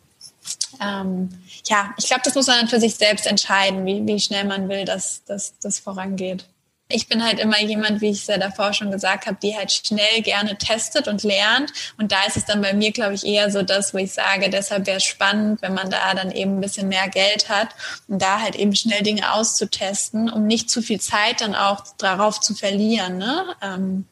Ähm, 0.81 1.29
ja, 1.66 1.90
ich 1.98 2.07
glaube, 2.07 2.22
das 2.25 2.35
muss 2.35 2.46
man 2.46 2.61
dann 2.61 2.68
für 2.68 2.81
sich 2.81 2.94
selbst 2.94 3.27
entscheiden, 3.27 3.85
wie, 3.85 4.07
wie 4.07 4.18
schnell 4.18 4.44
man 4.44 4.70
will, 4.70 4.87
dass 4.87 5.22
das 5.27 5.79
vorangeht 5.79 6.46
ich 6.92 7.09
bin 7.09 7.24
halt 7.24 7.38
immer 7.38 7.61
jemand, 7.61 8.00
wie 8.00 8.11
ich 8.11 8.20
es 8.20 8.26
ja 8.26 8.38
davor 8.38 8.72
schon 8.72 8.90
gesagt 8.90 9.26
habe, 9.26 9.38
die 9.42 9.57
halt 9.57 9.72
schnell 9.72 10.22
gerne 10.22 10.57
testet 10.57 11.09
und 11.09 11.22
lernt. 11.22 11.72
Und 11.98 12.12
da 12.12 12.24
ist 12.26 12.37
es 12.37 12.44
dann 12.44 12.61
bei 12.61 12.72
mir, 12.72 12.92
glaube 12.92 13.14
ich, 13.14 13.26
eher 13.26 13.50
so 13.50 13.62
das, 13.62 13.94
wo 13.94 13.98
ich 13.98 14.12
sage, 14.12 14.50
deshalb 14.50 14.87
wäre 14.87 14.98
es 14.98 15.05
spannend, 15.05 15.62
wenn 15.62 15.74
man 15.74 15.90
da 15.90 16.14
dann 16.14 16.31
eben 16.31 16.57
ein 16.57 16.61
bisschen 16.61 16.88
mehr 16.88 17.09
Geld 17.09 17.48
hat 17.48 17.68
und 18.09 18.20
da 18.20 18.40
halt 18.40 18.57
eben 18.57 18.74
schnell 18.74 19.02
Dinge 19.02 19.33
auszutesten, 19.33 20.31
um 20.31 20.46
nicht 20.46 20.70
zu 20.70 20.83
viel 20.83 21.00
Zeit 21.00 21.40
dann 21.40 21.55
auch 21.55 21.85
darauf 21.98 22.40
zu 22.40 22.55
verlieren. 22.55 23.18
Ne? 23.18 23.44
Ähm, 23.62 24.07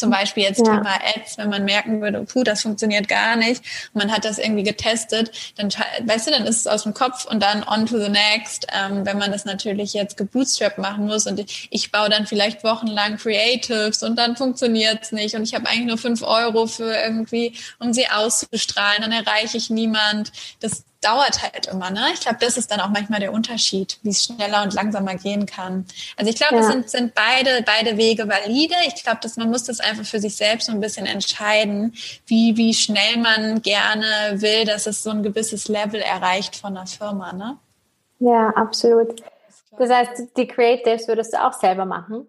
zum 0.00 0.10
Beispiel 0.10 0.42
jetzt 0.42 0.58
ja. 0.58 0.76
Thema 0.76 0.98
Ads, 1.16 1.38
wenn 1.38 1.50
man 1.50 1.64
merken 1.64 2.00
würde, 2.00 2.24
puh, 2.24 2.42
das 2.42 2.62
funktioniert 2.62 3.08
gar 3.08 3.36
nicht 3.36 3.62
man 3.92 4.12
hat 4.12 4.24
das 4.24 4.38
irgendwie 4.38 4.62
getestet, 4.62 5.30
dann, 5.56 5.68
weißt 6.04 6.26
du, 6.26 6.30
dann 6.30 6.46
ist 6.46 6.60
es 6.60 6.66
aus 6.66 6.82
dem 6.82 6.94
Kopf 6.94 7.24
und 7.26 7.42
dann 7.42 7.64
on 7.66 7.86
to 7.86 7.98
the 7.98 8.08
next. 8.08 8.66
Ähm, 8.72 9.06
wenn 9.06 9.18
man 9.18 9.32
das 9.32 9.44
natürlich 9.44 9.92
jetzt 9.92 10.16
gebootstrapped 10.16 10.78
machen 10.78 11.06
muss 11.06 11.26
und 11.26 11.38
ich, 11.40 11.68
ich 11.70 11.90
baue 11.90 12.08
dann 12.08 12.26
vielleicht 12.26 12.64
wochenlang 12.64 13.16
Creatives 13.16 14.02
und 14.02 14.18
dann 14.18 14.36
funktioniert 14.36 15.02
es 15.02 15.12
nicht 15.12 15.34
und 15.34 15.42
ich 15.42 15.54
habe 15.54 15.68
eigentlich 15.68 15.86
nur 15.86 15.98
fünf 15.98 16.22
Euro 16.22 16.66
für 16.66 16.92
irgendwie, 16.92 17.54
um 17.78 17.92
sie 17.92 18.08
auszustrahlen, 18.08 19.02
dann 19.02 19.12
erreiche 19.12 19.56
ich 19.56 19.70
niemand. 19.70 20.32
Das 20.60 20.84
dauert 21.00 21.42
halt 21.42 21.66
immer, 21.66 21.90
ne? 21.90 22.08
Ich 22.12 22.20
glaube, 22.20 22.38
das 22.40 22.56
ist 22.56 22.70
dann 22.70 22.80
auch 22.80 22.90
manchmal 22.90 23.20
der 23.20 23.32
Unterschied, 23.32 23.98
wie 24.02 24.10
es 24.10 24.24
schneller 24.24 24.62
und 24.62 24.74
langsamer 24.74 25.14
gehen 25.14 25.46
kann. 25.46 25.86
Also 26.16 26.30
ich 26.30 26.36
glaube, 26.36 26.56
ja. 26.56 26.60
es 26.60 26.66
sind, 26.68 26.90
sind 26.90 27.14
beide, 27.14 27.62
beide 27.64 27.96
Wege 27.96 28.28
valide. 28.28 28.74
Ich 28.86 29.02
glaube, 29.02 29.18
dass 29.22 29.36
man 29.36 29.50
muss 29.50 29.64
das 29.64 29.80
einfach 29.80 30.04
für 30.04 30.20
sich 30.20 30.36
selbst 30.36 30.66
so 30.66 30.72
ein 30.72 30.80
bisschen 30.80 31.06
entscheiden, 31.06 31.94
wie, 32.26 32.56
wie 32.56 32.74
schnell 32.74 33.16
man 33.18 33.62
gerne 33.62 34.40
will, 34.40 34.64
dass 34.64 34.86
es 34.86 35.02
so 35.02 35.10
ein 35.10 35.22
gewisses 35.22 35.68
Level 35.68 36.00
erreicht 36.00 36.56
von 36.56 36.74
der 36.74 36.86
Firma, 36.86 37.32
ne? 37.32 37.56
Ja, 38.18 38.50
absolut. 38.50 39.22
Das 39.78 39.90
heißt, 39.90 40.36
die 40.36 40.46
Creatives 40.46 41.08
würdest 41.08 41.32
du 41.32 41.42
auch 41.42 41.54
selber 41.54 41.86
machen? 41.86 42.26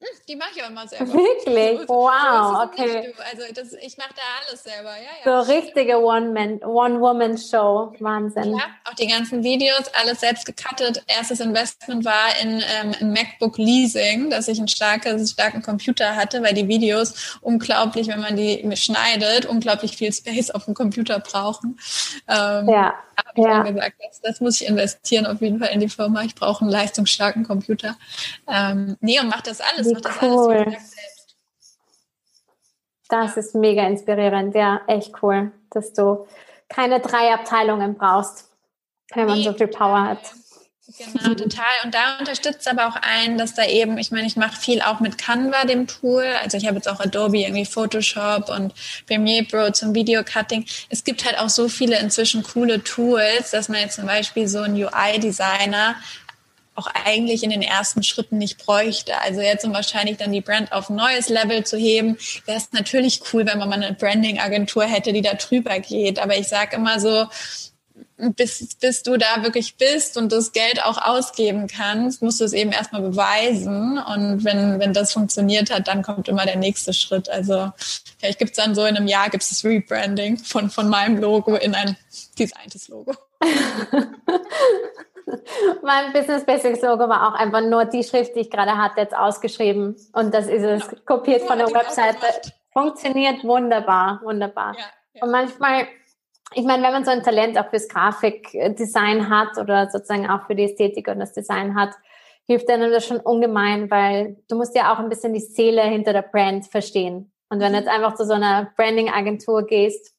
Hm, 0.00 0.08
die 0.28 0.36
mache 0.36 0.50
ich 0.54 0.62
auch 0.62 0.70
immer 0.70 0.86
selber. 0.86 1.12
Wirklich? 1.12 1.80
So, 1.80 1.88
wow, 1.88 2.52
so 2.52 2.62
okay. 2.62 3.12
Also 3.30 3.52
das, 3.52 3.72
ich 3.72 3.98
mache 3.98 4.14
da 4.14 4.22
alles 4.46 4.62
selber, 4.62 4.94
ja, 4.96 5.10
ja. 5.24 5.44
So 5.44 5.52
richtige 5.52 6.00
One-Woman-Show, 6.00 7.94
Wahnsinn. 7.98 8.56
Ja, 8.56 8.64
auch 8.84 8.94
die 8.94 9.08
ganzen 9.08 9.42
Videos, 9.42 9.90
alles 10.00 10.20
selbst 10.20 10.46
gecuttet. 10.46 11.02
Erstes 11.08 11.40
Investment 11.40 12.04
war 12.04 12.28
in 12.40 12.62
ähm, 12.80 12.94
ein 13.00 13.12
MacBook 13.12 13.58
Leasing, 13.58 14.30
dass 14.30 14.46
ich 14.46 14.58
einen 14.58 14.68
starken, 14.68 15.26
starken 15.26 15.62
Computer 15.62 16.14
hatte, 16.14 16.44
weil 16.44 16.54
die 16.54 16.68
Videos 16.68 17.38
unglaublich, 17.40 18.06
wenn 18.06 18.20
man 18.20 18.36
die 18.36 18.70
schneidet, 18.76 19.46
unglaublich 19.46 19.96
viel 19.96 20.12
Space 20.12 20.52
auf 20.52 20.66
dem 20.66 20.74
Computer 20.74 21.18
brauchen. 21.18 21.76
Ähm, 22.28 22.68
ja 22.68 22.94
habe 23.26 23.40
ich 23.40 23.44
ja. 23.44 23.62
gesagt, 23.62 23.96
das, 24.00 24.20
das, 24.20 24.40
muss 24.40 24.60
ich 24.60 24.68
investieren 24.68 25.26
auf 25.26 25.40
jeden 25.40 25.58
Fall 25.58 25.70
in 25.70 25.80
die 25.80 25.88
Firma. 25.88 26.22
Ich 26.22 26.34
brauche 26.34 26.62
einen 26.62 26.70
leistungsstarken 26.70 27.44
Computer. 27.44 27.96
Ähm, 28.46 28.96
nee, 29.00 29.18
und 29.18 29.28
macht 29.28 29.46
das 29.46 29.60
alles, 29.60 29.87
Wie 29.96 30.00
das 30.00 30.22
cool. 30.22 30.76
Das 33.08 33.34
ja. 33.34 33.40
ist 33.40 33.54
mega 33.54 33.86
inspirierend, 33.86 34.54
ja, 34.54 34.82
echt 34.86 35.22
cool, 35.22 35.52
dass 35.70 35.92
du 35.92 36.26
keine 36.68 37.00
drei 37.00 37.32
Abteilungen 37.32 37.94
brauchst, 37.94 38.50
wenn 39.14 39.26
man 39.26 39.38
nee, 39.38 39.44
so 39.44 39.54
viel 39.54 39.68
Power 39.68 40.02
hat. 40.02 40.20
Genau, 40.96 41.34
total. 41.34 41.64
Und 41.84 41.94
da 41.94 42.18
unterstützt 42.18 42.66
aber 42.66 42.88
auch 42.88 42.96
ein, 43.02 43.36
dass 43.36 43.54
da 43.54 43.64
eben, 43.66 43.98
ich 43.98 44.10
meine, 44.10 44.26
ich 44.26 44.36
mache 44.36 44.58
viel 44.58 44.80
auch 44.80 45.00
mit 45.00 45.18
Canva, 45.18 45.64
dem 45.64 45.86
Tool. 45.86 46.24
Also 46.42 46.56
ich 46.56 46.66
habe 46.66 46.76
jetzt 46.76 46.88
auch 46.88 46.98
Adobe, 46.98 47.38
irgendwie 47.38 47.66
Photoshop 47.66 48.48
und 48.48 48.72
Premiere 49.06 49.44
Pro 49.44 49.70
zum 49.70 49.94
Videocutting. 49.94 50.64
Es 50.88 51.04
gibt 51.04 51.26
halt 51.26 51.38
auch 51.38 51.50
so 51.50 51.68
viele 51.68 51.98
inzwischen 51.98 52.42
coole 52.42 52.82
Tools, 52.82 53.50
dass 53.50 53.68
man 53.68 53.80
jetzt 53.80 53.96
zum 53.96 54.06
Beispiel 54.06 54.48
so 54.48 54.60
einen 54.60 54.82
UI-Designer 54.82 55.96
auch 56.78 56.86
eigentlich 57.04 57.42
in 57.42 57.50
den 57.50 57.62
ersten 57.62 58.02
Schritten 58.02 58.38
nicht 58.38 58.64
bräuchte. 58.64 59.20
Also 59.20 59.40
jetzt 59.40 59.64
um 59.64 59.74
wahrscheinlich 59.74 60.16
dann 60.16 60.32
die 60.32 60.40
Brand 60.40 60.72
auf 60.72 60.88
ein 60.88 60.96
neues 60.96 61.28
Level 61.28 61.64
zu 61.64 61.76
heben, 61.76 62.16
wäre 62.46 62.58
es 62.58 62.72
natürlich 62.72 63.20
cool, 63.32 63.46
wenn 63.46 63.58
man 63.58 63.68
mal 63.68 63.82
eine 63.82 63.94
Branding-Agentur 63.94 64.84
hätte, 64.84 65.12
die 65.12 65.22
da 65.22 65.34
drüber 65.34 65.80
geht. 65.80 66.18
Aber 66.18 66.36
ich 66.36 66.48
sage 66.48 66.76
immer 66.76 67.00
so, 67.00 67.26
bis, 68.36 68.74
bis 68.76 69.02
du 69.02 69.16
da 69.16 69.42
wirklich 69.42 69.76
bist 69.76 70.16
und 70.16 70.32
das 70.32 70.52
Geld 70.52 70.84
auch 70.84 70.98
ausgeben 70.98 71.68
kannst, 71.68 72.22
musst 72.22 72.40
du 72.40 72.44
es 72.44 72.52
eben 72.52 72.72
erstmal 72.72 73.02
beweisen. 73.02 73.98
Und 73.98 74.44
wenn, 74.44 74.80
wenn 74.80 74.92
das 74.92 75.12
funktioniert 75.12 75.70
hat, 75.70 75.88
dann 75.88 76.02
kommt 76.02 76.28
immer 76.28 76.44
der 76.44 76.56
nächste 76.56 76.92
Schritt. 76.92 77.28
Also 77.28 77.70
vielleicht 78.18 78.38
gibt 78.38 78.52
es 78.52 78.56
dann 78.56 78.74
so 78.74 78.84
in 78.84 78.96
einem 78.96 79.06
Jahr 79.06 79.30
gibt's 79.30 79.50
das 79.50 79.64
Rebranding 79.64 80.38
von, 80.38 80.70
von 80.70 80.88
meinem 80.88 81.18
Logo 81.18 81.54
in 81.54 81.74
ein 81.74 81.96
designtes 82.38 82.88
Logo. 82.88 83.14
mein 85.82 86.12
Business 86.12 86.44
Basics 86.44 86.82
Logo 86.82 87.08
war 87.08 87.28
auch 87.28 87.38
einfach 87.38 87.60
nur 87.62 87.84
die 87.84 88.02
Schrift, 88.02 88.34
die 88.34 88.40
ich 88.40 88.50
gerade 88.50 88.76
hatte, 88.76 89.00
jetzt 89.00 89.16
ausgeschrieben. 89.16 89.96
Und 90.12 90.34
das 90.34 90.46
ist 90.46 90.62
es 90.62 90.88
genau. 90.88 91.02
kopiert 91.06 91.42
von 91.42 91.58
der 91.58 91.68
Webseite. 91.68 92.18
Funktioniert 92.72 93.44
wunderbar, 93.44 94.20
wunderbar. 94.22 94.74
Ja, 94.76 94.84
ja. 95.14 95.24
Und 95.24 95.30
manchmal 95.30 95.86
ich 96.54 96.64
meine, 96.64 96.82
wenn 96.82 96.92
man 96.92 97.04
so 97.04 97.10
ein 97.10 97.22
Talent 97.22 97.58
auch 97.58 97.68
fürs 97.68 97.88
Grafikdesign 97.88 99.28
hat 99.28 99.58
oder 99.58 99.90
sozusagen 99.90 100.30
auch 100.30 100.46
für 100.46 100.54
die 100.54 100.64
Ästhetik 100.64 101.08
und 101.08 101.18
das 101.18 101.32
Design 101.32 101.74
hat, 101.74 101.90
hilft 102.46 102.70
einem 102.70 102.90
das 102.90 103.06
schon 103.06 103.20
ungemein, 103.20 103.90
weil 103.90 104.38
du 104.48 104.56
musst 104.56 104.74
ja 104.74 104.92
auch 104.92 104.98
ein 104.98 105.10
bisschen 105.10 105.34
die 105.34 105.40
Seele 105.40 105.82
hinter 105.82 106.14
der 106.14 106.22
Brand 106.22 106.66
verstehen. 106.66 107.30
Und 107.50 107.60
wenn 107.60 107.72
du 107.72 107.78
jetzt 107.78 107.88
einfach 107.88 108.14
zu 108.14 108.24
so 108.24 108.32
einer 108.32 108.72
Branding-Agentur 108.76 109.66
gehst, 109.66 110.14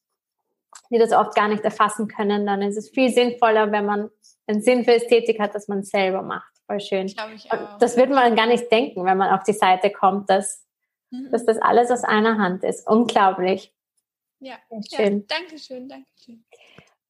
die 0.89 0.97
das 0.97 1.11
oft 1.11 1.35
gar 1.35 1.47
nicht 1.47 1.63
erfassen 1.63 2.07
können, 2.07 2.45
dann 2.45 2.61
ist 2.61 2.77
es 2.77 2.89
viel 2.89 3.11
sinnvoller, 3.11 3.71
wenn 3.71 3.85
man 3.85 4.09
einen 4.47 4.61
Sinn 4.61 4.83
für 4.83 4.93
Ästhetik 4.93 5.39
hat, 5.39 5.53
dass 5.55 5.67
man 5.67 5.79
es 5.79 5.89
selber 5.89 6.21
macht. 6.21 6.51
Voll 6.65 6.79
schön. 6.79 7.05
Ich 7.07 7.17
ich. 7.33 7.49
Das 7.79 7.97
wird 7.97 8.09
man 8.09 8.35
gar 8.35 8.47
nicht 8.47 8.71
denken, 8.71 9.05
wenn 9.05 9.17
man 9.17 9.31
auf 9.31 9.43
die 9.43 9.53
Seite 9.53 9.91
kommt, 9.91 10.29
dass, 10.29 10.65
mhm. 11.11 11.31
dass 11.31 11.45
das 11.45 11.57
alles 11.59 11.91
aus 11.91 12.03
einer 12.03 12.37
Hand 12.37 12.63
ist. 12.63 12.87
Unglaublich. 12.87 13.73
Ja, 14.39 14.55
schön. 14.95 15.19
Ja, 15.19 15.37
danke 15.37 15.57
schön, 15.57 15.89
danke 15.89 16.07
schön. 16.23 16.43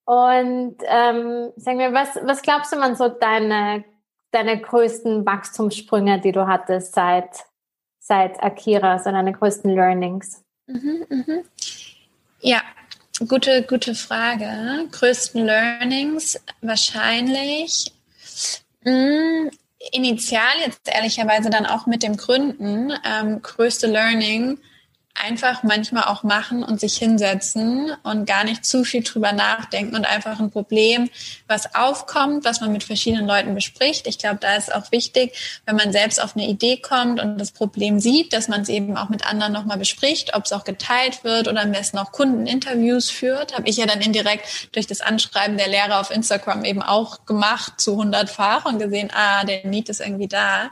Und 0.05 0.77
ähm, 0.85 1.53
sag 1.55 1.75
mir, 1.75 1.93
was, 1.93 2.15
was 2.23 2.41
glaubst 2.41 2.71
du, 2.73 2.77
man 2.77 2.95
so 2.95 3.09
deine, 3.09 3.85
deine 4.31 4.59
größten 4.59 5.25
Wachstumssprünge, 5.25 6.19
die 6.19 6.31
du 6.31 6.47
hattest 6.47 6.95
seit, 6.95 7.45
seit 7.99 8.41
Akira, 8.41 8.97
so 8.97 9.11
deine 9.11 9.33
größten 9.33 9.69
Learnings? 9.69 10.43
Mhm, 10.65 11.05
mhm. 11.09 11.43
Ja, 12.41 12.61
gute, 13.27 13.63
gute 13.63 13.95
Frage. 13.95 14.87
Größten 14.91 15.45
Learnings 15.45 16.39
wahrscheinlich. 16.61 17.91
Mh, 18.83 18.91
mm, 18.91 19.51
initial 19.91 20.59
jetzt 20.65 20.81
ehrlicherweise 20.85 21.49
dann 21.49 21.65
auch 21.65 21.85
mit 21.85 22.03
dem 22.03 22.17
Gründen. 22.17 22.93
Ähm, 23.05 23.41
größte 23.41 23.87
Learning 23.87 24.59
einfach 25.19 25.63
manchmal 25.63 26.05
auch 26.05 26.23
machen 26.23 26.63
und 26.63 26.79
sich 26.79 26.97
hinsetzen 26.97 27.91
und 28.03 28.25
gar 28.25 28.43
nicht 28.43 28.65
zu 28.65 28.83
viel 28.83 29.03
drüber 29.03 29.31
nachdenken 29.31 29.95
und 29.95 30.05
einfach 30.05 30.39
ein 30.39 30.51
Problem, 30.51 31.09
was 31.47 31.75
aufkommt, 31.75 32.45
was 32.45 32.61
man 32.61 32.71
mit 32.71 32.83
verschiedenen 32.83 33.27
Leuten 33.27 33.53
bespricht. 33.53 34.07
Ich 34.07 34.17
glaube, 34.17 34.37
da 34.41 34.55
ist 34.55 34.73
auch 34.73 34.91
wichtig, 34.91 35.61
wenn 35.65 35.75
man 35.75 35.91
selbst 35.91 36.21
auf 36.21 36.35
eine 36.35 36.47
Idee 36.47 36.77
kommt 36.77 37.19
und 37.19 37.37
das 37.37 37.51
Problem 37.51 37.99
sieht, 37.99 38.33
dass 38.33 38.47
man 38.47 38.61
es 38.61 38.69
eben 38.69 38.97
auch 38.97 39.09
mit 39.09 39.25
anderen 39.25 39.53
nochmal 39.53 39.77
bespricht, 39.77 40.35
ob 40.35 40.45
es 40.45 40.53
auch 40.53 40.63
geteilt 40.63 41.23
wird 41.23 41.47
oder 41.47 41.61
am 41.61 41.71
besten 41.71 41.97
auch 41.97 42.11
Kundeninterviews 42.11 43.09
führt. 43.09 43.55
Habe 43.55 43.69
ich 43.69 43.77
ja 43.77 43.85
dann 43.85 44.01
indirekt 44.01 44.69
durch 44.73 44.87
das 44.87 45.01
Anschreiben 45.01 45.57
der 45.57 45.67
Lehrer 45.67 45.99
auf 45.99 46.11
Instagram 46.11 46.65
eben 46.65 46.81
auch 46.81 47.25
gemacht 47.25 47.73
zu 47.79 47.99
100-fach 47.99 48.65
und 48.65 48.79
gesehen, 48.79 49.11
ah, 49.13 49.43
der 49.43 49.65
Need 49.65 49.89
ist 49.89 49.99
irgendwie 49.99 50.27
da. 50.27 50.71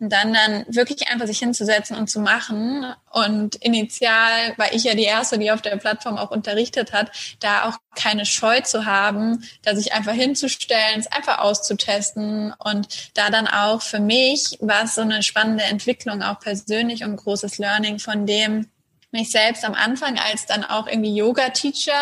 Und 0.00 0.10
dann 0.10 0.32
dann 0.32 0.64
wirklich 0.68 1.08
einfach 1.08 1.26
sich 1.26 1.38
hinzusetzen 1.38 1.96
und 1.96 2.08
zu 2.08 2.20
machen 2.20 2.86
und 3.10 3.54
in 3.56 3.72
initial 3.84 4.56
war 4.56 4.72
ich 4.72 4.84
ja 4.84 4.94
die 4.94 5.04
Erste, 5.04 5.38
die 5.38 5.50
auf 5.50 5.62
der 5.62 5.76
Plattform 5.76 6.16
auch 6.16 6.30
unterrichtet 6.30 6.92
hat, 6.92 7.10
da 7.40 7.68
auch 7.68 7.76
keine 7.94 8.26
Scheu 8.26 8.60
zu 8.60 8.86
haben, 8.86 9.44
da 9.62 9.76
sich 9.76 9.92
einfach 9.92 10.12
hinzustellen, 10.12 11.00
es 11.00 11.06
einfach 11.06 11.38
auszutesten 11.38 12.52
und 12.58 13.16
da 13.16 13.30
dann 13.30 13.46
auch 13.46 13.82
für 13.82 14.00
mich 14.00 14.58
war 14.60 14.84
es 14.84 14.94
so 14.94 15.02
eine 15.02 15.22
spannende 15.22 15.64
Entwicklung 15.64 16.22
auch 16.22 16.40
persönlich 16.40 17.04
und 17.04 17.16
großes 17.16 17.58
Learning 17.58 17.98
von 17.98 18.26
dem, 18.26 18.66
mich 19.14 19.30
selbst 19.30 19.64
am 19.64 19.74
Anfang 19.74 20.18
als 20.18 20.44
dann 20.44 20.64
auch 20.64 20.88
irgendwie 20.88 21.14
Yoga-Teacher 21.14 21.92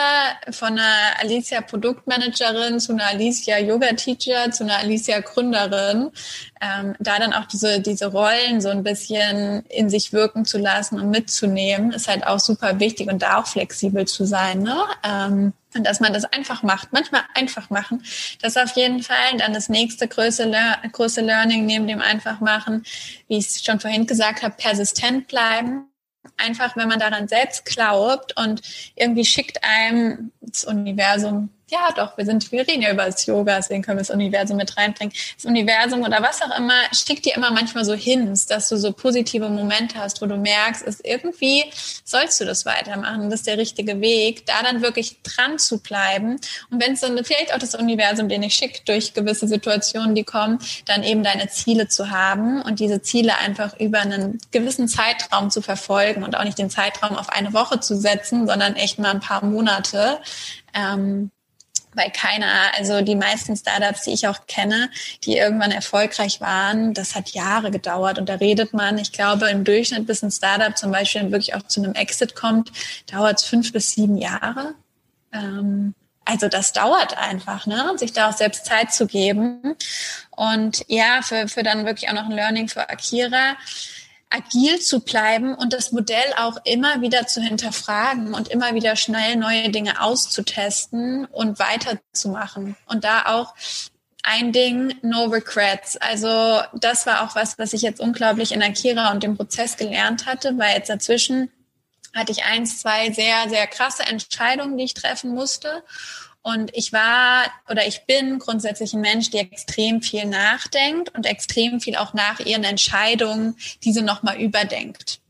von 0.51 0.79
einer 0.79 1.21
Alicia 1.21 1.61
Produktmanagerin 1.61 2.81
zu 2.81 2.93
einer 2.93 3.07
Alicia 3.07 3.59
Yoga-Teacher 3.59 4.51
zu 4.51 4.65
einer 4.65 4.79
Alicia 4.79 5.21
Gründerin, 5.21 6.11
ähm, 6.63 6.97
da 6.99 7.19
dann 7.19 7.35
auch 7.35 7.45
diese, 7.45 7.81
diese 7.81 8.07
Rollen 8.07 8.63
so 8.63 8.71
ein 8.71 8.83
bisschen 8.83 9.63
in 9.69 9.91
sich 9.91 10.15
wirken 10.15 10.47
zu 10.47 10.57
lassen 10.57 10.99
und 10.99 11.11
mitzunehmen, 11.11 11.93
ist 11.93 12.09
halt 12.09 12.27
auch 12.27 12.41
super 12.41 12.81
wichtig 12.81 13.09
und 13.09 13.21
da 13.21 13.41
auch 13.41 13.47
flexibel 13.47 14.07
zu 14.07 14.25
sein. 14.25 14.63
Ne? 14.63 14.83
Ähm, 15.05 15.53
und 15.75 15.85
dass 15.85 16.01
man 16.01 16.15
das 16.15 16.25
einfach 16.25 16.63
macht, 16.63 16.95
manchmal 16.95 17.23
einfach 17.35 17.69
machen. 17.69 18.03
Das 18.41 18.57
auf 18.57 18.75
jeden 18.75 19.03
Fall. 19.03 19.37
Dann 19.39 19.53
das 19.53 19.69
nächste 19.69 20.09
größte, 20.09 20.51
große 20.93 21.21
Learning 21.21 21.67
neben 21.67 21.87
dem 21.87 22.01
einfach 22.01 22.41
machen, 22.41 22.85
wie 23.29 23.37
ich 23.37 23.49
es 23.49 23.65
schon 23.65 23.81
vorhin 23.81 24.07
gesagt 24.07 24.43
habe, 24.43 24.55
persistent 24.57 25.29
bleiben 25.29 25.92
einfach, 26.37 26.77
wenn 26.77 26.89
man 26.89 26.99
daran 26.99 27.29
selbst 27.29 27.65
glaubt 27.65 28.37
und 28.37 28.63
irgendwie 28.95 29.25
schickt 29.25 29.63
einem 29.63 30.33
das 30.41 30.65
Universum 30.65 31.51
ja 31.73 31.89
doch, 31.97 32.17
wir 32.19 32.27
sind, 32.27 32.53
wir 32.53 32.69
reden 32.69 32.83
ja 32.83 32.93
über 32.93 33.07
das 33.07 33.25
Yoga, 33.25 33.57
deswegen 33.57 33.83
können 33.83 33.97
wir 33.97 34.03
das 34.03 34.11
Universum 34.11 34.59
mit 34.59 34.77
reinbringen. 34.77 35.15
Das 35.37 35.47
Universum 35.47 36.03
oder 36.03 36.23
was 36.23 36.43
auch 36.43 36.57
immer 36.57 36.75
schickt 36.93 37.25
dir 37.25 37.35
immer 37.35 37.51
manchmal 37.51 37.85
so 37.85 37.95
Hints, 37.95 38.47
dass 38.47 38.69
du 38.69 38.77
so 38.77 38.93
positive 38.93 39.49
Momente 39.49 39.99
hast, 39.99 40.21
wo 40.21 40.27
du 40.27 40.37
merkst, 40.37 40.83
ist 40.83 41.05
irgendwie 41.05 41.65
sollst 42.05 42.41
du 42.41 42.45
das 42.45 42.67
weitermachen, 42.67 43.31
das 43.31 43.41
ist 43.41 43.47
der 43.47 43.57
richtige 43.57 44.01
Weg, 44.01 44.45
da 44.47 44.63
dann 44.63 44.83
wirklich 44.83 45.17
dran 45.23 45.59
zu 45.59 45.79
bleiben. 45.79 46.39
Und 46.71 46.83
wenn 46.83 46.93
es 46.93 47.01
dann 47.01 47.19
vielleicht 47.25 47.55
auch 47.55 47.59
das 47.59 47.75
Universum 47.75 48.29
dir 48.29 48.39
nicht 48.39 48.55
schickt 48.55 48.89
durch 48.89 49.15
gewisse 49.15 49.49
Situationen, 49.49 50.15
die 50.15 50.25
kommen, 50.25 50.59
dann 50.85 51.03
eben 51.03 51.23
deine 51.23 51.49
Ziele 51.49 51.89
zu 51.89 52.11
haben 52.11 52.61
und 52.61 52.81
diese 52.81 53.01
Ziele 53.01 53.39
einfach 53.39 53.79
über 53.81 54.01
einen 54.01 54.39
gewissen 54.51 54.89
Zeitraum 54.89 55.51
zu 55.51 55.63
verfolgen 55.63 56.23
und 56.23 56.37
auch 56.37 56.45
nicht 56.45 56.59
den 56.59 56.71
Zeitraum 56.71 57.17
auf 57.17 57.31
eine 57.31 57.55
Woche 57.55 57.81
zu 57.81 57.97
setzen, 57.97 58.47
sondern 58.47 58.77
echt 58.77 58.99
mal 58.99 59.11
ein 59.11 59.21
paar 59.21 59.43
Monate. 59.43 60.19
Ähm, 60.75 61.31
weil 61.95 62.11
keiner, 62.11 62.73
also 62.77 63.03
die 63.03 63.15
meisten 63.15 63.57
Startups, 63.57 64.03
die 64.03 64.13
ich 64.13 64.27
auch 64.27 64.47
kenne, 64.47 64.91
die 65.25 65.37
irgendwann 65.37 65.71
erfolgreich 65.71 66.41
waren, 66.41 66.95
das 66.95 67.15
hat 67.15 67.31
Jahre 67.31 67.71
gedauert 67.71 68.19
und 68.19 68.29
da 68.29 68.35
redet 68.35 68.73
man, 68.73 68.99
ich 68.99 69.13
glaube 69.13 69.49
im 69.51 69.65
Durchschnitt, 69.65 70.07
bis 70.07 70.23
ein 70.23 70.31
Startup 70.31 70.77
zum 70.77 70.91
Beispiel 70.91 71.31
wirklich 71.31 71.55
auch 71.55 71.63
zu 71.63 71.83
einem 71.83 71.95
Exit 71.95 72.35
kommt, 72.35 72.73
dauert 73.11 73.41
es 73.41 73.45
fünf 73.45 73.73
bis 73.73 73.93
sieben 73.93 74.17
Jahre. 74.17 74.75
Ähm, 75.33 75.95
also 76.25 76.49
das 76.49 76.73
dauert 76.73 77.19
einfach, 77.19 77.67
ne? 77.67 77.95
sich 77.97 78.13
da 78.13 78.29
auch 78.29 78.37
selbst 78.37 78.65
Zeit 78.67 78.93
zu 78.93 79.07
geben. 79.07 79.77
Und 80.31 80.85
ja, 80.89 81.21
für, 81.23 81.49
für 81.49 81.63
dann 81.63 81.85
wirklich 81.85 82.09
auch 82.09 82.15
noch 82.15 82.27
ein 82.27 82.33
Learning 82.33 82.69
für 82.69 82.89
Akira, 82.89 83.57
agil 84.33 84.81
zu 84.81 85.01
bleiben 85.01 85.55
und 85.55 85.73
das 85.73 85.93
Modell 85.93 86.33
auch 86.37 86.57
immer 86.65 87.01
wieder 87.01 87.27
zu 87.27 87.41
hinterfragen 87.41 88.35
und 88.35 88.49
immer 88.49 88.75
wieder 88.75 88.97
schnell 88.97 89.37
neue 89.37 89.71
Dinge 89.71 90.01
auszutesten 90.01 91.27
und 91.27 91.59
weiterzumachen. 91.59 92.77
Und 92.87 93.05
da 93.05 93.27
auch 93.27 93.55
ein 94.23 94.53
Ding, 94.53 94.95
no 95.03 95.25
regrets. 95.25 95.97
Also 95.97 96.61
das 96.75 97.07
war 97.07 97.23
auch 97.23 97.35
was, 97.35 97.59
was 97.59 97.73
ich 97.73 97.83
jetzt 97.83 98.01
unglaublich 98.01 98.53
in 98.53 98.63
Akira 98.63 99.11
und 99.11 99.23
dem 99.23 99.37
Prozess 99.37 99.77
gelernt 99.77 100.27
hatte, 100.27 100.57
weil 100.59 100.77
jetzt 100.77 100.91
dazwischen 100.91 101.51
hatte 102.15 102.33
ich 102.33 102.45
eins, 102.45 102.81
zwei 102.81 103.11
sehr, 103.11 103.49
sehr 103.49 103.67
krasse 103.67 104.05
Entscheidungen, 104.05 104.77
die 104.77 104.85
ich 104.85 104.95
treffen 104.95 105.35
musste. 105.35 105.83
Und 106.43 106.71
ich 106.75 106.93
war 106.93 107.45
oder 107.71 107.87
ich 107.87 108.05
bin 108.07 108.39
grundsätzlich 108.39 108.93
ein 108.95 109.01
Mensch, 109.01 109.31
die 109.31 109.39
extrem 109.39 110.03
viel 110.03 110.27
nachdenkt 110.27 111.15
und 111.15 111.25
extrem 111.25 111.81
viel 111.81 111.97
auch 111.97 112.15
nach 112.15 112.41
ihren 112.41 112.65
Entscheidungen 112.65 113.57
diese 113.83 114.03
nochmal 114.03 114.41
überdenkt. 114.41 115.21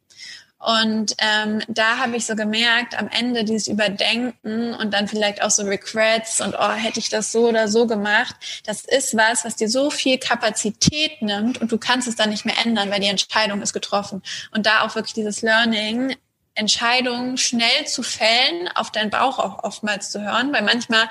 Und 0.62 1.16
ähm, 1.18 1.60
da 1.66 1.98
habe 1.98 2.16
ich 2.16 2.24
so 2.24 2.36
gemerkt, 2.36 2.96
am 2.96 3.08
Ende 3.08 3.42
dieses 3.42 3.66
Überdenken 3.66 4.74
und 4.74 4.94
dann 4.94 5.08
vielleicht 5.08 5.42
auch 5.42 5.50
so 5.50 5.64
Regrets 5.64 6.40
und 6.40 6.54
oh, 6.56 6.70
hätte 6.70 7.00
ich 7.00 7.08
das 7.08 7.32
so 7.32 7.48
oder 7.48 7.66
so 7.66 7.88
gemacht, 7.88 8.36
das 8.64 8.84
ist 8.84 9.16
was, 9.16 9.44
was 9.44 9.56
dir 9.56 9.68
so 9.68 9.90
viel 9.90 10.18
Kapazität 10.18 11.20
nimmt 11.20 11.60
und 11.60 11.72
du 11.72 11.78
kannst 11.78 12.06
es 12.06 12.14
dann 12.14 12.30
nicht 12.30 12.44
mehr 12.44 12.54
ändern, 12.64 12.90
weil 12.90 13.00
die 13.00 13.08
Entscheidung 13.08 13.60
ist 13.60 13.72
getroffen. 13.72 14.22
Und 14.52 14.64
da 14.64 14.82
auch 14.82 14.94
wirklich 14.94 15.14
dieses 15.14 15.42
Learning, 15.42 16.14
Entscheidungen 16.54 17.36
schnell 17.36 17.86
zu 17.86 18.02
fällen, 18.02 18.68
auf 18.74 18.90
deinen 18.90 19.10
Bauch 19.10 19.38
auch 19.38 19.64
oftmals 19.64 20.10
zu 20.10 20.22
hören, 20.22 20.52
weil 20.52 20.62
manchmal 20.62 21.08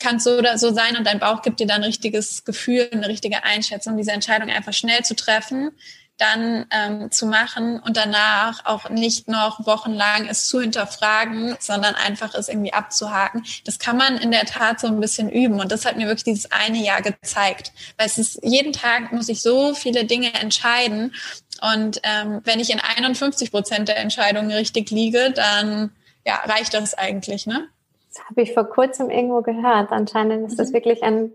kann 0.00 0.16
es 0.16 0.24
so 0.24 0.38
oder 0.38 0.58
so 0.58 0.72
sein 0.72 0.96
und 0.96 1.06
dein 1.06 1.20
Bauch 1.20 1.42
gibt 1.42 1.60
dir 1.60 1.66
dann 1.66 1.82
ein 1.82 1.84
richtiges 1.84 2.44
Gefühl, 2.44 2.88
eine 2.90 3.06
richtige 3.06 3.44
Einschätzung, 3.44 3.96
diese 3.96 4.12
Entscheidung 4.12 4.48
einfach 4.48 4.72
schnell 4.72 5.04
zu 5.04 5.14
treffen, 5.14 5.72
dann 6.20 6.66
ähm, 6.70 7.10
zu 7.10 7.26
machen 7.26 7.80
und 7.80 7.96
danach 7.96 8.66
auch 8.66 8.90
nicht 8.90 9.26
noch 9.28 9.66
wochenlang 9.66 10.28
es 10.28 10.46
zu 10.46 10.60
hinterfragen, 10.60 11.56
sondern 11.60 11.94
einfach 11.94 12.34
es 12.34 12.48
irgendwie 12.48 12.74
abzuhaken. 12.74 13.44
Das 13.64 13.78
kann 13.78 13.96
man 13.96 14.18
in 14.18 14.30
der 14.30 14.44
Tat 14.44 14.80
so 14.80 14.86
ein 14.86 15.00
bisschen 15.00 15.30
üben 15.30 15.60
und 15.60 15.72
das 15.72 15.86
hat 15.86 15.96
mir 15.96 16.06
wirklich 16.06 16.24
dieses 16.24 16.52
eine 16.52 16.78
Jahr 16.78 17.00
gezeigt, 17.00 17.72
weil 17.96 18.06
es 18.06 18.18
ist 18.18 18.38
jeden 18.42 18.72
Tag 18.72 19.12
muss 19.12 19.28
ich 19.28 19.40
so 19.40 19.74
viele 19.74 20.04
Dinge 20.04 20.34
entscheiden 20.34 21.14
und 21.60 22.00
ähm, 22.02 22.40
wenn 22.44 22.60
ich 22.60 22.70
in 22.70 22.80
51 22.80 23.50
Prozent 23.50 23.88
der 23.88 23.98
Entscheidungen 23.98 24.50
richtig 24.50 24.90
liege, 24.90 25.32
dann 25.34 25.92
ja, 26.24 26.36
reicht 26.44 26.74
das 26.74 26.94
eigentlich, 26.94 27.46
ne? 27.46 27.68
Das 28.12 28.24
habe 28.28 28.42
ich 28.42 28.52
vor 28.52 28.64
kurzem 28.64 29.10
irgendwo 29.10 29.42
gehört. 29.42 29.92
Anscheinend 29.92 30.46
ist 30.46 30.54
mhm. 30.54 30.56
das 30.56 30.72
wirklich 30.72 31.02
ein, 31.02 31.32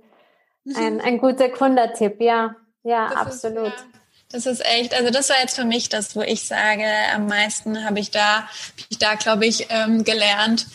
mhm. 0.63 0.76
ein, 0.76 1.01
ein 1.01 1.17
guter 1.19 1.49
Gründertipp. 1.49 2.19
Ja, 2.19 2.55
ja, 2.84 3.09
das 3.09 3.17
absolut. 3.17 3.67
Ist, 3.67 3.86
ja, 3.86 3.99
das 4.30 4.45
ist 4.45 4.65
echt, 4.65 4.93
also 4.93 5.11
das 5.11 5.30
war 5.30 5.38
jetzt 5.39 5.55
für 5.55 5.65
mich 5.65 5.89
das, 5.89 6.15
wo 6.15 6.21
ich 6.21 6.45
sage, 6.45 6.86
am 7.13 7.28
meisten 7.28 7.86
habe 7.86 7.99
ich 7.99 8.11
da, 8.11 8.41
habe 8.41 8.49
ich 8.89 8.97
da, 8.97 9.15
glaube 9.15 9.45
ich, 9.45 9.67
ähm, 9.69 10.03
gelernt 10.03 10.65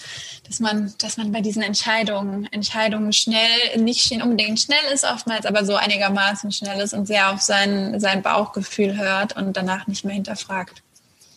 dass 0.51 0.59
man, 0.59 0.93
dass 0.99 1.17
man 1.17 1.31
bei 1.31 1.43
diesen 1.43 1.63
Entscheidungen, 1.63 2.53
Entscheidungen 2.53 3.13
schnell, 3.13 3.77
nicht 3.77 4.11
unbedingt 4.11 4.59
schnell 4.59 4.83
ist 4.93 5.05
oftmals, 5.05 5.47
aber 5.47 5.65
so 5.65 5.77
einigermaßen 5.77 6.51
schnell 6.51 6.81
ist 6.81 6.93
und 6.93 7.07
sehr 7.07 7.31
auf 7.31 7.41
sein, 7.41 8.01
sein 8.01 8.21
Bauchgefühl 8.21 8.97
hört 8.97 9.37
und 9.37 9.57
danach 9.57 9.87
nicht 9.87 10.05
mehr 10.05 10.15
hinterfragt. 10.15 10.83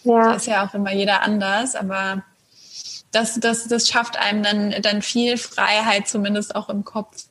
Ja. 0.04 0.34
Das 0.34 0.38
ist 0.38 0.48
ja 0.48 0.66
auch 0.66 0.74
immer 0.74 0.92
jeder 0.92 1.22
anders, 1.22 1.76
aber 1.76 2.24
das, 3.12 3.40
das, 3.40 3.68
das 3.68 3.88
schafft 3.88 4.18
einem 4.18 4.42
dann, 4.42 4.82
dann 4.82 5.04
viel 5.04 5.38
Freiheit, 5.38 6.08
zumindest 6.08 6.56
auch 6.56 6.70
im 6.70 6.84
Kopf. 6.84 7.26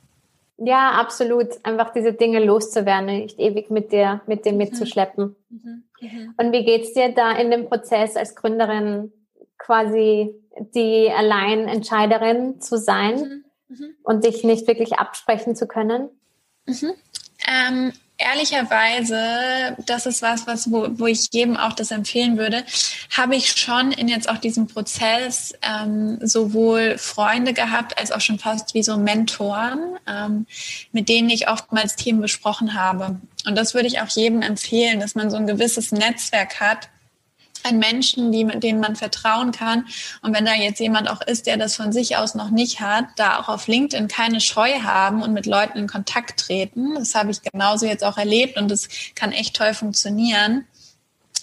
Ja, 0.65 0.93
absolut. 0.93 1.49
Einfach 1.65 1.93
diese 1.93 2.13
Dinge 2.13 2.45
loszuwerden, 2.45 3.07
nicht 3.07 3.39
ewig 3.39 3.71
mit 3.71 3.91
dir, 3.91 4.21
mit 4.27 4.45
dem 4.45 4.57
mitzuschleppen. 4.59 5.35
Mhm. 5.49 5.85
Mhm. 6.01 6.35
Und 6.37 6.53
wie 6.53 6.65
geht's 6.65 6.93
dir 6.93 7.13
da 7.13 7.33
in 7.33 7.51
dem 7.51 7.67
Prozess 7.67 8.17
als 8.17 8.37
Gründerin 8.37 9.13
quasi 9.59 10.35
die 10.75 11.11
Alleinentscheiderin 11.11 12.61
zu 12.61 12.77
sein 12.77 13.45
mhm. 13.69 13.77
Mhm. 13.77 13.95
und 14.05 14.25
dich 14.25 14.45
nicht 14.45 14.69
wirklich 14.69 14.95
absprechen 14.95 15.57
zu 15.57 15.67
können? 15.67 16.11
Mhm. 16.67 16.93
Ähm, 17.49 17.93
ehrlicherweise, 18.19 19.77
das 19.87 20.07
ist 20.07 20.23
was, 20.23 20.47
was 20.47 20.71
wo, 20.71 20.87
wo 20.93 21.07
ich 21.07 21.29
jedem 21.33 21.57
auch 21.57 21.73
das 21.73 21.91
empfehlen 21.91 22.39
würde, 22.39 22.65
habe 23.17 23.37
ich 23.37 23.53
schon 23.53 23.93
in 23.93 24.09
jetzt 24.09 24.29
auch 24.29 24.39
diesem 24.39 24.67
Prozess 24.67 25.55
ähm, 25.63 26.19
sowohl 26.21 26.99
Freunde 26.99 27.53
gehabt 27.53 27.99
als 27.99 28.13
auch 28.13 28.21
schon 28.21 28.39
fast 28.39 28.75
wie 28.75 28.83
so 28.83 28.97
Mentoren, 28.97 29.97
ähm, 30.07 30.47
mit 30.93 31.09
denen 31.09 31.31
ich 31.31 31.49
oftmals 31.49 31.97
Themen 31.97 32.21
besprochen 32.21 32.75
habe. 32.75 33.21
Und 33.47 33.57
das 33.57 33.75
würde 33.75 33.89
ich 33.89 34.01
auch 34.01 34.09
jedem 34.09 34.43
empfehlen, 34.43 35.01
dass 35.01 35.15
man 35.15 35.31
so 35.31 35.37
ein 35.37 35.47
gewisses 35.47 35.91
Netzwerk 35.93 36.61
hat, 36.61 36.89
an 37.65 37.79
Menschen, 37.79 38.33
die, 38.33 38.45
denen 38.45 38.81
man 38.81 38.97
vertrauen 38.97 39.53
kann. 39.53 39.87
Und 40.23 40.35
wenn 40.35 40.45
da 40.45 40.55
jetzt 40.55 40.81
jemand 40.81 41.09
auch 41.11 41.21
ist, 41.21 41.47
der 41.47 41.57
das 41.57 41.77
von 41.77 41.93
sich 41.93 42.17
aus 42.17 42.35
noch 42.35 42.51
nicht 42.51 42.81
hat, 42.81 43.07
da 43.17 43.39
auch 43.39 43.49
auf 43.49 43.67
LinkedIn 43.67 44.09
keine 44.09 44.41
Scheu 44.41 44.81
haben 44.83 45.23
und 45.23 45.33
mit 45.33 45.47
Leuten 45.47 45.79
in 45.79 45.87
Kontakt 45.87 46.41
treten. 46.41 46.95
Das 46.95 47.15
habe 47.15 47.31
ich 47.31 47.43
genauso 47.43 47.87
jetzt 47.87 48.05
auch 48.05 48.19
erlebt 48.19 48.57
und 48.57 48.71
das 48.71 48.89
kann 49.15 49.33
echt 49.33 49.57
toll 49.57 49.75
funktionieren 49.75 50.67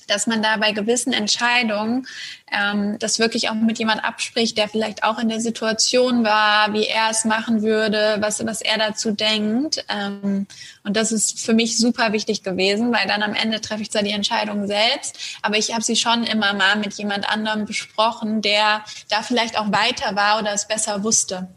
dass 0.10 0.28
man 0.28 0.42
da 0.42 0.58
bei 0.58 0.72
gewissen 0.72 1.14
Entscheidungen 1.14 2.08
ähm, 2.52 2.98
das 3.00 3.20
wirklich 3.20 3.50
auch 3.50 3.56
mit 3.56 3.80
jemand 3.80 4.04
abspricht, 4.04 4.58
der 4.58 4.68
vielleicht 4.68 5.04
auch 5.04 5.20
in 5.20 5.30
der 5.30 5.40
Situation 5.40 6.24
war, 6.24 6.74
wie 6.74 6.88
er 6.88 7.10
es 7.10 7.26
machen 7.26 7.62
würde, 7.62 8.18
was, 8.20 8.46
was 8.46 8.62
er 8.62 8.78
dazu 8.78 9.12
denkt. 9.12 9.86
Ähm, 9.90 10.48
und 10.84 10.96
das 10.96 11.12
ist 11.12 11.40
für 11.40 11.54
mich 11.54 11.78
super 11.78 12.12
wichtig 12.14 12.44
gewesen, 12.44 12.92
weil 12.92 13.08
dann 13.08 13.24
am 13.24 13.34
Ende 13.34 13.62
treffe 13.62 13.82
ich 13.82 13.92
zwar 13.92 14.04
die 14.04 14.12
Entscheidung 14.12 14.68
selbst, 14.68 15.18
aber 15.42 15.58
ich 15.58 15.74
habe 15.74 15.84
sie 15.84 15.96
schon 15.96 16.24
immer 16.24 16.54
mal 16.54 16.76
mit 16.78 16.94
jemand 16.94 17.30
anderem 17.30 17.66
besprochen, 17.66 18.42
der 18.42 18.84
da 19.10 19.22
vielleicht 19.22 19.58
auch 19.58 19.72
weiter 19.72 20.16
war 20.16 20.40
oder 20.40 20.54
es 20.54 20.68
besser 20.68 21.04
wusste. 21.04 21.48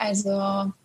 Also 0.00 0.30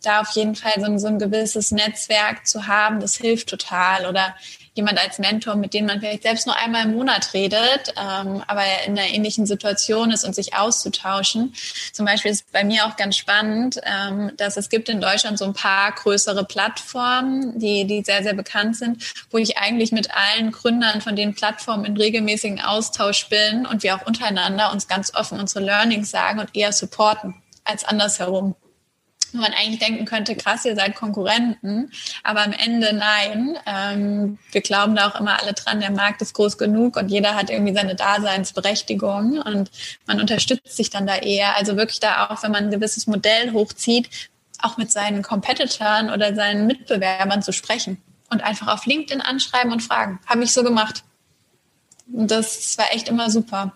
da 0.02 0.22
auf 0.22 0.32
jeden 0.32 0.56
Fall 0.56 0.74
so 0.78 0.86
ein, 0.86 0.98
so 0.98 1.08
ein 1.08 1.20
gewisses 1.20 1.70
Netzwerk 1.70 2.48
zu 2.48 2.66
haben, 2.66 3.00
das 3.00 3.16
hilft 3.16 3.48
total. 3.48 4.08
Oder 4.08 4.36
jemand 4.76 5.00
als 5.00 5.20
Mentor, 5.20 5.56
mit 5.56 5.74
dem 5.74 5.86
man 5.86 6.00
vielleicht 6.00 6.24
selbst 6.24 6.48
nur 6.48 6.56
einmal 6.58 6.86
im 6.86 6.96
Monat 6.96 7.34
redet, 7.34 7.94
ähm, 7.96 8.44
aber 8.48 8.64
in 8.86 8.98
einer 8.98 9.08
ähnlichen 9.08 9.46
Situation 9.46 10.12
ist 10.12 10.24
und 10.24 10.34
sich 10.34 10.56
auszutauschen. 10.56 11.54
Zum 11.92 12.06
Beispiel 12.06 12.32
ist 12.32 12.52
bei 12.52 12.64
mir 12.64 12.86
auch 12.86 12.96
ganz 12.96 13.16
spannend, 13.16 13.80
ähm, 13.84 14.32
dass 14.38 14.58
es 14.58 14.70
gibt 14.70 14.90
in 14.90 15.00
Deutschland 15.00 15.38
so 15.38 15.46
ein 15.46 15.54
paar 15.54 15.92
größere 15.92 16.44
Plattformen, 16.44 17.60
die, 17.60 17.86
die 17.86 18.04
sehr, 18.04 18.24
sehr 18.24 18.34
bekannt 18.34 18.78
sind, 18.78 19.04
wo 19.30 19.38
ich 19.38 19.58
eigentlich 19.58 19.92
mit 19.92 20.10
allen 20.16 20.52
Gründern 20.52 21.02
von 21.02 21.16
den 21.16 21.36
Plattformen 21.36 21.86
in 21.86 21.96
regelmäßigen 21.96 22.62
Austausch 22.62 23.30
bin 23.30 23.66
und 23.66 23.84
wir 23.84 23.96
auch 23.96 24.06
untereinander 24.08 24.72
uns 24.72 24.88
ganz 24.88 25.14
offen 25.14 25.40
unsere 25.40 25.64
Learnings 25.64 26.10
sagen 26.10 26.40
und 26.40 26.56
eher 26.56 26.74
supporten 26.74 27.36
als 27.64 27.84
andersherum 27.84 28.56
wo 29.34 29.40
man 29.40 29.54
eigentlich 29.54 29.80
denken 29.80 30.06
könnte, 30.06 30.36
krass, 30.36 30.66
ihr 30.66 30.76
seid 30.76 30.96
Konkurrenten, 30.96 31.92
aber 32.24 32.44
am 32.44 32.54
Ende 32.54 32.94
nein. 32.94 33.58
Ähm, 33.66 34.40
wir 34.52 34.62
glauben 34.62 34.96
da 34.96 35.10
auch 35.10 35.20
immer 35.20 35.42
alle 35.42 35.54
dran, 35.54 35.80
der 35.80 35.92
Markt 35.92 36.22
ist 36.22 36.34
groß 36.34 36.58
genug 36.58 36.98
und 36.98 37.10
jeder 37.10 37.36
hat 37.36 37.50
irgendwie 37.50 37.74
seine 37.74 37.96
Daseinsberechtigung 37.96 39.40
und 39.40 39.72
man 40.06 40.20
unterstützt 40.20 40.76
sich 40.76 40.90
dann 40.90 41.08
da 41.08 41.18
eher. 41.18 41.58
Also 41.58 41.78
wirklich 41.78 42.00
da 42.00 42.28
auch, 42.30 42.44
wenn 42.44 42.52
man 42.52 42.66
ein 42.66 42.72
gewisses 42.72 43.08
Modell 43.08 43.54
hochzieht, 43.54 44.10
auch 44.62 44.78
mit 44.78 44.92
seinen 44.92 45.22
Competitoren 45.22 46.10
oder 46.10 46.34
seinen 46.36 46.68
Mitbewerbern 46.68 47.42
zu 47.42 47.52
sprechen 47.52 48.02
und 48.32 48.44
einfach 48.44 48.68
auf 48.68 48.86
LinkedIn 48.86 49.22
anschreiben 49.22 49.72
und 49.72 49.82
fragen. 49.82 50.20
Habe 50.26 50.44
ich 50.44 50.54
so 50.54 50.64
gemacht. 50.64 51.04
Das 52.08 52.78
war 52.78 52.86
echt 52.94 53.10
immer 53.10 53.30
super. 53.30 53.74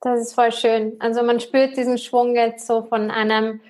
Das 0.00 0.20
ist 0.20 0.34
voll 0.34 0.52
schön. 0.52 0.92
Also 1.00 1.22
man 1.22 1.40
spürt 1.40 1.76
diesen 1.76 1.98
Schwung 1.98 2.36
jetzt 2.36 2.66
so 2.66 2.84
von 2.84 3.10
einem 3.10 3.60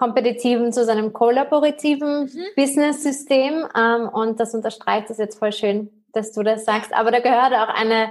kompetitiven 0.00 0.72
zu 0.72 0.86
seinem 0.86 1.12
kollaborativen 1.12 2.22
mhm. 2.22 2.44
Business-System. 2.56 3.68
Ähm, 3.76 4.08
und 4.08 4.40
das 4.40 4.54
unterstreicht 4.54 5.10
es 5.10 5.18
jetzt 5.18 5.38
voll 5.38 5.52
schön, 5.52 5.90
dass 6.14 6.32
du 6.32 6.42
das 6.42 6.64
sagst. 6.64 6.94
Aber 6.94 7.10
da 7.10 7.20
gehört 7.20 7.52
auch 7.52 7.68
eine, 7.68 8.10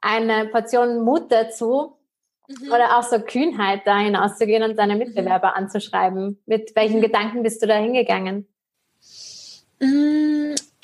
eine 0.00 0.46
Portion 0.46 1.00
Mut 1.00 1.32
dazu 1.32 1.96
mhm. 2.46 2.68
oder 2.68 2.96
auch 2.96 3.02
so 3.02 3.18
Kühnheit, 3.18 3.82
da 3.86 3.98
hinauszugehen 3.98 4.62
und 4.62 4.78
deine 4.78 4.92
mhm. 4.92 5.00
Mitbewerber 5.00 5.48
mhm. 5.48 5.64
anzuschreiben. 5.64 6.40
Mit 6.46 6.76
welchen 6.76 6.98
mhm. 6.98 7.02
Gedanken 7.02 7.42
bist 7.42 7.60
du 7.60 7.66
da 7.66 7.74
hingegangen? 7.74 8.46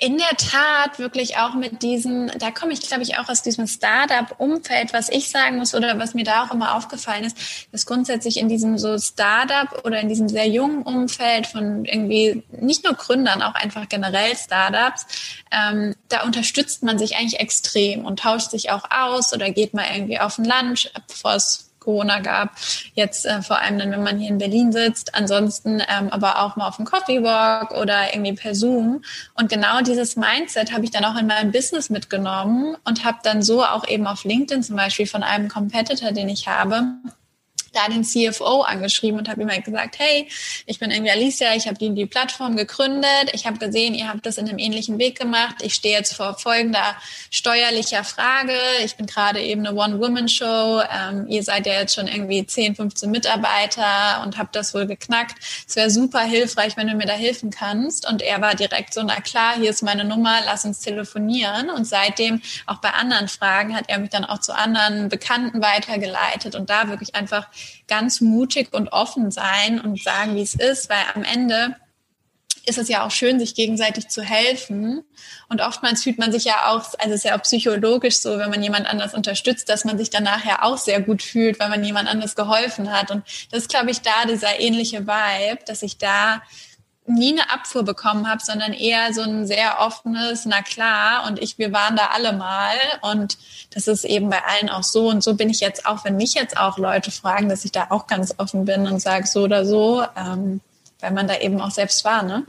In 0.04 0.18
der 0.18 0.36
Tat 0.36 0.98
wirklich 0.98 1.36
auch 1.36 1.54
mit 1.54 1.80
diesem, 1.84 2.26
da 2.36 2.50
komme 2.50 2.72
ich, 2.72 2.80
glaube 2.80 3.04
ich, 3.04 3.18
auch 3.18 3.28
aus 3.28 3.42
diesem 3.42 3.68
Startup-Umfeld, 3.68 4.92
was 4.92 5.08
ich 5.08 5.30
sagen 5.30 5.58
muss 5.58 5.76
oder 5.76 5.96
was 5.96 6.12
mir 6.12 6.24
da 6.24 6.42
auch 6.42 6.52
immer 6.52 6.74
aufgefallen 6.74 7.22
ist, 7.22 7.36
dass 7.70 7.86
grundsätzlich 7.86 8.38
in 8.38 8.48
diesem 8.48 8.78
so 8.78 8.98
Startup 8.98 9.84
oder 9.84 10.00
in 10.00 10.08
diesem 10.08 10.28
sehr 10.28 10.48
jungen 10.48 10.82
Umfeld 10.82 11.46
von 11.46 11.84
irgendwie 11.84 12.42
nicht 12.50 12.82
nur 12.82 12.94
Gründern, 12.94 13.42
auch 13.42 13.54
einfach 13.54 13.88
generell 13.88 14.36
Startups, 14.36 15.06
ähm, 15.52 15.94
da 16.08 16.24
unterstützt 16.24 16.82
man 16.82 16.98
sich 16.98 17.14
eigentlich 17.14 17.38
extrem 17.38 18.04
und 18.04 18.18
tauscht 18.18 18.50
sich 18.50 18.72
auch 18.72 18.90
aus 18.90 19.32
oder 19.32 19.52
geht 19.52 19.72
mal 19.72 19.86
irgendwie 19.94 20.18
auf 20.18 20.36
ein 20.36 20.44
Lunch, 20.44 20.90
bevor 21.06 21.34
es 21.34 21.71
Corona 21.82 22.20
gab. 22.20 22.50
Jetzt 22.94 23.26
äh, 23.26 23.42
vor 23.42 23.60
allem 23.60 23.78
dann, 23.78 23.90
wenn 23.90 24.02
man 24.02 24.18
hier 24.18 24.28
in 24.28 24.38
Berlin 24.38 24.72
sitzt. 24.72 25.14
Ansonsten 25.14 25.80
ähm, 25.80 26.08
aber 26.10 26.42
auch 26.42 26.56
mal 26.56 26.68
auf 26.68 26.76
dem 26.76 26.84
Coffee 26.84 27.22
Walk 27.22 27.72
oder 27.72 28.14
irgendwie 28.14 28.34
per 28.34 28.54
Zoom. 28.54 29.02
Und 29.34 29.50
genau 29.50 29.80
dieses 29.82 30.16
Mindset 30.16 30.72
habe 30.72 30.84
ich 30.84 30.90
dann 30.90 31.04
auch 31.04 31.16
in 31.16 31.26
meinem 31.26 31.52
Business 31.52 31.90
mitgenommen 31.90 32.76
und 32.84 33.04
habe 33.04 33.18
dann 33.22 33.42
so 33.42 33.64
auch 33.64 33.86
eben 33.86 34.06
auf 34.06 34.24
LinkedIn 34.24 34.62
zum 34.62 34.76
Beispiel 34.76 35.06
von 35.06 35.22
einem 35.22 35.48
Competitor, 35.48 36.12
den 36.12 36.28
ich 36.28 36.48
habe, 36.48 36.84
da 37.72 37.88
den 37.88 38.04
CFO 38.04 38.62
angeschrieben 38.62 39.18
und 39.18 39.28
habe 39.28 39.42
ihm 39.42 39.50
halt 39.50 39.64
gesagt, 39.64 39.98
hey, 39.98 40.28
ich 40.66 40.78
bin 40.78 40.90
irgendwie 40.90 41.10
Alicia, 41.10 41.54
ich 41.54 41.66
habe 41.66 41.78
die, 41.78 41.90
die 41.90 42.06
Plattform 42.06 42.56
gegründet, 42.56 43.30
ich 43.32 43.46
habe 43.46 43.58
gesehen, 43.58 43.94
ihr 43.94 44.08
habt 44.08 44.26
das 44.26 44.38
in 44.38 44.48
einem 44.48 44.58
ähnlichen 44.58 44.98
Weg 44.98 45.18
gemacht, 45.18 45.56
ich 45.62 45.74
stehe 45.74 45.96
jetzt 45.96 46.14
vor 46.14 46.38
folgender 46.38 46.96
steuerlicher 47.30 48.04
Frage, 48.04 48.56
ich 48.84 48.96
bin 48.96 49.06
gerade 49.06 49.40
eben 49.40 49.66
eine 49.66 49.76
One-Woman-Show, 49.76 50.82
ähm, 50.90 51.26
ihr 51.28 51.42
seid 51.42 51.66
ja 51.66 51.74
jetzt 51.74 51.94
schon 51.94 52.08
irgendwie 52.08 52.46
10, 52.46 52.76
15 52.76 53.10
Mitarbeiter 53.10 54.22
und 54.24 54.38
habt 54.38 54.54
das 54.56 54.74
wohl 54.74 54.86
geknackt. 54.86 55.36
Es 55.66 55.76
wäre 55.76 55.90
super 55.90 56.20
hilfreich, 56.20 56.76
wenn 56.76 56.88
du 56.88 56.94
mir 56.94 57.06
da 57.06 57.14
helfen 57.14 57.50
kannst. 57.50 58.08
Und 58.08 58.22
er 58.22 58.40
war 58.40 58.54
direkt 58.54 58.94
so, 58.94 59.02
na 59.02 59.20
klar, 59.20 59.54
hier 59.56 59.70
ist 59.70 59.82
meine 59.82 60.04
Nummer, 60.04 60.40
lass 60.44 60.64
uns 60.64 60.80
telefonieren. 60.80 61.70
Und 61.70 61.86
seitdem, 61.86 62.42
auch 62.66 62.78
bei 62.78 62.90
anderen 62.90 63.28
Fragen, 63.28 63.76
hat 63.76 63.84
er 63.88 63.98
mich 63.98 64.10
dann 64.10 64.24
auch 64.24 64.38
zu 64.38 64.54
anderen 64.54 65.08
Bekannten 65.08 65.62
weitergeleitet 65.62 66.54
und 66.54 66.70
da 66.70 66.88
wirklich 66.88 67.14
einfach 67.14 67.48
ganz 67.88 68.20
mutig 68.20 68.72
und 68.72 68.88
offen 68.88 69.30
sein 69.30 69.80
und 69.80 70.02
sagen, 70.02 70.36
wie 70.36 70.42
es 70.42 70.54
ist, 70.54 70.88
weil 70.88 71.04
am 71.14 71.24
Ende 71.24 71.76
ist 72.64 72.78
es 72.78 72.88
ja 72.88 73.04
auch 73.04 73.10
schön, 73.10 73.40
sich 73.40 73.54
gegenseitig 73.54 74.08
zu 74.08 74.22
helfen. 74.22 75.02
Und 75.48 75.60
oftmals 75.60 76.02
fühlt 76.02 76.18
man 76.18 76.30
sich 76.30 76.44
ja 76.44 76.68
auch, 76.68 76.84
also 76.98 77.10
es 77.10 77.16
ist 77.16 77.24
ja 77.24 77.36
auch 77.36 77.42
psychologisch 77.42 78.18
so, 78.18 78.38
wenn 78.38 78.50
man 78.50 78.62
jemand 78.62 78.86
anders 78.86 79.14
unterstützt, 79.14 79.68
dass 79.68 79.84
man 79.84 79.98
sich 79.98 80.10
danach 80.10 80.44
ja 80.44 80.62
auch 80.62 80.78
sehr 80.78 81.00
gut 81.00 81.22
fühlt, 81.22 81.58
weil 81.58 81.68
man 81.68 81.84
jemand 81.84 82.08
anders 82.08 82.36
geholfen 82.36 82.92
hat. 82.92 83.10
Und 83.10 83.24
das 83.50 83.62
ist, 83.62 83.68
glaube 83.68 83.90
ich, 83.90 84.00
da 84.00 84.26
dieser 84.28 84.60
ähnliche 84.60 85.06
Vibe, 85.06 85.64
dass 85.66 85.82
ich 85.82 85.98
da 85.98 86.42
nie 87.06 87.32
eine 87.32 87.50
Abfuhr 87.50 87.82
bekommen 87.82 88.28
habe, 88.28 88.40
sondern 88.44 88.72
eher 88.72 89.12
so 89.12 89.22
ein 89.22 89.46
sehr 89.46 89.80
offenes, 89.80 90.46
na 90.46 90.62
klar, 90.62 91.26
und 91.26 91.40
ich, 91.42 91.58
wir 91.58 91.72
waren 91.72 91.96
da 91.96 92.10
alle 92.12 92.32
mal 92.32 92.76
und 93.00 93.38
das 93.74 93.88
ist 93.88 94.04
eben 94.04 94.30
bei 94.30 94.42
allen 94.44 94.70
auch 94.70 94.84
so 94.84 95.08
und 95.08 95.22
so 95.22 95.34
bin 95.34 95.50
ich 95.50 95.60
jetzt 95.60 95.86
auch, 95.86 96.04
wenn 96.04 96.16
mich 96.16 96.34
jetzt 96.34 96.56
auch 96.56 96.78
Leute 96.78 97.10
fragen, 97.10 97.48
dass 97.48 97.64
ich 97.64 97.72
da 97.72 97.86
auch 97.90 98.06
ganz 98.06 98.34
offen 98.38 98.64
bin 98.64 98.86
und 98.86 99.00
sage 99.00 99.26
so 99.26 99.42
oder 99.42 99.64
so, 99.64 100.04
ähm, 100.16 100.60
weil 101.00 101.10
man 101.10 101.26
da 101.26 101.38
eben 101.38 101.60
auch 101.60 101.70
selbst 101.70 102.04
war, 102.04 102.22
ne? 102.22 102.46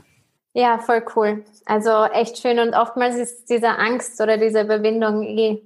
Ja, 0.52 0.78
voll 0.78 1.04
cool. 1.16 1.44
Also 1.66 2.04
echt 2.04 2.38
schön 2.38 2.60
und 2.60 2.74
oftmals 2.74 3.16
ist 3.16 3.46
diese 3.50 3.70
Angst 3.70 4.20
oder 4.20 4.38
diese 4.38 4.60
Überwindung 4.60 5.24
eh 5.24 5.62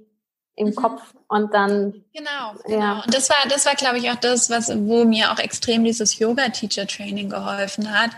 im 0.55 0.69
mhm. 0.69 0.75
Kopf 0.75 1.01
und 1.27 1.53
dann 1.53 2.03
genau 2.13 2.53
genau 2.65 2.79
ja. 2.79 3.01
und 3.05 3.13
das 3.13 3.29
war 3.29 3.37
das 3.47 3.65
war 3.65 3.75
glaube 3.75 3.97
ich 3.97 4.09
auch 4.11 4.15
das 4.15 4.49
was 4.49 4.69
wo 4.75 5.05
mir 5.05 5.31
auch 5.31 5.39
extrem 5.39 5.85
dieses 5.85 6.19
Yoga 6.19 6.49
Teacher 6.49 6.85
Training 6.85 7.29
geholfen 7.29 7.97
hat 7.97 8.11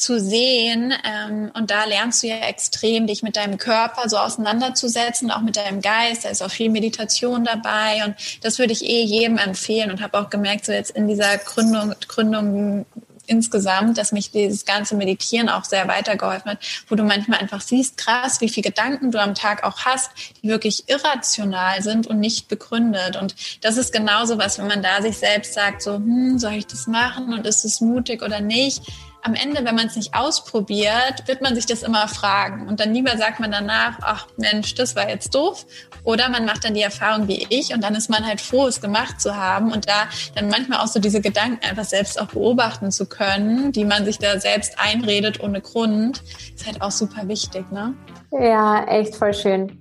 zu 0.00 0.18
sehen. 0.18 0.92
Ähm, 1.04 1.50
und 1.54 1.70
da 1.70 1.84
lernst 1.84 2.22
du 2.22 2.28
ja 2.28 2.36
extrem, 2.36 3.06
dich 3.06 3.22
mit 3.22 3.36
deinem 3.36 3.58
Körper 3.58 4.08
so 4.08 4.16
auseinanderzusetzen, 4.16 5.30
auch 5.30 5.42
mit 5.42 5.56
deinem 5.56 5.80
Geist. 5.80 6.24
Da 6.24 6.30
ist 6.30 6.42
auch 6.42 6.50
viel 6.50 6.70
Meditation 6.70 7.44
dabei. 7.44 8.04
Und 8.04 8.14
das 8.42 8.58
würde 8.58 8.72
ich 8.72 8.84
eh 8.84 9.02
jedem 9.02 9.38
empfehlen 9.38 9.90
und 9.90 10.02
habe 10.02 10.18
auch 10.18 10.30
gemerkt, 10.30 10.64
so 10.64 10.72
jetzt 10.72 10.90
in 10.90 11.08
dieser 11.08 11.38
Gründung, 11.38 11.94
Gründung 12.08 12.86
insgesamt, 13.30 13.96
dass 13.96 14.10
mich 14.10 14.32
dieses 14.32 14.64
ganze 14.64 14.96
Meditieren 14.96 15.48
auch 15.48 15.64
sehr 15.64 15.86
weitergeholfen 15.86 16.50
hat, 16.50 16.58
wo 16.88 16.96
du 16.96 17.04
manchmal 17.04 17.38
einfach 17.38 17.60
siehst, 17.60 17.96
krass, 17.96 18.40
wie 18.40 18.48
viele 18.48 18.68
Gedanken 18.68 19.12
du 19.12 19.20
am 19.20 19.34
Tag 19.34 19.62
auch 19.62 19.84
hast, 19.84 20.10
die 20.42 20.48
wirklich 20.48 20.88
irrational 20.88 21.80
sind 21.80 22.08
und 22.08 22.18
nicht 22.18 22.48
begründet. 22.48 23.16
Und 23.16 23.36
das 23.60 23.76
ist 23.76 23.92
genauso 23.92 24.36
was, 24.38 24.58
wenn 24.58 24.66
man 24.66 24.82
da 24.82 25.00
sich 25.00 25.16
selbst 25.16 25.54
sagt, 25.54 25.82
so, 25.82 25.94
hm, 25.94 26.38
soll 26.38 26.54
ich 26.54 26.66
das 26.66 26.88
machen 26.88 27.32
und 27.32 27.46
ist 27.46 27.64
es 27.64 27.80
mutig 27.80 28.22
oder 28.22 28.40
nicht? 28.40 28.82
Am 29.22 29.34
Ende, 29.34 29.64
wenn 29.64 29.74
man 29.74 29.86
es 29.86 29.96
nicht 29.96 30.14
ausprobiert, 30.14 31.26
wird 31.26 31.42
man 31.42 31.54
sich 31.54 31.66
das 31.66 31.82
immer 31.82 32.08
fragen. 32.08 32.68
Und 32.68 32.80
dann 32.80 32.94
lieber 32.94 33.16
sagt 33.16 33.40
man 33.40 33.50
danach, 33.50 33.98
ach 34.02 34.26
Mensch, 34.36 34.74
das 34.74 34.96
war 34.96 35.08
jetzt 35.08 35.34
doof. 35.34 35.66
Oder 36.04 36.28
man 36.28 36.44
macht 36.44 36.64
dann 36.64 36.74
die 36.74 36.82
Erfahrung 36.82 37.28
wie 37.28 37.46
ich 37.50 37.74
und 37.74 37.82
dann 37.82 37.94
ist 37.94 38.08
man 38.08 38.26
halt 38.26 38.40
froh, 38.40 38.66
es 38.66 38.80
gemacht 38.80 39.20
zu 39.20 39.36
haben 39.36 39.72
und 39.72 39.88
da 39.88 40.08
dann 40.34 40.48
manchmal 40.48 40.80
auch 40.80 40.86
so 40.86 41.00
diese 41.00 41.20
Gedanken 41.20 41.64
einfach 41.64 41.84
selbst 41.84 42.20
auch 42.20 42.28
beobachten 42.28 42.90
zu 42.90 43.06
können, 43.06 43.72
die 43.72 43.84
man 43.84 44.04
sich 44.04 44.18
da 44.18 44.40
selbst 44.40 44.78
einredet 44.78 45.40
ohne 45.40 45.60
Grund, 45.60 46.22
ist 46.54 46.66
halt 46.66 46.80
auch 46.80 46.90
super 46.90 47.28
wichtig, 47.28 47.70
ne? 47.70 47.94
Ja, 48.32 48.84
echt 48.84 49.14
voll 49.14 49.34
schön. 49.34 49.80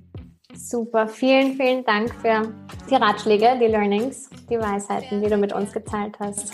Super, 0.54 1.08
vielen, 1.08 1.56
vielen 1.56 1.86
Dank 1.86 2.14
für 2.16 2.54
die 2.90 2.96
Ratschläge, 2.96 3.58
die 3.62 3.68
Learnings, 3.68 4.30
die 4.50 4.60
Weisheiten, 4.60 5.22
die 5.22 5.30
du 5.30 5.38
mit 5.38 5.54
uns 5.54 5.72
geteilt 5.72 6.16
hast. 6.20 6.52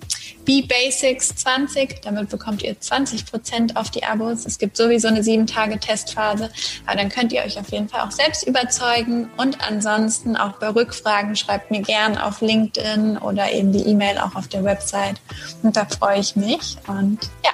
B-Basics 0.48 1.34
20. 1.36 2.00
Damit 2.00 2.30
bekommt 2.30 2.62
ihr 2.62 2.80
20 2.80 3.26
Prozent 3.26 3.76
auf 3.76 3.90
die 3.90 4.02
Abos. 4.02 4.46
Es 4.46 4.58
gibt 4.58 4.78
sowieso 4.78 5.08
eine 5.08 5.22
sieben 5.22 5.46
Tage 5.46 5.78
Testphase. 5.78 6.48
Aber 6.86 6.96
dann 6.96 7.10
könnt 7.10 7.34
ihr 7.34 7.42
euch 7.42 7.58
auf 7.58 7.68
jeden 7.68 7.90
Fall 7.90 8.00
auch 8.00 8.10
selbst 8.10 8.46
überzeugen. 8.46 9.28
Und 9.36 9.58
ansonsten 9.60 10.36
auch 10.36 10.52
bei 10.52 10.70
Rückfragen 10.70 11.36
schreibt 11.36 11.70
mir 11.70 11.82
gern 11.82 12.16
auf 12.16 12.40
LinkedIn 12.40 13.18
oder 13.18 13.52
eben 13.52 13.72
die 13.72 13.82
E-Mail 13.90 14.16
auch 14.16 14.36
auf 14.36 14.48
der 14.48 14.64
Website. 14.64 15.20
Und 15.62 15.76
da 15.76 15.84
freue 15.84 16.20
ich 16.20 16.34
mich. 16.34 16.78
Und 16.86 17.18
ja. 17.44 17.50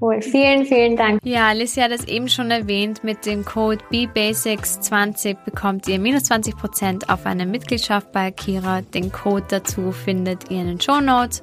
Cool, 0.00 0.22
vielen, 0.22 0.64
vielen 0.66 0.96
Dank. 0.96 1.20
Ja, 1.24 1.48
Alicia 1.48 1.84
hat 1.84 1.90
es 1.90 2.04
eben 2.04 2.28
schon 2.28 2.52
erwähnt, 2.52 3.02
mit 3.02 3.26
dem 3.26 3.44
Code 3.44 3.82
BBasics20 3.90 5.38
bekommt 5.44 5.88
ihr 5.88 5.98
minus 5.98 6.30
20% 6.30 7.08
auf 7.08 7.26
eine 7.26 7.46
Mitgliedschaft 7.46 8.12
bei 8.12 8.28
Akira. 8.28 8.82
Den 8.82 9.10
Code 9.10 9.46
dazu 9.48 9.90
findet 9.90 10.50
ihr 10.50 10.60
in 10.60 10.66
den 10.66 10.80
Show 10.80 11.00
Notes 11.00 11.42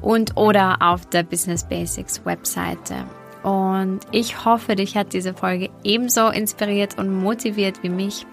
und 0.00 0.36
oder 0.36 0.78
auf 0.80 1.06
der 1.06 1.22
Business 1.22 1.64
Basics 1.64 2.24
Webseite. 2.24 3.04
Und 3.42 4.00
ich 4.12 4.44
hoffe, 4.44 4.76
dich 4.76 4.96
hat 4.96 5.12
diese 5.12 5.34
Folge 5.34 5.70
ebenso 5.82 6.28
inspiriert 6.28 6.98
und 6.98 7.12
motiviert 7.12 7.82
wie 7.82 7.88
mich. 7.88 8.26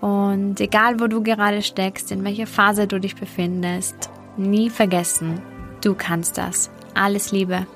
Und 0.00 0.60
egal, 0.60 1.00
wo 1.00 1.08
du 1.08 1.22
gerade 1.22 1.62
steckst, 1.62 2.12
in 2.12 2.22
welcher 2.24 2.46
Phase 2.46 2.86
du 2.86 3.00
dich 3.00 3.16
befindest, 3.16 4.10
nie 4.36 4.70
vergessen, 4.70 5.42
du 5.82 5.94
kannst 5.94 6.38
das. 6.38 6.70
Alles 6.94 7.32
Liebe. 7.32 7.66